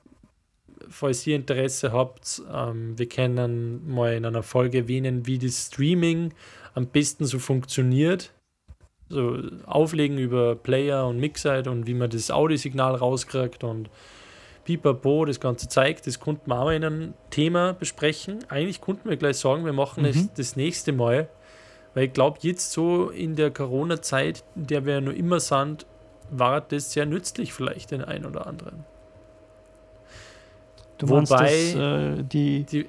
falls 0.88 1.24
ihr 1.26 1.36
Interesse 1.36 1.92
habt, 1.92 2.42
ähm, 2.52 2.98
wir 2.98 3.08
können 3.08 3.88
mal 3.88 4.14
in 4.14 4.26
einer 4.26 4.42
Folge 4.42 4.78
erwähnen, 4.78 5.26
wie 5.26 5.38
das 5.38 5.68
Streaming 5.68 6.34
am 6.74 6.88
besten 6.88 7.24
so 7.24 7.38
funktioniert. 7.38 8.32
So 9.08 9.38
auflegen 9.66 10.18
über 10.18 10.56
Player 10.56 11.06
und 11.06 11.18
Mixite 11.18 11.70
und 11.70 11.86
wie 11.86 11.94
man 11.94 12.08
das 12.08 12.30
Audiosignal 12.30 12.94
rauskriegt 12.94 13.62
und 13.62 13.90
pipapo, 14.64 15.26
das 15.26 15.38
Ganze 15.38 15.68
zeigt. 15.68 16.06
Das 16.06 16.18
konnten 16.18 16.50
wir 16.50 16.58
auch 16.58 16.70
in 16.70 16.82
einem 16.82 17.14
Thema 17.28 17.74
besprechen. 17.74 18.38
Eigentlich 18.48 18.80
konnten 18.80 19.10
wir 19.10 19.18
gleich 19.18 19.36
sagen, 19.36 19.66
wir 19.66 19.74
machen 19.74 20.06
es 20.06 20.16
mhm. 20.16 20.30
das 20.34 20.56
nächste 20.56 20.92
Mal 20.92 21.28
weil 21.94 22.04
ich 22.04 22.12
glaube, 22.12 22.38
jetzt 22.40 22.72
so 22.72 23.10
in 23.10 23.36
der 23.36 23.50
Corona-Zeit, 23.50 24.44
in 24.56 24.66
der 24.66 24.86
wir 24.86 24.94
ja 24.94 25.00
noch 25.00 25.12
immer 25.12 25.40
sind, 25.40 25.86
war 26.32 26.60
das 26.60 26.92
sehr 26.92 27.06
nützlich 27.06 27.52
vielleicht 27.52 27.90
den 27.90 28.02
einen 28.02 28.26
oder 28.26 28.46
anderen. 28.46 28.84
Du 30.98 31.08
Wobei, 31.08 31.18
meinst, 31.18 31.32
dass 31.32 31.74
äh, 31.74 32.22
die, 32.22 32.64
die, 32.64 32.86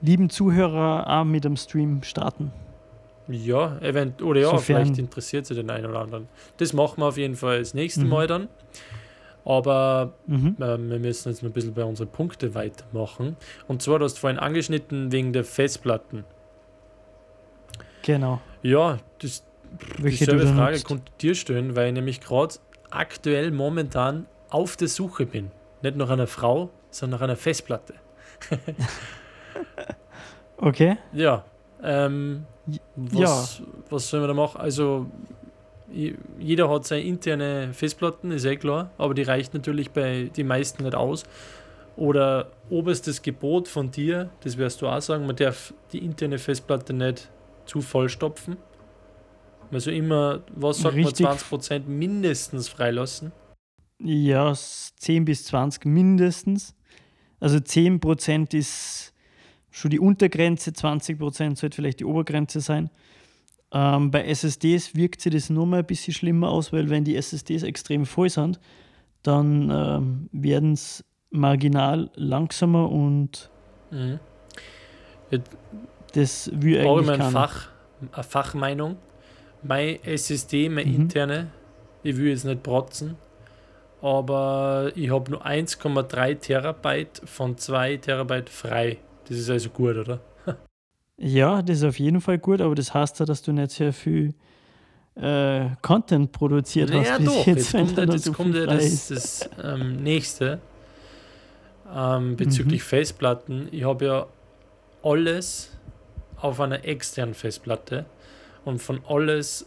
lieben 0.00 0.30
Zuhörer 0.30 1.06
auch 1.08 1.24
mit 1.24 1.44
dem 1.44 1.56
Stream 1.56 2.02
starten? 2.02 2.52
Ja, 3.28 3.78
event 3.78 4.20
oder 4.20 4.40
ja, 4.40 4.50
Sofern. 4.50 4.62
vielleicht 4.62 4.98
interessiert 4.98 5.46
sie 5.46 5.54
den 5.54 5.70
einen 5.70 5.86
oder 5.86 6.00
anderen. 6.00 6.28
Das 6.58 6.72
machen 6.72 6.98
wir 6.98 7.06
auf 7.06 7.16
jeden 7.16 7.36
Fall 7.36 7.60
das 7.60 7.72
nächste 7.72 8.02
mhm. 8.02 8.08
Mal 8.08 8.26
dann. 8.26 8.48
Aber 9.44 10.12
mhm. 10.26 10.56
äh, 10.58 10.78
wir 10.78 10.98
müssen 10.98 11.30
jetzt 11.30 11.42
noch 11.42 11.50
ein 11.50 11.52
bisschen 11.52 11.74
bei 11.74 11.84
unseren 11.84 12.08
Punkten 12.08 12.54
weitermachen. 12.54 13.36
Und 13.68 13.82
zwar, 13.82 13.98
du 13.98 14.04
hast 14.04 14.18
vorhin 14.18 14.38
angeschnitten 14.38 15.12
wegen 15.12 15.32
der 15.32 15.44
Festplatten. 15.44 16.24
Genau. 18.02 18.40
Ja, 18.62 18.98
das, 19.20 19.44
Welche 19.98 20.18
dieselbe 20.18 20.46
Frage 20.46 20.80
konnte 20.82 21.10
dir 21.20 21.34
stellen, 21.34 21.74
weil 21.76 21.88
ich 21.88 21.94
nämlich 21.94 22.20
gerade 22.20 22.54
aktuell 22.94 23.50
momentan 23.50 24.26
auf 24.50 24.76
der 24.76 24.88
Suche 24.88 25.26
bin. 25.26 25.50
Nicht 25.82 25.96
nach 25.96 26.10
einer 26.10 26.26
Frau, 26.26 26.70
sondern 26.90 27.18
nach 27.18 27.24
einer 27.24 27.36
Festplatte. 27.36 27.94
okay. 30.56 30.98
Ja. 31.12 31.44
Ähm, 31.82 32.46
was, 32.96 33.58
ja. 33.58 33.66
was 33.90 34.08
sollen 34.08 34.22
wir 34.22 34.28
da 34.28 34.34
machen? 34.34 34.60
Also, 34.60 35.06
jeder 36.38 36.70
hat 36.70 36.86
seine 36.86 37.02
interne 37.02 37.72
Festplatten, 37.72 38.30
ist 38.30 38.44
eh 38.44 38.56
klar, 38.56 38.90
aber 38.98 39.14
die 39.14 39.22
reicht 39.22 39.52
natürlich 39.52 39.90
bei 39.90 40.30
den 40.36 40.46
meisten 40.46 40.84
nicht 40.84 40.94
aus. 40.94 41.24
Oder 41.96 42.48
oberstes 42.70 43.20
Gebot 43.20 43.68
von 43.68 43.90
dir, 43.90 44.30
das 44.40 44.56
wirst 44.56 44.80
du 44.80 44.88
auch 44.88 45.02
sagen, 45.02 45.26
man 45.26 45.36
darf 45.36 45.74
die 45.92 45.98
interne 45.98 46.38
Festplatte 46.38 46.94
nicht 46.94 47.28
zu 47.66 47.82
vollstopfen. 47.82 48.56
Also 49.72 49.90
immer, 49.90 50.44
was 50.54 50.78
sagt 50.78 50.96
Richtig. 50.96 51.20
man, 51.20 51.36
20% 51.36 51.86
mindestens 51.86 52.68
freilassen? 52.68 53.32
Ja, 53.98 54.52
10 54.54 55.24
bis 55.24 55.44
20 55.44 55.86
mindestens. 55.86 56.74
Also 57.40 57.56
10% 57.56 58.54
ist 58.54 59.12
schon 59.70 59.90
die 59.90 59.98
Untergrenze, 59.98 60.70
20% 60.70 61.56
sollte 61.56 61.74
vielleicht 61.74 62.00
die 62.00 62.04
Obergrenze 62.04 62.60
sein. 62.60 62.90
Ähm, 63.72 64.10
bei 64.10 64.24
SSDs 64.26 64.94
wirkt 64.94 65.22
sich 65.22 65.32
das 65.32 65.48
nur 65.48 65.66
mal 65.66 65.78
ein 65.80 65.86
bisschen 65.86 66.12
schlimmer 66.12 66.50
aus, 66.50 66.72
weil 66.72 66.90
wenn 66.90 67.04
die 67.04 67.16
SSDs 67.16 67.62
extrem 67.62 68.04
voll 68.04 68.28
sind, 68.28 68.60
dann 69.22 69.70
ähm, 69.70 70.28
werden 70.32 70.74
es 70.74 71.04
marginal 71.30 72.10
langsamer 72.14 72.90
und 72.90 73.50
mhm. 73.90 74.20
Das 76.12 76.50
will 76.52 76.76
eigentlich 76.76 76.88
Auch 76.88 76.98
immer 76.98 77.12
ein 77.12 77.32
Fach, 77.32 77.68
eine 78.12 78.22
Fachmeinung. 78.22 78.96
Mein 79.62 80.02
SSD, 80.04 80.68
meine 80.68 80.88
mhm. 80.88 80.94
interne, 80.94 81.50
ich 82.02 82.16
will 82.16 82.28
jetzt 82.28 82.44
nicht 82.44 82.62
protzen, 82.62 83.16
aber 84.00 84.90
ich 84.94 85.10
habe 85.10 85.30
nur 85.30 85.46
1,3 85.46 86.40
Terabyte 86.40 87.22
von 87.24 87.56
2 87.56 87.98
Terabyte 87.98 88.50
frei. 88.50 88.98
Das 89.28 89.38
ist 89.38 89.50
also 89.50 89.70
gut, 89.70 89.96
oder? 89.96 90.20
ja, 91.16 91.62
das 91.62 91.78
ist 91.78 91.84
auf 91.84 91.98
jeden 91.98 92.20
Fall 92.20 92.38
gut, 92.38 92.60
aber 92.60 92.74
das 92.74 92.92
heißt 92.92 93.20
ja, 93.20 93.26
dass 93.26 93.42
du 93.42 93.52
nicht 93.52 93.70
sehr 93.70 93.92
viel 93.92 94.34
äh, 95.14 95.66
Content 95.82 96.32
produziert 96.32 96.90
naja, 96.90 97.00
hast. 97.00 97.20
Ja, 97.20 97.24
doch, 97.24 97.46
jetzt, 97.46 97.72
jetzt 97.72 97.94
kommt, 97.96 98.12
jetzt 98.12 98.24
so 98.24 98.32
kommt 98.32 98.54
ja 98.56 98.66
das, 98.66 99.08
das 99.08 99.50
ähm, 99.62 100.02
nächste 100.02 100.60
ähm, 101.94 102.36
bezüglich 102.36 102.80
mhm. 102.80 102.86
Festplatten. 102.86 103.68
Ich 103.70 103.84
habe 103.84 104.04
ja 104.04 104.26
alles 105.02 105.70
auf 106.36 106.60
einer 106.60 106.84
externen 106.84 107.34
Festplatte 107.34 108.06
und 108.64 108.80
von 108.80 109.00
alles 109.08 109.66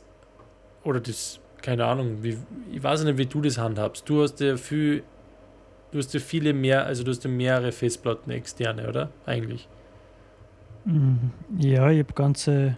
oder 0.84 1.00
das, 1.00 1.40
keine 1.62 1.86
Ahnung, 1.86 2.24
wie, 2.24 2.38
ich 2.72 2.82
weiß 2.82 3.04
nicht, 3.04 3.18
wie 3.18 3.26
du 3.26 3.42
das 3.42 3.58
handhabst. 3.58 4.08
Du 4.08 4.22
hast 4.22 4.40
ja 4.40 4.56
viel, 4.56 5.04
du 5.92 5.98
hast 5.98 6.14
ja 6.14 6.20
viele 6.20 6.54
mehr, 6.54 6.86
also 6.86 7.04
du 7.04 7.12
hast 7.12 7.24
ja 7.24 7.30
mehrere 7.30 7.72
Festplatten 7.72 8.32
externe, 8.32 8.88
oder? 8.88 9.10
Eigentlich. 9.26 9.68
Mhm. 10.86 11.32
Ja, 11.58 11.90
ich 11.90 12.00
habe 12.00 12.14
ganze, 12.14 12.78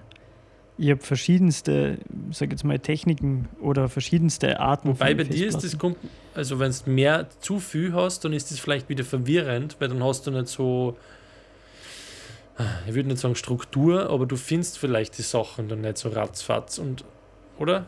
ich 0.78 0.90
habe 0.90 1.02
verschiedenste, 1.02 1.98
sag 2.32 2.52
jetzt 2.52 2.64
mal, 2.64 2.80
Techniken 2.80 3.50
oder 3.62 3.90
verschiedenste 3.90 4.60
Arten 4.60 4.88
Wobei 4.88 5.14
bei 5.14 5.26
dir 5.26 5.48
ist 5.48 5.64
das, 5.64 5.78
also 6.34 6.60
wenn 6.60 6.72
du 6.72 6.90
mehr 6.90 7.28
zu 7.42 7.60
viel 7.60 7.94
hast, 7.94 8.24
dann 8.24 8.32
ist 8.32 8.52
das 8.52 8.60
vielleicht 8.60 8.88
wieder 8.88 9.04
verwirrend, 9.04 9.76
weil 9.80 9.90
dann 9.90 10.02
hast 10.04 10.26
du 10.26 10.32
nicht 10.32 10.48
so 10.48 10.98
ich 12.88 12.96
würde 12.96 13.10
nicht 13.10 13.20
sagen 13.20 13.36
Struktur, 13.36 14.10
aber 14.10 14.26
du 14.26 14.36
findest 14.36 14.80
vielleicht 14.80 15.18
die 15.18 15.24
Sachen 15.24 15.70
dann 15.70 15.82
nicht 15.82 15.98
so 15.98 16.10
ratzfatz 16.10 16.80
und, 16.80 17.06
oder? 17.60 17.86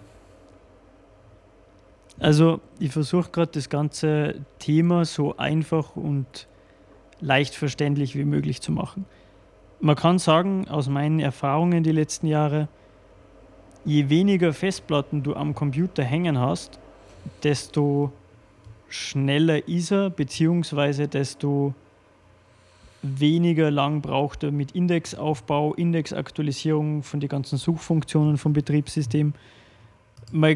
Also, 2.20 2.60
ich 2.80 2.92
versuche 2.92 3.32
gerade 3.32 3.52
das 3.54 3.70
ganze 3.70 4.36
Thema 4.60 5.06
so 5.06 5.38
einfach 5.38 5.96
und 5.96 6.48
leicht 7.22 7.56
verständlich 7.56 8.16
wie 8.16 8.26
möglich 8.26 8.62
zu 8.62 8.72
machen. 8.72 9.06
Man 9.80 9.96
kann 9.96 10.20
sagen, 10.20 10.68
aus 10.68 10.90
meinen 10.90 11.20
Erfahrungen 11.20 11.84
die 11.84 11.94
letzten 11.94 12.28
Jahre, 12.28 12.68
je 13.86 14.10
weniger 14.10 14.54
Festplatten 14.54 15.24
du 15.24 15.36
am 15.36 15.56
Computer 15.56 16.04
hängen 16.04 16.38
hast, 16.38 16.80
desto 17.44 18.12
schneller 18.90 19.68
ist 19.68 19.92
er, 19.92 20.10
beziehungsweise 20.10 21.08
desto 21.08 21.74
weniger 23.02 23.72
lang 23.72 24.02
braucht 24.02 24.44
er 24.44 24.52
mit 24.52 24.72
Indexaufbau, 24.72 25.74
Indexaktualisierung 25.74 27.04
von 27.04 27.20
den 27.20 27.30
ganzen 27.30 27.58
Suchfunktionen 27.58 28.38
vom 28.38 28.54
Betriebssystem. 28.54 29.34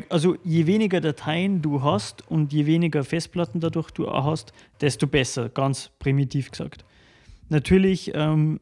Also 0.10 0.36
je 0.44 0.68
weniger 0.68 1.02
Dateien 1.02 1.62
du 1.62 1.82
hast 1.82 2.30
und 2.30 2.54
je 2.54 2.66
weniger 2.66 3.04
Festplatten 3.04 3.60
dadurch 3.60 3.91
du 3.91 4.10
hast, 4.10 4.54
desto 4.82 5.08
besser, 5.08 5.50
ganz 5.50 5.89
primitiv 6.00 6.52
gesagt. 6.52 6.86
Natürlich 7.50 8.12
ähm, 8.14 8.60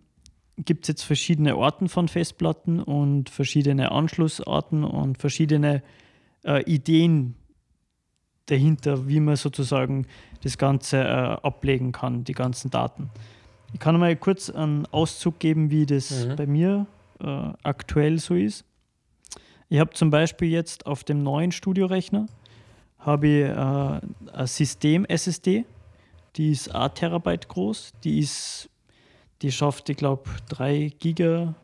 gibt 0.58 0.86
es 0.86 0.88
jetzt 0.90 1.04
verschiedene 1.04 1.56
Arten 1.56 1.90
von 1.90 2.08
Festplatten 2.08 2.82
und 2.82 3.30
verschiedene 3.30 3.92
Anschlussarten 3.92 4.84
und 4.84 5.18
verschiedene 5.18 5.84
äh, 6.46 6.64
Ideen 6.64 7.36
dahinter, 8.46 9.08
wie 9.08 9.20
man 9.20 9.36
sozusagen 9.36 10.08
das 10.44 10.58
Ganze 10.58 10.98
äh, 10.98 11.04
ablegen 11.04 11.92
kann, 11.92 12.24
die 12.24 12.34
ganzen 12.34 12.72
Daten. 12.72 13.10
Ich 13.74 13.80
kann 13.80 14.00
mal 14.00 14.16
kurz 14.16 14.50
einen 14.50 14.86
Auszug 14.88 15.40
geben, 15.40 15.72
wie 15.72 15.86
das 15.86 16.26
mhm. 16.26 16.36
bei 16.36 16.46
mir 16.46 16.88
äh, 17.20 17.50
aktuell 17.64 18.20
so 18.20 18.36
ist. 18.36 18.66
Ich 19.70 19.80
habe 19.80 19.92
zum 19.92 20.10
Beispiel 20.10 20.50
jetzt 20.50 20.86
auf 20.86 21.04
dem 21.04 21.24
neuen 21.24 21.52
Studiorechner 21.52 22.28
habe 23.02 23.28
ich 23.28 23.46
äh, 23.46 24.38
ein 24.38 24.48
System-SSD, 24.48 25.66
die 26.36 26.52
ist 26.52 26.74
8 26.74 26.96
Terabyte 26.96 27.48
groß, 27.48 27.94
die 28.04 28.20
ist, 28.20 28.70
die 29.42 29.52
schafft, 29.52 29.90
ich 29.90 29.98
glaube, 29.98 30.30
3 30.50 30.92
Gigabyte 31.00 31.56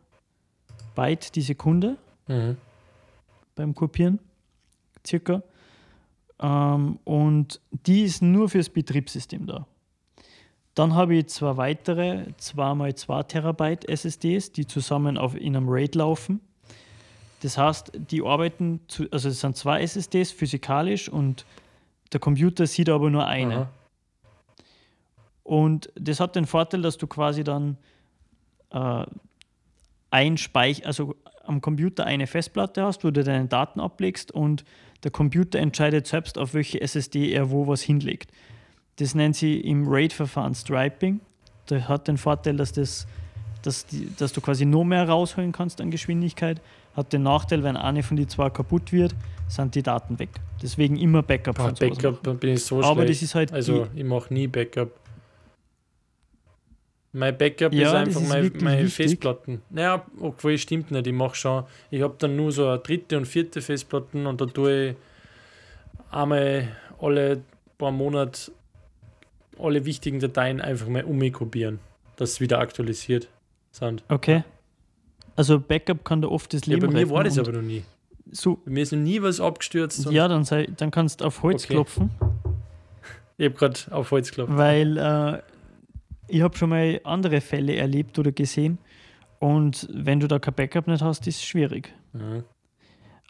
die 1.34 1.42
Sekunde 1.42 1.96
mhm. 2.26 2.56
beim 3.54 3.74
Kopieren, 3.74 4.18
circa. 5.06 5.42
Ähm, 6.40 6.98
und 7.04 7.60
die 7.70 8.02
ist 8.02 8.22
nur 8.22 8.48
fürs 8.48 8.68
Betriebssystem 8.68 9.46
da. 9.46 9.66
Dann 10.78 10.94
habe 10.94 11.16
ich 11.16 11.26
zwei 11.26 11.56
weitere 11.56 12.26
2x2 12.40 13.26
Terabyte 13.26 13.88
SSDs, 13.88 14.52
die 14.52 14.64
zusammen 14.64 15.18
auf, 15.18 15.34
in 15.34 15.56
einem 15.56 15.68
RAID 15.68 15.96
laufen. 15.96 16.40
Das 17.42 17.58
heißt, 17.58 17.90
die 17.94 18.22
arbeiten, 18.22 18.78
zu, 18.86 19.08
also 19.10 19.28
es 19.28 19.40
sind 19.40 19.56
zwei 19.56 19.82
SSDs 19.82 20.30
physikalisch 20.30 21.08
und 21.08 21.44
der 22.12 22.20
Computer 22.20 22.64
sieht 22.68 22.90
aber 22.90 23.10
nur 23.10 23.26
eine. 23.26 23.56
Aha. 23.56 23.70
Und 25.42 25.90
das 25.96 26.20
hat 26.20 26.36
den 26.36 26.46
Vorteil, 26.46 26.82
dass 26.82 26.96
du 26.96 27.08
quasi 27.08 27.42
dann 27.42 27.76
äh, 28.70 29.04
ein 30.10 30.36
Speich 30.36 30.86
also 30.86 31.16
am 31.42 31.60
Computer 31.60 32.06
eine 32.06 32.28
Festplatte 32.28 32.84
hast, 32.84 33.02
wo 33.02 33.10
du 33.10 33.24
deine 33.24 33.48
Daten 33.48 33.80
ablegst 33.80 34.30
und 34.30 34.64
der 35.02 35.10
Computer 35.10 35.58
entscheidet 35.58 36.06
selbst, 36.06 36.38
auf 36.38 36.54
welche 36.54 36.80
SSD 36.80 37.32
er 37.32 37.50
wo 37.50 37.66
was 37.66 37.82
hinlegt. 37.82 38.30
Das 38.98 39.14
nennt 39.14 39.36
sie 39.36 39.60
im 39.60 39.86
RAID-Verfahren 39.88 40.54
Striping. 40.54 41.20
Das 41.66 41.88
hat 41.88 42.08
den 42.08 42.18
Vorteil, 42.18 42.56
dass, 42.56 42.72
das, 42.72 43.06
dass, 43.62 43.86
die, 43.86 44.08
dass 44.16 44.32
du 44.32 44.40
quasi 44.40 44.64
nur 44.64 44.84
mehr 44.84 45.08
rausholen 45.08 45.52
kannst 45.52 45.80
an 45.80 45.90
Geschwindigkeit. 45.90 46.60
Hat 46.96 47.12
den 47.12 47.22
Nachteil, 47.22 47.62
wenn 47.62 47.76
eine 47.76 48.02
von 48.02 48.16
die 48.16 48.26
zwei 48.26 48.50
kaputt 48.50 48.92
wird, 48.92 49.14
sind 49.46 49.74
die 49.74 49.82
Daten 49.82 50.18
weg. 50.18 50.30
Deswegen 50.60 50.96
immer 50.96 51.22
Backup. 51.22 51.56
Boah, 51.56 51.72
Backup 51.72 52.40
bin 52.40 52.54
ich 52.54 52.64
so 52.64 52.82
Aber 52.82 53.02
schlecht. 53.02 53.10
das 53.10 53.22
ist 53.22 53.34
halt 53.34 53.52
also 53.52 53.86
ich 53.94 54.04
mache 54.04 54.34
nie 54.34 54.48
Backup. 54.48 54.90
Mein 57.12 57.38
Backup 57.38 57.72
Ja, 57.72 57.88
ist 57.88 57.94
einfach 57.94 58.20
ist 58.20 58.60
meine 58.60 58.82
wichtig. 58.84 58.94
Festplatten. 58.94 59.62
Naja, 59.70 60.04
obwohl 60.20 60.58
stimmt 60.58 60.90
nicht. 60.90 61.06
Ich 61.06 61.12
mache 61.12 61.36
schon, 61.36 61.64
ich 61.90 62.02
habe 62.02 62.14
dann 62.18 62.36
nur 62.36 62.52
so 62.52 62.66
eine 62.68 62.78
dritte 62.78 63.16
und 63.16 63.26
vierte 63.26 63.62
Festplatten 63.62 64.26
und 64.26 64.40
da 64.40 64.46
tue 64.46 64.90
ich 64.90 64.96
einmal 66.10 66.68
alle 67.00 67.42
paar 67.78 67.92
Monate 67.92 68.52
alle 69.60 69.84
wichtigen 69.84 70.20
Dateien 70.20 70.60
einfach 70.60 70.88
mal 70.88 71.04
umkopieren, 71.04 71.78
dass 72.16 72.36
sie 72.36 72.40
wieder 72.44 72.58
aktualisiert 72.60 73.28
sind. 73.70 74.02
Okay. 74.08 74.44
Also 75.36 75.60
Backup 75.60 76.04
kann 76.04 76.20
da 76.22 76.28
oft 76.28 76.52
das 76.52 76.66
Ja, 76.66 76.74
Leben 76.74 76.88
bei 76.88 76.92
mir 77.00 77.10
war 77.10 77.24
das 77.24 77.38
aber 77.38 77.52
noch 77.52 77.62
nie. 77.62 77.82
So, 78.30 78.56
Bei 78.64 78.72
mir 78.72 78.82
ist 78.82 78.92
noch 78.92 78.98
nie 78.98 79.22
was 79.22 79.40
abgestürzt. 79.40 80.10
ja, 80.10 80.28
dann, 80.28 80.44
sei, 80.44 80.68
dann 80.76 80.90
kannst 80.90 81.20
du 81.20 81.24
auf 81.26 81.42
Holz 81.42 81.64
Okay. 81.64 81.74
klopfen, 81.74 82.10
Ich 83.38 83.44
habe 83.46 83.54
gerade 83.54 83.78
auf 83.90 84.10
Holz 84.10 84.28
geklappt. 84.30 84.50
weil 84.54 84.96
äh, 84.98 85.40
ich 86.26 86.42
habe 86.42 86.56
schon 86.56 86.68
mal 86.70 87.00
andere 87.04 87.40
Fälle 87.40 87.76
erlebt 87.76 88.18
oder 88.18 88.32
gesehen 88.32 88.78
und 89.38 89.88
wenn 89.92 90.18
du 90.20 90.26
da 90.26 90.38
kein 90.40 90.54
Backup 90.54 90.88
nicht 90.88 91.02
hast, 91.02 91.26
ist 91.26 91.36
es 91.36 91.44
schwierig. 91.44 91.94
Ja. 92.12 92.42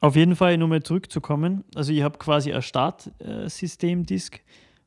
Auf 0.00 0.16
jeden 0.16 0.34
Fall 0.36 0.56
nochmal 0.56 0.82
zurückzukommen. 0.82 1.64
Also 1.74 1.92
ich 1.92 2.02
habe 2.02 2.18
quasi 2.18 2.52
ein 2.52 2.62
Startsystemdisk, 2.62 4.40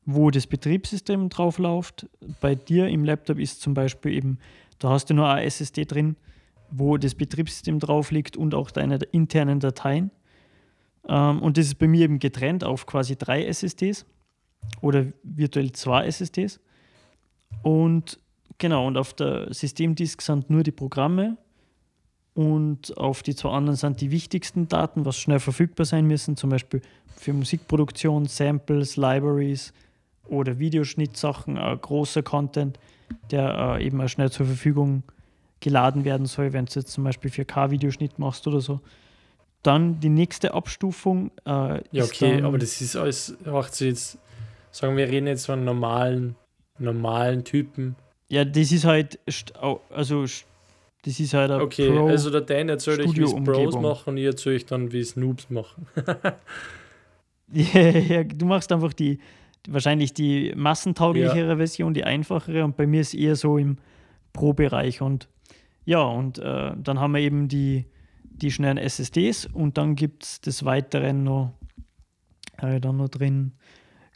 wo 0.04 0.30
das 0.30 0.46
Betriebssystem 0.46 1.28
drauf 1.28 1.58
läuft. 1.58 2.08
Bei 2.40 2.54
dir 2.54 2.88
im 2.88 3.04
Laptop 3.04 3.38
ist 3.38 3.60
zum 3.60 3.74
Beispiel 3.74 4.12
eben, 4.12 4.38
da 4.78 4.90
hast 4.90 5.10
du 5.10 5.14
nur 5.14 5.28
eine 5.28 5.44
SSD 5.44 5.84
drin, 5.84 6.16
wo 6.70 6.96
das 6.96 7.14
Betriebssystem 7.14 7.78
drauf 7.78 8.10
liegt 8.10 8.36
und 8.36 8.54
auch 8.54 8.70
deine 8.70 8.96
internen 9.12 9.60
Dateien. 9.60 10.10
Ähm, 11.08 11.40
und 11.40 11.56
das 11.56 11.66
ist 11.66 11.78
bei 11.78 11.86
mir 11.86 12.02
eben 12.02 12.18
getrennt 12.18 12.64
auf 12.64 12.86
quasi 12.86 13.16
drei 13.16 13.44
SSDs 13.44 14.06
oder 14.80 15.06
virtuell 15.22 15.72
zwei 15.72 16.06
SSDs. 16.06 16.60
Und 17.62 18.18
genau, 18.58 18.86
und 18.86 18.96
auf 18.96 19.14
der 19.14 19.52
Systemdisk 19.52 20.22
sind 20.22 20.50
nur 20.50 20.62
die 20.62 20.72
Programme 20.72 21.36
und 22.34 22.96
auf 22.96 23.22
die 23.22 23.34
zwei 23.34 23.50
anderen 23.50 23.76
sind 23.76 24.00
die 24.00 24.10
wichtigsten 24.10 24.66
Daten, 24.68 25.04
was 25.04 25.18
schnell 25.18 25.40
verfügbar 25.40 25.84
sein 25.84 26.06
müssen, 26.06 26.36
zum 26.36 26.50
Beispiel 26.50 26.80
für 27.16 27.32
Musikproduktion, 27.32 28.24
Samples, 28.24 28.96
Libraries 28.96 29.72
oder 30.26 30.58
Videoschnittsachen, 30.58 31.56
äh, 31.56 31.76
großer 31.80 32.22
Content, 32.22 32.78
der 33.30 33.76
äh, 33.78 33.84
eben 33.86 34.00
auch 34.00 34.08
schnell 34.08 34.30
zur 34.30 34.46
Verfügung 34.46 35.02
geladen 35.60 36.04
werden 36.04 36.26
soll, 36.26 36.52
wenn 36.52 36.66
du 36.66 36.72
jetzt 36.74 36.92
zum 36.92 37.04
Beispiel 37.04 37.30
4K-Videoschnitt 37.30 38.18
machst 38.18 38.46
oder 38.46 38.60
so. 38.60 38.80
Dann 39.62 40.00
die 40.00 40.08
nächste 40.08 40.54
Abstufung. 40.54 41.30
Äh, 41.46 41.82
Ja, 41.92 42.04
okay, 42.04 42.36
dann, 42.36 42.44
aber 42.46 42.58
das 42.58 42.80
ist 42.80 42.96
alles, 42.96 43.36
macht 43.44 43.74
sie 43.74 43.88
jetzt, 43.88 44.18
sagen 44.72 44.96
wir, 44.96 45.08
reden 45.08 45.28
jetzt 45.28 45.46
von 45.46 45.64
normalen, 45.64 46.34
normalen 46.78 47.44
Typen. 47.44 47.94
Ja, 48.28 48.44
das 48.44 48.72
ist 48.72 48.84
halt, 48.84 49.20
also 49.90 50.22
das 50.22 51.20
ist 51.20 51.34
halt 51.34 51.50
ein 51.50 51.60
Okay, 51.60 51.90
Pro. 51.90 52.06
also 52.08 52.30
der 52.30 52.40
Dan 52.40 52.68
erzählt 52.70 53.00
euch, 53.00 53.14
wie 53.16 53.22
es 53.22 53.34
Pros 53.34 53.74
machen 53.76 54.10
und 54.10 54.16
ich 54.16 54.24
erzähle 54.24 54.56
euch 54.56 54.66
dann, 54.66 54.90
wie 54.90 55.00
es 55.00 55.16
Noobs 55.16 55.48
machen. 55.50 55.86
Ja, 57.52 57.80
ja, 57.80 58.24
du 58.24 58.46
machst 58.46 58.72
einfach 58.72 58.94
die, 58.94 59.18
wahrscheinlich 59.68 60.12
die 60.12 60.52
massentauglichere 60.56 61.56
Version, 61.56 61.94
die 61.94 62.04
einfachere. 62.04 62.64
Und 62.64 62.76
bei 62.76 62.86
mir 62.86 63.00
ist 63.00 63.14
eher 63.14 63.36
so 63.36 63.58
im 63.58 63.76
Pro-Bereich. 64.32 65.02
Und 65.02 65.28
ja, 65.84 66.02
und 66.02 66.38
äh, 66.38 66.72
dann 66.76 67.00
haben 67.00 67.14
wir 67.14 67.20
eben 67.20 67.48
die, 67.48 67.86
die 68.24 68.50
schnellen 68.50 68.78
SSDs 68.78 69.46
und 69.46 69.78
dann 69.78 69.96
gibt 69.96 70.24
es 70.24 70.40
des 70.40 70.64
Weiteren 70.64 71.24
noch, 71.24 71.52
äh, 72.58 72.80
dann 72.80 72.96
noch 72.98 73.08
drin, 73.08 73.52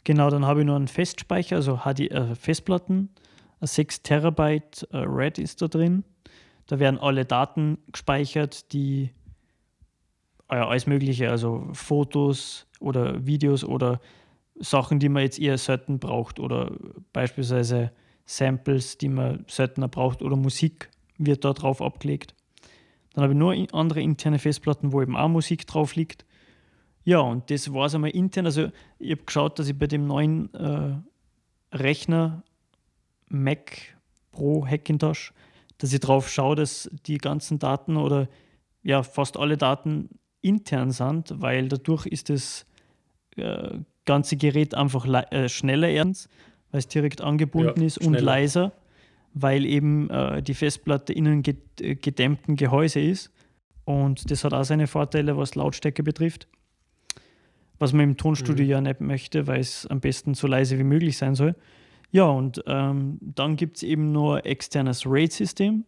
genau, 0.03 0.29
dann 0.29 0.45
habe 0.45 0.61
ich 0.61 0.65
noch 0.65 0.75
einen 0.75 0.87
Festspeicher, 0.87 1.57
also 1.57 1.81
HD, 1.83 2.11
äh, 2.11 2.35
Festplatten, 2.35 3.09
ein 3.59 3.67
6 3.67 4.03
Terabyte 4.03 4.87
äh, 4.91 4.97
RAID 4.97 5.39
ist 5.39 5.61
da 5.61 5.67
drin. 5.67 6.03
Da 6.67 6.79
werden 6.79 6.99
alle 6.99 7.25
Daten 7.25 7.77
gespeichert, 7.91 8.71
die 8.73 9.11
äh, 10.49 10.55
alles 10.55 10.85
Mögliche, 10.85 11.29
also 11.29 11.67
Fotos 11.73 12.67
oder 12.79 13.25
Videos 13.25 13.63
oder 13.63 13.99
Sachen, 14.59 14.99
die 14.99 15.09
man 15.09 15.23
jetzt 15.23 15.39
eher 15.39 15.57
selten 15.57 15.99
braucht 15.99 16.39
oder 16.39 16.71
beispielsweise 17.13 17.91
Samples, 18.25 18.97
die 18.97 19.09
man 19.09 19.45
seltener 19.47 19.87
braucht 19.87 20.21
oder 20.21 20.35
Musik 20.35 20.89
wird 21.17 21.45
da 21.45 21.53
drauf 21.53 21.81
abgelegt. 21.81 22.35
Dann 23.13 23.23
habe 23.23 23.33
ich 23.33 23.39
nur 23.39 23.55
andere 23.73 24.01
interne 24.01 24.37
Festplatten, 24.37 24.91
wo 24.91 25.01
eben 25.01 25.15
auch 25.15 25.29
Musik 25.29 25.65
drauf 25.65 25.95
liegt. 25.95 26.25
Ja, 27.03 27.19
und 27.19 27.49
das 27.49 27.73
war 27.73 27.85
es 27.85 27.95
einmal 27.95 28.11
intern. 28.11 28.45
Also 28.45 28.69
ich 28.99 29.11
habe 29.11 29.23
geschaut, 29.23 29.57
dass 29.57 29.69
ich 29.69 29.77
bei 29.77 29.87
dem 29.87 30.05
neuen 30.05 30.53
äh, 30.53 30.97
Rechner 31.71 32.43
Mac 33.29 33.95
Pro 34.31 34.65
Hackintosh, 34.67 35.33
dass 35.77 35.93
ich 35.93 35.99
drauf 35.99 36.29
schaue, 36.29 36.55
dass 36.55 36.89
die 37.05 37.17
ganzen 37.17 37.59
Daten 37.59 37.97
oder 37.97 38.27
ja 38.83 39.03
fast 39.03 39.37
alle 39.37 39.57
Daten 39.57 40.09
intern 40.41 40.91
sind, 40.91 41.33
weil 41.41 41.69
dadurch 41.69 42.05
ist 42.05 42.29
das 42.29 42.65
äh, 43.35 43.79
ganze 44.07 44.35
Gerät 44.37 44.73
einfach 44.73 45.05
äh, 45.31 45.47
schneller 45.49 45.87
erstens, 45.89 46.27
weil 46.71 46.79
es 46.79 46.87
direkt 46.87 47.21
angebunden 47.21 47.81
Ja, 47.81 47.85
ist 47.85 47.99
und 47.99 48.05
schneller. 48.15 48.23
leiser, 48.25 48.71
weil 49.35 49.63
eben 49.65 50.09
äh, 50.09 50.41
die 50.41 50.55
Festplatte 50.55 51.13
innen 51.13 51.43
ged 51.43 51.57
äh, 51.79 51.93
gedämmten 51.93 52.55
Gehäuse 52.55 52.99
ist. 52.99 53.31
Und 53.85 54.31
das 54.31 54.43
hat 54.43 54.53
auch 54.53 54.63
seine 54.63 54.87
Vorteile, 54.87 55.37
was 55.37 55.53
Lautstärke 55.53 56.01
betrifft. 56.01 56.47
Was 57.79 57.93
man 57.93 58.01
im 58.05 58.17
Tonstudio 58.17 58.65
Mhm. 58.65 58.71
ja 58.71 58.81
nicht 58.81 59.01
möchte, 59.01 59.45
weil 59.45 59.59
es 59.59 59.85
am 59.85 59.99
besten 59.99 60.33
so 60.33 60.47
leise 60.47 60.79
wie 60.79 60.83
möglich 60.83 61.15
sein 61.17 61.35
soll. 61.35 61.55
Ja, 62.11 62.23
und 62.25 62.63
ähm, 62.65 63.19
dann 63.21 63.55
gibt 63.55 63.77
es 63.77 63.83
eben 63.83 64.11
nur 64.11 64.45
externes 64.45 65.05
RAID-System, 65.05 65.85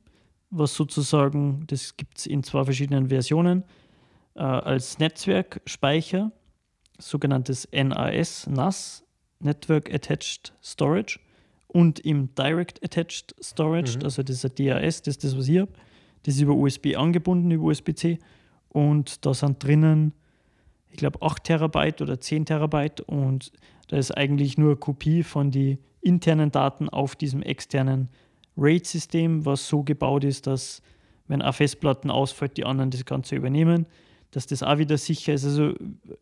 was 0.51 0.75
sozusagen, 0.75 1.63
das 1.67 1.95
gibt 1.97 2.19
es 2.19 2.25
in 2.27 2.43
zwei 2.43 2.63
verschiedenen 2.65 3.09
Versionen, 3.09 3.63
äh, 4.35 4.41
als 4.41 4.99
Netzwerkspeicher, 4.99 6.31
sogenanntes 6.99 7.67
NAS, 7.71 8.47
NAS, 8.47 9.03
Network 9.39 9.93
Attached 9.93 10.53
Storage, 10.61 11.19
und 11.67 11.99
im 11.99 12.33
Direct 12.35 12.83
Attached 12.83 13.35
Storage, 13.41 13.97
Mhm. 13.99 14.03
also 14.03 14.21
ein 14.21 14.25
DAS, 14.25 15.01
das 15.03 15.15
ist 15.15 15.23
das, 15.23 15.37
was 15.37 15.47
ich 15.47 15.59
habe. 15.59 15.71
Das 16.23 16.35
ist 16.35 16.41
über 16.41 16.53
USB 16.55 16.95
angebunden, 16.95 17.51
über 17.51 17.65
USB-C. 17.65 18.17
Und 18.69 19.25
da 19.25 19.33
sind 19.33 19.63
drinnen, 19.63 20.13
ich 20.89 20.97
glaube, 20.97 21.21
8 21.21 21.43
Terabyte 21.43 22.01
oder 22.01 22.19
10 22.19 22.45
Terabyte. 22.45 23.01
Und 23.01 23.51
da 23.87 23.97
ist 23.97 24.11
eigentlich 24.11 24.57
nur 24.57 24.69
eine 24.71 24.77
Kopie 24.77 25.23
von 25.23 25.51
den 25.51 25.77
internen 26.01 26.51
Daten 26.51 26.89
auf 26.89 27.15
diesem 27.15 27.43
externen 27.43 28.09
RAID-System, 28.57 29.45
was 29.45 29.67
so 29.67 29.83
gebaut 29.83 30.23
ist, 30.23 30.47
dass, 30.47 30.81
wenn 31.27 31.41
eine 31.41 31.53
Festplatten 31.53 32.09
ausfällt, 32.09 32.57
die 32.57 32.65
anderen 32.65 32.89
das 32.89 33.05
Ganze 33.05 33.35
übernehmen, 33.35 33.85
dass 34.31 34.47
das 34.47 34.63
auch 34.63 34.77
wieder 34.77 34.97
sicher 34.97 35.33
ist. 35.33 35.45
Also 35.45 35.73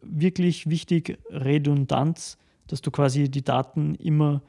wirklich 0.01 0.69
wichtig, 0.69 1.17
Redundanz, 1.29 2.37
dass 2.67 2.81
du 2.81 2.91
quasi 2.91 3.29
die 3.29 3.43
Daten 3.43 3.95
immer 3.95 4.41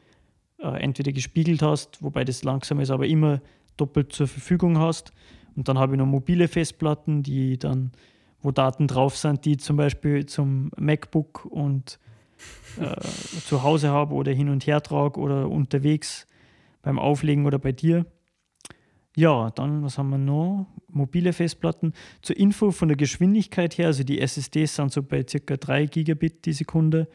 äh, 0.58 0.82
entweder 0.82 1.12
gespiegelt 1.12 1.62
hast, 1.62 2.02
wobei 2.02 2.24
das 2.24 2.44
langsam 2.44 2.80
ist, 2.80 2.90
aber 2.90 3.06
immer 3.06 3.40
doppelt 3.76 4.12
zur 4.12 4.28
Verfügung 4.28 4.78
hast. 4.78 5.12
Und 5.56 5.68
dann 5.68 5.78
habe 5.78 5.94
ich 5.94 5.98
noch 5.98 6.06
mobile 6.06 6.48
Festplatten, 6.48 7.22
die 7.22 7.58
dann, 7.58 7.92
wo 8.42 8.50
Daten 8.50 8.86
drauf 8.86 9.16
sind, 9.16 9.44
die 9.44 9.56
zum 9.56 9.76
Beispiel 9.76 10.26
zum 10.26 10.70
MacBook 10.76 11.44
und 11.44 11.98
äh, 12.78 13.00
zu 13.46 13.62
Hause 13.62 13.90
habe 13.90 14.14
oder 14.14 14.32
hin 14.32 14.48
und 14.48 14.66
her 14.66 14.82
trage 14.82 15.18
oder 15.18 15.48
unterwegs 15.48 16.26
beim 16.82 16.98
Auflegen 16.98 17.46
oder 17.46 17.58
bei 17.58 17.72
dir. 17.72 18.06
Ja, 19.16 19.50
dann, 19.50 19.82
was 19.82 19.98
haben 19.98 20.10
wir 20.10 20.18
noch? 20.18 20.66
Mobile 20.88 21.32
Festplatten. 21.32 21.92
Zur 22.22 22.36
Info 22.36 22.70
von 22.70 22.88
der 22.88 22.96
Geschwindigkeit 22.96 23.78
her, 23.78 23.86
also 23.86 24.04
die 24.04 24.20
SSDs 24.20 24.76
sind 24.76 24.92
so 24.92 25.02
bei 25.02 25.22
ca. 25.22 25.56
3 25.56 25.86
Gigabit 25.86 26.44
die 26.44 26.52
Sekunde. 26.52 27.08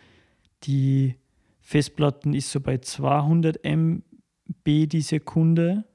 Die 0.64 1.16
Festplatten 1.62 2.34
ist 2.34 2.52
so 2.52 2.60
bei 2.60 2.78
200 2.78 3.64
MB 3.64 4.04
die 4.66 5.02
Sekunde. 5.02 5.86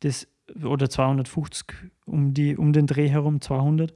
Das, 0.00 0.26
oder 0.64 0.88
250 0.88 1.66
um, 2.06 2.34
die, 2.34 2.56
um 2.56 2.72
den 2.72 2.86
Dreh 2.86 3.08
herum, 3.08 3.40
200. 3.40 3.94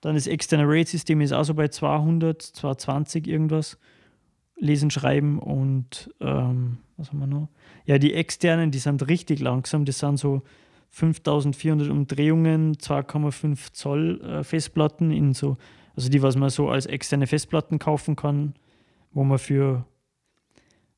Dann 0.00 0.14
das 0.14 0.26
externe 0.26 0.64
RAID-System 0.66 1.20
ist 1.20 1.32
auch 1.32 1.44
so 1.44 1.54
bei 1.54 1.68
200, 1.68 2.40
220 2.40 3.26
irgendwas. 3.26 3.78
Lesen, 4.60 4.90
schreiben 4.90 5.38
und 5.38 6.12
ähm, 6.20 6.78
was 6.96 7.10
haben 7.10 7.20
wir 7.20 7.28
noch? 7.28 7.48
Ja, 7.84 7.98
die 7.98 8.12
externen, 8.12 8.72
die 8.72 8.78
sind 8.78 9.06
richtig 9.06 9.38
langsam. 9.38 9.84
Das 9.84 10.00
sind 10.00 10.18
so 10.18 10.42
5400 10.90 11.90
Umdrehungen, 11.90 12.76
2,5 12.76 13.72
Zoll 13.72 14.20
äh, 14.22 14.44
Festplatten 14.44 15.10
in 15.10 15.34
so, 15.34 15.56
also 15.96 16.08
die, 16.08 16.22
was 16.22 16.36
man 16.36 16.50
so 16.50 16.68
als 16.68 16.86
externe 16.86 17.26
Festplatten 17.26 17.78
kaufen 17.78 18.16
kann, 18.16 18.54
wo 19.12 19.24
man 19.24 19.38
für 19.38 19.84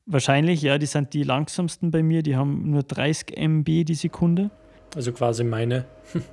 wahrscheinlich, 0.05 0.61
ja, 0.61 0.77
die 0.77 0.85
sind 0.85 1.13
die 1.13 1.23
langsamsten 1.23 1.91
bei 1.91 2.03
mir, 2.03 2.23
die 2.23 2.35
haben 2.35 2.69
nur 2.71 2.83
30 2.83 3.37
MB 3.37 3.85
die 3.85 3.95
Sekunde. 3.95 4.49
Also 4.95 5.11
quasi 5.11 5.43
meine 5.43 5.85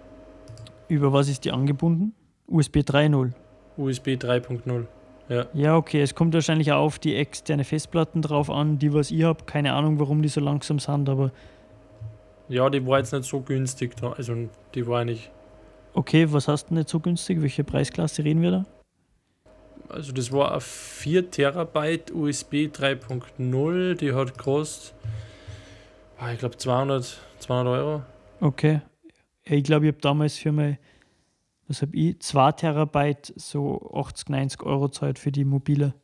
Über 0.89 1.13
was 1.13 1.29
ist 1.29 1.45
die 1.45 1.53
angebunden? 1.53 2.15
USB 2.47 2.79
3.0. 2.79 3.33
USB 3.77 4.09
3.0. 4.09 4.87
Ja, 5.53 5.77
okay, 5.77 6.01
es 6.01 6.15
kommt 6.15 6.33
wahrscheinlich 6.33 6.73
auch 6.73 6.81
auf 6.81 6.99
die 6.99 7.15
externe 7.15 7.65
Festplatten 7.65 8.23
drauf 8.23 8.49
an, 8.49 8.79
die 8.79 8.95
was 8.95 9.11
ich 9.11 9.25
habe. 9.25 9.45
Keine 9.45 9.75
Ahnung, 9.75 10.01
warum 10.01 10.23
die 10.23 10.29
so 10.29 10.41
langsam 10.41 10.79
sind, 10.79 11.09
aber 11.11 11.33
Ja, 12.49 12.71
die 12.71 12.87
war 12.87 12.99
jetzt 12.99 13.13
nicht 13.13 13.25
so 13.25 13.41
günstig 13.41 13.97
da. 13.97 14.13
Also 14.13 14.35
die 14.75 14.87
war 14.87 15.05
nicht. 15.05 15.31
okay, 15.95 16.31
was 16.33 16.49
hast 16.49 16.71
du 16.71 16.75
nicht 16.75 16.89
so 16.89 17.01
günstig? 17.01 17.43
Welche 17.43 17.65
Preisklasse 17.65 18.25
reden 18.25 18.43
wir 18.43 18.51
da? 18.51 18.67
Also 19.89 20.13
das 20.13 20.31
war 20.33 20.55
ein 20.55 20.61
4 20.61 21.31
Terabyte 21.31 22.13
USB 22.13 22.69
3.0, 22.69 23.95
die 23.95 24.13
hat 24.13 24.37
gekostet, 24.37 24.95
ah, 26.19 26.31
ich 26.33 26.39
glaube 26.39 26.59
200, 26.59 27.19
200 27.39 27.79
Euro. 27.79 28.03
Okay. 28.41 28.83
Ich 29.45 29.65
glaube, 29.65 29.87
ich 29.87 29.93
habe 29.93 30.03
damals 30.03 30.37
für 30.37 30.53
mein, 30.53 30.77
was 31.69 31.81
habe 31.81 31.97
ich, 31.97 32.21
2 32.21 32.53
Terabyte 32.53 33.33
so 33.37 33.91
80, 33.95 34.29
90 34.29 34.63
Euro 34.63 34.89
Zeit 34.89 35.19
für 35.19 35.33
die 35.33 35.45
mobile. 35.47 35.95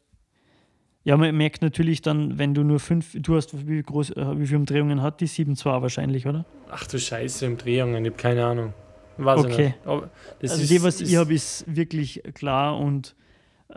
Ja, 1.06 1.18
man 1.18 1.36
merkt 1.36 1.60
natürlich 1.60 2.00
dann, 2.00 2.38
wenn 2.38 2.54
du 2.54 2.64
nur 2.64 2.80
fünf, 2.80 3.14
du 3.14 3.36
hast, 3.36 3.68
wie, 3.68 3.82
groß, 3.82 4.10
äh, 4.10 4.38
wie 4.38 4.46
viele 4.46 4.58
Umdrehungen 4.60 5.02
hat 5.02 5.20
die? 5.20 5.28
7,2 5.28 5.82
wahrscheinlich, 5.82 6.26
oder? 6.26 6.46
Ach 6.70 6.86
du 6.86 6.98
Scheiße, 6.98 7.46
Umdrehungen, 7.46 8.04
ich 8.06 8.10
habe 8.10 8.20
keine 8.20 8.46
Ahnung. 8.46 8.72
Weiß 9.18 9.44
Okay. 9.44 9.66
nicht. 9.66 9.86
Aber 9.86 10.10
das 10.40 10.52
also 10.52 10.62
ist, 10.62 10.70
die, 10.70 10.82
was 10.82 11.00
ich 11.02 11.14
habe, 11.16 11.34
ist 11.34 11.64
wirklich 11.68 12.22
klar 12.32 12.78
und 12.78 13.14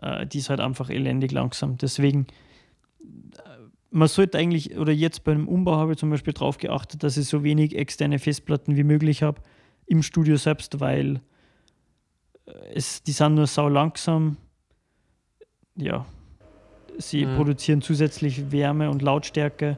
äh, 0.01 0.25
die 0.25 0.37
ist 0.37 0.49
halt 0.49 0.61
einfach 0.61 0.89
elendig 0.89 1.33
langsam. 1.33 1.77
Deswegen, 1.77 2.27
äh, 3.01 3.39
man 3.91 4.07
sollte 4.07 4.37
eigentlich, 4.37 4.77
oder 4.77 4.93
jetzt 4.93 5.25
beim 5.25 5.49
Umbau 5.49 5.75
habe 5.75 5.91
ich 5.91 5.97
zum 5.97 6.09
Beispiel 6.09 6.31
darauf 6.31 6.57
geachtet, 6.57 7.03
dass 7.03 7.17
ich 7.17 7.27
so 7.27 7.43
wenig 7.43 7.75
externe 7.75 8.19
Festplatten 8.19 8.77
wie 8.77 8.83
möglich 8.85 9.21
habe 9.21 9.41
im 9.85 10.01
Studio 10.01 10.37
selbst, 10.37 10.79
weil 10.79 11.19
äh, 12.45 12.51
es, 12.73 13.03
die 13.03 13.11
sind 13.11 13.35
nur 13.35 13.47
sau 13.47 13.67
langsam. 13.67 14.37
Ja, 15.75 16.05
sie 16.97 17.25
Mhm. 17.25 17.35
produzieren 17.35 17.81
zusätzlich 17.81 18.51
Wärme 18.51 18.89
und 18.89 19.01
Lautstärke 19.01 19.77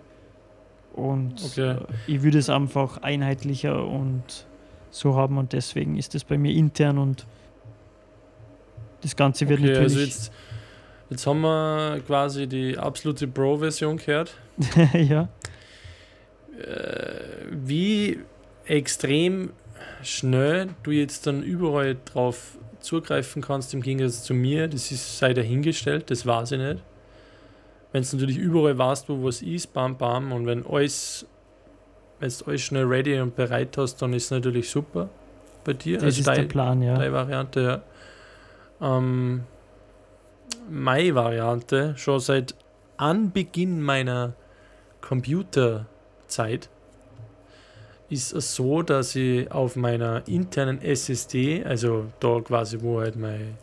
und 0.94 1.36
Okay. 1.46 1.78
ich 2.08 2.24
würde 2.24 2.38
es 2.40 2.50
einfach 2.50 2.98
einheitlicher 3.02 3.86
und 3.86 4.46
so 4.92 5.16
haben 5.16 5.38
und 5.38 5.54
deswegen 5.54 5.98
ist 5.98 6.16
es 6.16 6.24
bei 6.24 6.38
mir 6.38 6.52
intern 6.54 6.98
und 6.98 7.26
das 9.02 9.16
Ganze 9.16 9.48
wird 9.48 9.60
Okay, 9.60 9.70
also 9.78 9.84
natürlich. 9.96 10.10
jetzt, 10.10 10.32
jetzt 11.10 11.28
haben 11.28 11.42
wir 11.42 12.02
quasi 12.06 12.48
die 12.48 12.78
absolute 12.78 13.28
Pro-Version 13.28 13.98
gehört. 13.98 14.34
ja, 14.94 15.28
Äh, 16.60 17.46
wie 17.52 18.20
extrem 18.66 19.52
schnell 20.04 20.70
du 20.84 20.92
jetzt 20.92 21.26
dann 21.28 21.42
überall 21.44 21.96
drauf 22.06 22.58
zugreifen 22.82 23.42
kannst, 23.42 23.74
im 23.74 23.82
Gegensatz 23.82 24.24
zu 24.24 24.34
mir, 24.34 24.68
das 24.68 24.92
ist 24.92 25.18
sei 25.18 25.34
dahingestellt, 25.34 26.10
das 26.12 26.26
weiß 26.26 26.52
ich 26.54 26.60
nicht. 26.60 26.84
Wenn 27.92 28.02
es 28.02 28.14
natürlich 28.14 28.38
überall 28.38 28.78
weißt, 28.78 29.10
wo 29.10 29.24
was 29.24 29.42
ist, 29.42 29.74
bam, 29.74 29.98
bam, 29.98 30.32
und 30.32 30.46
wenn 30.46 30.66
alles, 30.66 31.26
wenn 32.20 32.30
du 32.30 32.46
alles 32.46 32.62
schnell 32.62 32.86
ready 32.86 33.20
und 33.20 33.36
bereit 33.36 33.78
hast, 33.78 34.02
dann 34.02 34.14
ist 34.14 34.26
es 34.26 34.32
natürlich 34.32 34.70
super 34.70 35.10
bei 35.64 35.74
dir. 35.74 35.98
das 35.98 36.18
ist 36.20 36.28
der 36.28 36.36
dein- 36.36 36.48
Plan, 36.48 36.82
ja. 36.82 36.96
Deine 36.96 37.14
Variante, 37.14 37.84
ja. 38.80 38.96
Ähm, 38.98 39.44
meine 40.70 41.16
Variante, 41.16 41.94
schon 41.98 42.20
seit 42.20 42.54
Anbeginn 42.98 43.82
meiner 43.82 44.34
Computerzeit, 45.02 46.70
ist 48.10 48.34
es 48.34 48.56
so, 48.56 48.82
dass 48.82 49.16
ich 49.16 49.52
auf 49.52 49.76
meiner 49.76 50.28
internen 50.28 50.82
SSD, 50.82 51.64
also 51.64 52.06
da 52.20 52.40
quasi, 52.42 52.82
wo 52.82 53.00
halt 53.00 53.16
mein 53.16 53.58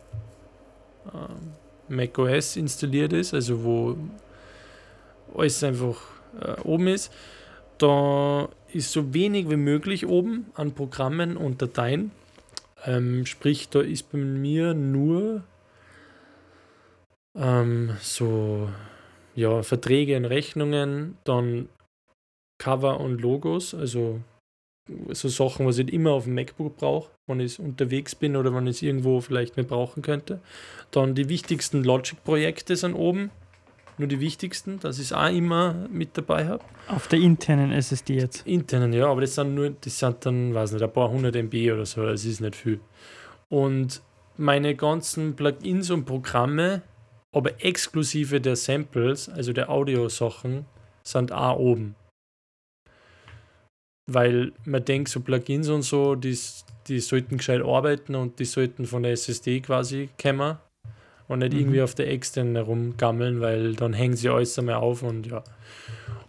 ähm, 1.13 1.53
macOS 1.89 2.55
installiert 2.55 3.13
ist, 3.13 3.33
also 3.33 3.63
wo 3.63 3.97
alles 5.35 5.63
einfach 5.63 6.01
äh, 6.41 6.59
oben 6.61 6.87
ist, 6.87 7.11
da 7.77 8.49
ist 8.73 8.91
so 8.91 9.13
wenig 9.13 9.49
wie 9.49 9.55
möglich 9.55 10.07
oben 10.07 10.47
an 10.55 10.73
Programmen 10.73 11.37
und 11.37 11.61
Dateien. 11.61 12.11
Ähm, 12.85 13.25
sprich, 13.25 13.69
da 13.69 13.81
ist 13.81 14.11
bei 14.11 14.17
mir 14.17 14.73
nur 14.73 15.43
ähm, 17.35 17.97
so 18.01 18.69
ja, 19.35 19.61
Verträge 19.63 20.17
und 20.17 20.25
Rechnungen, 20.25 21.17
dann 21.23 21.69
Cover 22.59 22.99
und 22.99 23.21
Logos, 23.21 23.73
also 23.73 24.21
so 25.09 25.27
Sachen, 25.27 25.67
was 25.67 25.77
ich 25.77 25.93
immer 25.93 26.11
auf 26.11 26.23
dem 26.23 26.33
MacBook 26.33 26.77
brauche, 26.77 27.11
wenn 27.27 27.41
ich 27.41 27.59
unterwegs 27.59 28.15
bin 28.15 28.35
oder 28.35 28.53
wenn 28.55 28.65
ich 28.67 28.77
es 28.77 28.81
irgendwo 28.81 29.21
vielleicht 29.21 29.57
nicht 29.57 29.69
brauchen 29.69 30.01
könnte. 30.01 30.39
Dann 30.91 31.13
die 31.13 31.29
wichtigsten 31.29 31.83
Logic-Projekte 31.83 32.75
sind 32.75 32.93
oben, 32.93 33.29
nur 33.97 34.07
die 34.07 34.19
wichtigsten, 34.19 34.79
dass 34.79 34.97
ich 34.97 35.05
es 35.05 35.13
auch 35.13 35.29
immer 35.29 35.73
mit 35.91 36.17
dabei 36.17 36.47
habe. 36.47 36.63
Auf 36.87 37.07
der 37.07 37.19
internen 37.19 37.71
SSD 37.71 38.15
jetzt. 38.15 38.47
Internen, 38.47 38.93
ja, 38.93 39.07
aber 39.07 39.21
das 39.21 39.35
sind 39.35 39.55
nur, 39.55 39.71
das 39.71 39.99
sind 39.99 40.25
dann, 40.25 40.53
weiß 40.53 40.71
nicht, 40.71 40.83
ein 40.83 40.93
paar 40.93 41.09
hundert 41.09 41.35
MB 41.35 41.53
oder 41.73 41.85
so, 41.85 42.05
das 42.05 42.23
ist 42.23 42.39
nicht 42.39 42.55
viel. 42.55 42.79
Und 43.49 44.01
meine 44.37 44.75
ganzen 44.75 45.35
Plugins 45.35 45.89
und 45.89 46.05
Programme, 46.05 46.83
aber 47.33 47.63
exklusive 47.63 48.39
der 48.39 48.55
Samples, 48.55 49.29
also 49.29 49.51
der 49.51 49.69
Audiosachen, 49.69 50.65
sind 51.03 51.31
auch 51.31 51.57
oben. 51.57 51.95
Weil 54.09 54.53
man 54.63 54.85
denkt, 54.85 55.09
so 55.09 55.19
Plugins 55.19 55.67
und 55.69 55.81
so, 55.81 56.15
die, 56.15 56.37
die 56.87 56.99
sollten 56.99 57.37
gescheit 57.37 57.61
arbeiten 57.63 58.15
und 58.15 58.39
die 58.39 58.45
sollten 58.45 58.85
von 58.85 59.03
der 59.03 59.11
SSD 59.13 59.59
quasi 59.61 60.09
kommen 60.21 60.57
und 61.27 61.39
nicht 61.39 61.53
Mhm. 61.53 61.59
irgendwie 61.59 61.81
auf 61.81 61.95
der 61.95 62.09
externen 62.11 62.55
herumgammeln, 62.55 63.41
weil 63.41 63.73
dann 63.75 63.93
hängen 63.93 64.15
sie 64.15 64.29
alles 64.29 64.57
einmal 64.57 64.75
auf 64.75 65.03
und 65.03 65.27
ja. 65.27 65.43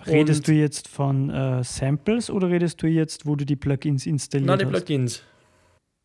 Redest 0.07 0.41
Und- 0.41 0.49
du 0.49 0.53
jetzt 0.53 0.89
von 0.89 1.31
äh, 1.31 1.63
Samples 1.65 2.31
oder 2.31 2.49
redest 2.49 2.83
du 2.83 2.87
jetzt, 2.87 3.27
wo 3.27 3.37
du 3.37 3.45
die 3.45 3.57
Plugins 3.57 4.07
installiert 4.07 4.49
Nein, 4.49 4.59
die 4.59 4.65
hast? 4.67 4.85
Plugins. 4.87 5.23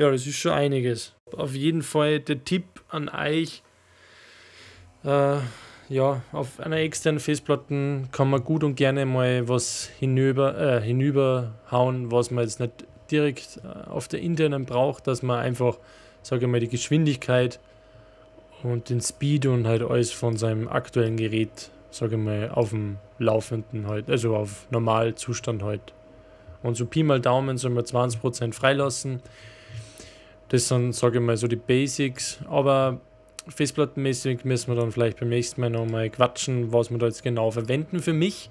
Ja, 0.00 0.10
das 0.10 0.26
ist 0.26 0.36
schon 0.36 0.52
einiges. 0.52 1.14
Auf 1.34 1.54
jeden 1.54 1.82
Fall 1.82 2.20
der 2.20 2.44
Tipp 2.44 2.64
an 2.88 3.08
euch, 3.08 3.62
äh, 5.04 5.36
ja, 5.88 6.22
auf 6.32 6.60
einer 6.60 6.76
externen 6.76 7.20
Festplatte 7.20 8.02
kann 8.12 8.30
man 8.30 8.44
gut 8.44 8.62
und 8.62 8.74
gerne 8.74 9.06
mal 9.06 9.48
was 9.48 9.88
hinüber, 9.98 10.58
äh, 10.58 10.82
hinüberhauen, 10.82 12.12
was 12.12 12.30
man 12.30 12.44
jetzt 12.44 12.60
nicht 12.60 12.84
direkt 13.10 13.60
äh, 13.64 13.88
auf 13.88 14.08
der 14.08 14.20
internen 14.20 14.66
braucht, 14.66 15.06
dass 15.06 15.22
man 15.22 15.38
einfach, 15.40 15.78
sage 16.22 16.44
ich 16.44 16.50
mal, 16.50 16.60
die 16.60 16.68
Geschwindigkeit 16.68 17.58
und 18.62 18.90
den 18.90 19.00
Speed 19.00 19.46
und 19.46 19.66
halt 19.66 19.82
alles 19.82 20.12
von 20.12 20.36
seinem 20.36 20.68
aktuellen 20.68 21.16
Gerät, 21.16 21.70
sage 21.90 22.16
ich 22.16 22.22
mal, 22.22 22.50
auf 22.50 22.70
dem 22.70 22.98
Laufenden 23.18 23.86
halt, 23.86 24.10
also 24.10 24.36
auf 24.36 24.66
Normalzustand 24.70 25.62
halt. 25.62 25.94
Und 26.62 26.76
so 26.76 26.86
Pi 26.86 27.02
mal 27.02 27.20
Daumen 27.20 27.56
soll 27.56 27.70
man 27.70 27.84
20% 27.84 28.52
freilassen. 28.52 29.22
Das 30.48 30.68
sind, 30.68 30.94
sage 30.94 31.18
ich 31.18 31.24
mal, 31.24 31.36
so 31.36 31.46
die 31.46 31.56
Basics. 31.56 32.38
Aber 32.48 33.00
festplattenmäßig 33.48 34.44
müssen 34.44 34.68
wir 34.74 34.80
dann 34.80 34.92
vielleicht 34.92 35.20
beim 35.20 35.28
nächsten 35.28 35.60
Mal 35.60 35.70
nochmal 35.70 36.10
quatschen, 36.10 36.72
was 36.72 36.90
wir 36.90 36.98
da 36.98 37.06
jetzt 37.06 37.22
genau 37.22 37.50
verwenden 37.50 38.00
für 38.00 38.12
mich. 38.12 38.50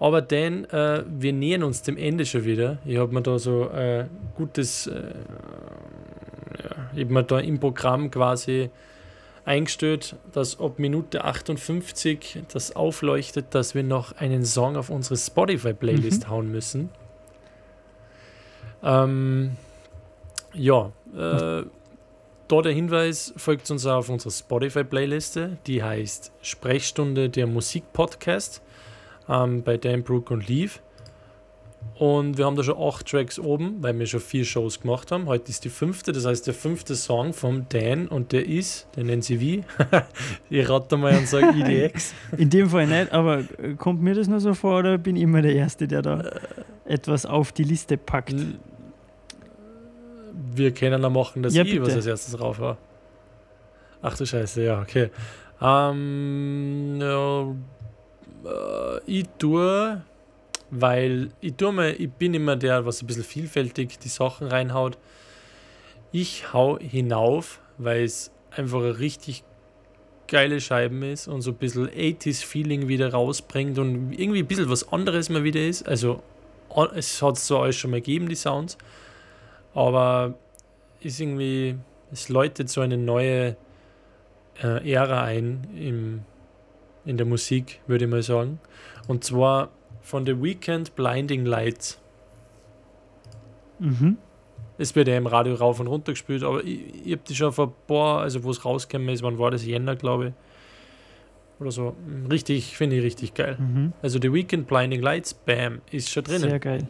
Aber 0.00 0.20
denn, 0.22 0.64
äh, 0.70 1.04
wir 1.06 1.32
nähern 1.32 1.62
uns 1.62 1.82
dem 1.82 1.96
Ende 1.96 2.26
schon 2.26 2.44
wieder. 2.44 2.78
Ich 2.84 2.98
habe 2.98 3.14
mir 3.14 3.22
da 3.22 3.38
so 3.38 3.68
äh, 3.70 4.06
gutes, 4.36 4.86
äh, 4.88 4.92
ja, 6.62 6.70
ich 6.94 7.04
habe 7.04 7.12
mir 7.12 7.22
da 7.22 7.38
im 7.38 7.60
Programm 7.60 8.10
quasi 8.10 8.70
eingestellt, 9.44 10.16
dass 10.32 10.58
ab 10.58 10.78
Minute 10.78 11.24
58 11.24 12.40
das 12.52 12.74
aufleuchtet, 12.74 13.46
dass 13.50 13.74
wir 13.74 13.82
noch 13.82 14.16
einen 14.16 14.44
Song 14.44 14.76
auf 14.76 14.90
unsere 14.90 15.16
Spotify-Playlist 15.16 16.24
Mhm. 16.24 16.30
hauen 16.30 16.50
müssen. 16.50 16.88
Ähm, 18.82 19.52
ja, 20.54 20.92
äh, 21.16 21.64
da 22.48 22.60
der 22.62 22.72
Hinweis, 22.72 23.32
folgt 23.36 23.70
uns 23.70 23.86
auf 23.86 24.08
unserer 24.08 24.32
Spotify-Playliste, 24.32 25.58
die 25.66 25.82
heißt 25.82 26.32
Sprechstunde 26.42 27.30
der 27.30 27.46
Musik-Podcast 27.46 28.62
ähm, 29.28 29.62
bei 29.62 29.76
Dan, 29.76 30.02
Brooke 30.02 30.32
und 30.34 30.48
Leave. 30.48 30.80
Und 31.98 32.38
wir 32.38 32.46
haben 32.46 32.56
da 32.56 32.64
schon 32.64 32.76
acht 32.78 33.06
Tracks 33.06 33.38
oben, 33.38 33.76
weil 33.80 33.96
wir 33.98 34.06
schon 34.06 34.20
vier 34.20 34.44
Shows 34.44 34.80
gemacht 34.80 35.12
haben. 35.12 35.26
Heute 35.26 35.50
ist 35.50 35.64
die 35.64 35.68
fünfte, 35.68 36.12
das 36.12 36.26
heißt 36.26 36.46
der 36.46 36.54
fünfte 36.54 36.96
Song 36.96 37.32
vom 37.32 37.66
Dan 37.68 38.08
und 38.08 38.32
der 38.32 38.46
ist, 38.46 38.88
den 38.96 39.06
nennen 39.06 39.22
sie 39.22 39.40
wie? 39.40 39.64
ich 40.50 40.68
rate 40.68 40.96
mal 40.96 41.16
und 41.16 41.28
sage 41.28 41.56
IDX. 41.56 42.12
In 42.36 42.50
dem 42.50 42.68
Fall 42.68 42.88
nicht, 42.88 43.12
aber 43.12 43.44
äh, 43.62 43.74
kommt 43.78 44.02
mir 44.02 44.14
das 44.14 44.26
nur 44.26 44.40
so 44.40 44.54
vor 44.54 44.80
oder 44.80 44.98
bin 44.98 45.14
ich 45.14 45.22
immer 45.22 45.40
der 45.40 45.54
Erste, 45.54 45.86
der 45.86 46.02
da 46.02 46.30
etwas 46.84 47.26
auf 47.26 47.52
die 47.52 47.64
Liste 47.64 47.96
packt? 47.96 48.34
Wir 50.54 50.72
können 50.72 51.02
da 51.02 51.10
machen, 51.10 51.42
dass 51.42 51.54
Ja, 51.54 51.64
ich 51.64 51.80
was 51.80 51.94
als 51.94 52.06
erstes 52.06 52.34
drauf 52.34 52.58
war. 52.58 52.78
Ach 54.02 54.16
du 54.16 54.26
Scheiße, 54.26 54.62
ja, 54.62 54.82
okay. 54.82 55.10
Ähm, 55.60 56.98
ja, 57.00 57.42
äh, 58.44 59.00
ich 59.06 59.26
tue, 59.38 60.02
weil 60.70 61.30
ich 61.40 61.54
tue 61.54 61.72
mal, 61.72 61.94
ich 61.98 62.10
bin 62.10 62.34
immer 62.34 62.56
der, 62.56 62.84
was 62.84 63.02
ein 63.02 63.06
bisschen 63.06 63.24
vielfältig 63.24 63.98
die 63.98 64.08
Sachen 64.08 64.48
reinhaut. 64.48 64.98
Ich 66.12 66.52
hau 66.52 66.78
hinauf, 66.78 67.60
weil 67.78 68.04
es 68.04 68.30
einfach 68.50 68.80
eine 68.80 68.98
richtig 68.98 69.42
geile 70.28 70.60
Scheiben 70.60 71.02
ist 71.02 71.28
und 71.28 71.42
so 71.42 71.50
ein 71.50 71.56
bisschen 71.56 71.88
80s 71.88 72.44
Feeling 72.44 72.88
wieder 72.88 73.12
rausbringt 73.12 73.78
und 73.78 74.12
irgendwie 74.12 74.40
ein 74.40 74.46
bisschen 74.46 74.70
was 74.70 74.92
anderes 74.92 75.28
mal 75.28 75.44
wieder 75.44 75.64
ist. 75.64 75.86
Also 75.86 76.22
es 76.94 77.22
hat 77.22 77.36
es 77.36 77.46
so 77.46 77.58
alles 77.58 77.76
schon 77.76 77.90
mal 77.90 78.00
gegeben, 78.00 78.28
die 78.28 78.34
Sounds, 78.34 78.76
aber 79.74 80.34
ist 81.04 81.20
irgendwie, 81.20 81.76
es 82.12 82.28
läutet 82.28 82.68
so 82.68 82.80
eine 82.80 82.96
neue 82.96 83.56
äh, 84.62 84.92
Ära 84.92 85.22
ein 85.22 85.66
im, 85.76 86.22
in 87.04 87.16
der 87.16 87.26
Musik, 87.26 87.80
würde 87.86 88.04
ich 88.04 88.10
mal 88.10 88.22
sagen. 88.22 88.58
Und 89.08 89.24
zwar 89.24 89.70
von 90.02 90.26
The 90.26 90.42
Weekend 90.42 90.94
Blinding 90.94 91.44
Lights. 91.44 92.00
Mhm. 93.78 94.18
Es 94.76 94.94
wird 94.96 95.08
ja 95.08 95.16
im 95.16 95.26
Radio 95.26 95.54
rauf 95.54 95.78
und 95.80 95.86
runter 95.86 96.12
gespielt, 96.12 96.42
aber 96.42 96.64
ich, 96.64 97.06
ich 97.06 97.12
habe 97.12 97.22
die 97.28 97.34
schon 97.34 97.52
vor 97.52 97.68
ein 97.68 97.86
paar, 97.86 98.20
also 98.20 98.42
wo 98.42 98.50
es 98.50 98.64
rausgekommen 98.64 99.08
ist, 99.08 99.22
wann 99.22 99.38
war 99.38 99.50
das? 99.50 99.64
Jänner, 99.64 99.96
glaube 99.96 100.28
ich. 100.28 100.32
Oder 101.60 101.70
so. 101.70 101.96
Richtig, 102.30 102.76
finde 102.76 102.96
ich 102.96 103.04
richtig 103.04 103.34
geil. 103.34 103.56
Mhm. 103.58 103.92
Also 104.02 104.18
The 104.20 104.32
Weekend 104.32 104.66
Blinding 104.66 105.00
Lights, 105.00 105.34
bam, 105.34 105.80
ist 105.90 106.10
schon 106.10 106.24
drinnen. 106.24 106.50
Sehr 106.50 106.58
geil. 106.58 106.88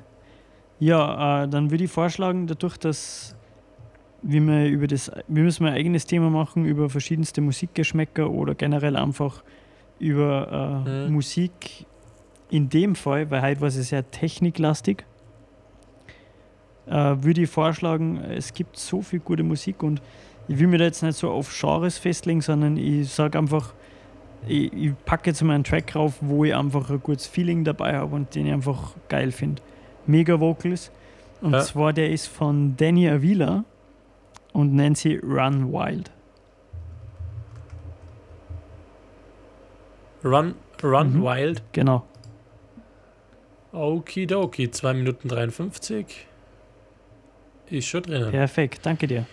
Ja, 0.80 1.44
äh, 1.44 1.48
dann 1.48 1.70
würde 1.70 1.84
ich 1.84 1.90
vorschlagen, 1.90 2.46
dadurch, 2.46 2.78
dass 2.78 3.33
wir 4.26 4.40
mal 4.40 4.66
über 4.66 4.86
das, 4.86 5.10
wir 5.28 5.42
müssen 5.42 5.66
ein 5.66 5.74
eigenes 5.74 6.06
Thema 6.06 6.30
machen 6.30 6.64
über 6.64 6.88
verschiedenste 6.88 7.40
Musikgeschmäcker 7.40 8.30
oder 8.30 8.54
generell 8.54 8.96
einfach 8.96 9.42
über 9.98 10.84
äh, 10.86 11.06
Mhm. 11.08 11.12
Musik 11.12 11.86
in 12.50 12.68
dem 12.68 12.94
Fall, 12.94 13.30
weil 13.30 13.42
heute 13.42 13.60
war 13.60 13.68
es 13.68 13.74
sehr 13.74 14.10
techniklastig, 14.10 15.04
äh, 16.86 16.92
würde 17.20 17.42
ich 17.42 17.50
vorschlagen, 17.50 18.18
es 18.18 18.52
gibt 18.52 18.76
so 18.76 19.02
viel 19.02 19.20
gute 19.20 19.42
Musik 19.42 19.82
und 19.82 20.00
ich 20.48 20.58
will 20.58 20.66
mir 20.66 20.78
da 20.78 20.84
jetzt 20.84 21.02
nicht 21.02 21.16
so 21.16 21.30
auf 21.30 21.50
Genres 21.58 21.96
festlegen, 21.98 22.40
sondern 22.42 22.76
ich 22.76 23.08
sage 23.10 23.38
einfach, 23.38 23.72
ich, 24.46 24.70
ich 24.74 24.92
packe 25.06 25.30
jetzt 25.30 25.42
mal 25.42 25.54
einen 25.54 25.64
Track 25.64 25.96
rauf, 25.96 26.18
wo 26.20 26.44
ich 26.44 26.54
einfach 26.54 26.90
ein 26.90 27.00
gutes 27.00 27.26
Feeling 27.26 27.64
dabei 27.64 27.96
habe 27.96 28.14
und 28.14 28.34
den 28.34 28.46
ich 28.46 28.52
einfach 28.52 28.94
geil 29.08 29.32
finde. 29.32 29.62
Mega 30.06 30.38
Vocals. 30.38 30.90
Und 31.40 31.52
Ja. 31.52 31.60
zwar 31.60 31.92
der 31.94 32.10
ist 32.10 32.26
von 32.26 32.76
Danny 32.76 33.08
Avila 33.08 33.64
und 34.54 34.72
nennt 34.72 34.96
sie 34.96 35.16
Run 35.16 35.70
Wild. 35.70 36.10
Run, 40.24 40.54
Run 40.82 41.18
Mhm. 41.18 41.22
Wild. 41.22 41.62
Genau. 41.72 42.06
Okidoki, 43.72 44.70
2 44.70 44.94
Minuten 44.94 45.28
53. 45.28 46.26
Ist 47.70 47.86
schon 47.88 48.02
drinnen. 48.02 48.30
Perfekt, 48.30 48.80
danke 48.86 49.06
dir. 49.06 49.26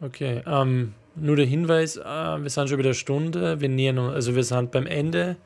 Okay, 0.00 0.42
ähm, 0.46 0.94
nur 1.14 1.36
der 1.36 1.46
Hinweis, 1.46 1.96
äh, 1.96 2.02
wir 2.04 2.50
sind 2.50 2.68
schon 2.68 2.78
wieder 2.78 2.88
eine 2.88 2.94
Stunde, 2.94 3.60
wir 3.60 3.68
nähern 3.68 3.98
uns, 3.98 4.14
also 4.14 4.34
wir 4.34 4.44
sind 4.44 4.70
beim 4.70 4.86
Ende. 4.86 5.36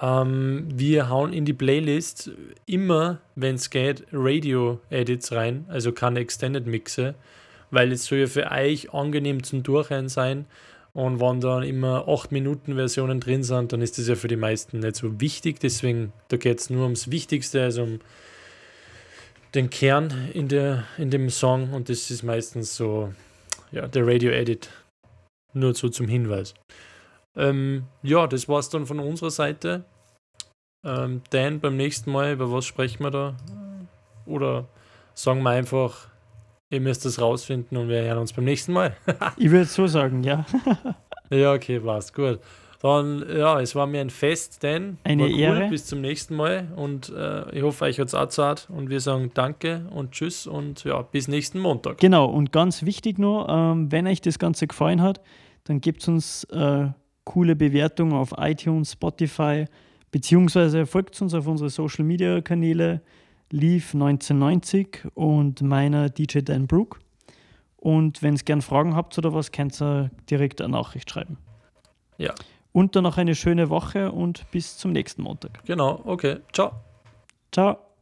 Ähm, 0.00 0.66
wir 0.74 1.08
hauen 1.08 1.32
in 1.32 1.44
die 1.44 1.52
Playlist 1.52 2.30
immer, 2.66 3.20
wenn 3.36 3.54
es 3.56 3.70
geht, 3.70 4.04
Radio-Edits 4.12 5.32
rein, 5.32 5.64
also 5.68 5.92
keine 5.92 6.20
Extended 6.20 6.66
Mixe, 6.66 7.14
weil 7.70 7.92
es 7.92 8.06
soll 8.06 8.18
ja 8.18 8.26
für 8.26 8.50
euch 8.50 8.92
angenehm 8.92 9.42
zum 9.42 9.62
Durchhören 9.62 10.08
sein. 10.08 10.46
Und 10.92 11.20
wenn 11.20 11.40
dann 11.40 11.64
immer 11.64 12.06
8-Minuten-Versionen 12.06 13.18
drin 13.18 13.42
sind, 13.42 13.72
dann 13.72 13.82
ist 13.82 13.98
das 13.98 14.06
ja 14.06 14.14
für 14.14 14.28
die 14.28 14.36
meisten 14.36 14.78
nicht 14.78 14.94
so 14.94 15.20
wichtig. 15.20 15.58
Deswegen, 15.58 16.12
da 16.28 16.36
geht 16.36 16.60
es 16.60 16.70
nur 16.70 16.84
ums 16.84 17.10
Wichtigste, 17.10 17.62
also 17.62 17.82
um 17.82 17.98
den 19.56 19.70
Kern 19.70 20.30
in, 20.32 20.46
der, 20.46 20.84
in 20.96 21.10
dem 21.10 21.30
Song. 21.30 21.72
Und 21.72 21.88
das 21.88 22.10
ist 22.12 22.22
meistens 22.22 22.76
so 22.76 23.12
ja, 23.72 23.88
der 23.88 24.06
Radio-Edit. 24.06 24.70
Nur 25.52 25.74
so 25.74 25.88
zum 25.88 26.06
Hinweis. 26.06 26.54
Ähm, 27.36 27.84
ja, 28.02 28.26
das 28.26 28.48
war's 28.48 28.68
dann 28.70 28.86
von 28.86 29.00
unserer 29.00 29.30
Seite. 29.30 29.84
Ähm, 30.84 31.22
Dan, 31.30 31.60
beim 31.60 31.76
nächsten 31.76 32.12
Mal, 32.12 32.32
über 32.32 32.52
was 32.52 32.66
sprechen 32.66 33.02
wir 33.02 33.10
da? 33.10 33.36
Oder 34.26 34.66
sagen 35.14 35.42
wir 35.42 35.50
einfach, 35.50 36.08
ihr 36.70 36.80
müsst 36.80 37.04
das 37.04 37.20
rausfinden 37.20 37.76
und 37.78 37.88
wir 37.88 38.02
hören 38.02 38.18
uns 38.18 38.32
beim 38.32 38.44
nächsten 38.44 38.72
Mal. 38.72 38.96
Ich 39.36 39.50
würde 39.50 39.64
so 39.64 39.86
sagen, 39.86 40.22
ja. 40.22 40.44
ja, 41.30 41.52
okay, 41.52 41.80
passt, 41.80 42.14
gut. 42.14 42.40
Dann, 42.82 43.24
ja, 43.34 43.60
es 43.60 43.74
war 43.74 43.86
mir 43.86 44.02
ein 44.02 44.10
Fest, 44.10 44.62
Dan. 44.62 44.98
Eine 45.04 45.24
cool. 45.24 45.38
Ehre. 45.38 45.68
Bis 45.70 45.86
zum 45.86 46.02
nächsten 46.02 46.36
Mal 46.36 46.68
und 46.76 47.08
äh, 47.08 47.50
ich 47.56 47.62
hoffe, 47.62 47.86
euch 47.86 47.98
hat's 47.98 48.12
auch 48.12 48.28
zart 48.28 48.68
und 48.68 48.90
wir 48.90 49.00
sagen 49.00 49.30
Danke 49.32 49.86
und 49.90 50.12
Tschüss 50.12 50.46
und 50.46 50.84
ja, 50.84 51.00
bis 51.00 51.26
nächsten 51.26 51.60
Montag. 51.60 51.96
Genau, 51.96 52.26
und 52.26 52.52
ganz 52.52 52.84
wichtig 52.84 53.18
noch, 53.18 53.46
ähm, 53.48 53.90
wenn 53.90 54.06
euch 54.06 54.20
das 54.20 54.38
Ganze 54.38 54.66
gefallen 54.66 55.00
hat, 55.00 55.22
dann 55.64 55.80
gebt 55.80 56.06
uns 56.08 56.44
äh, 56.52 56.88
coole 57.24 57.56
Bewertungen 57.56 58.12
auf 58.12 58.34
iTunes, 58.38 58.92
Spotify, 58.92 59.66
beziehungsweise 60.10 60.86
folgt 60.86 61.20
uns 61.20 61.34
auf 61.34 61.46
unsere 61.46 61.70
Social 61.70 62.04
Media 62.04 62.40
Kanäle, 62.40 63.02
Leaf 63.50 63.94
1990 63.94 65.06
und 65.14 65.62
meiner 65.62 66.08
DJ 66.08 66.40
Dan 66.40 66.66
Brook. 66.66 67.00
Und 67.76 68.22
wenn 68.22 68.34
ihr 68.34 68.42
gern 68.42 68.62
Fragen 68.62 68.96
habt 68.96 69.16
oder 69.18 69.34
was, 69.34 69.52
könnt 69.52 69.80
ihr 69.80 70.10
direkt 70.30 70.60
eine 70.60 70.72
Nachricht 70.72 71.10
schreiben. 71.10 71.36
Ja. 72.16 72.34
Und 72.72 72.96
dann 72.96 73.04
noch 73.04 73.18
eine 73.18 73.34
schöne 73.34 73.68
Woche 73.70 74.10
und 74.10 74.50
bis 74.50 74.78
zum 74.78 74.92
nächsten 74.92 75.22
Montag. 75.22 75.64
Genau, 75.64 76.00
okay, 76.04 76.38
ciao. 76.52 76.72
Ciao. 77.52 77.93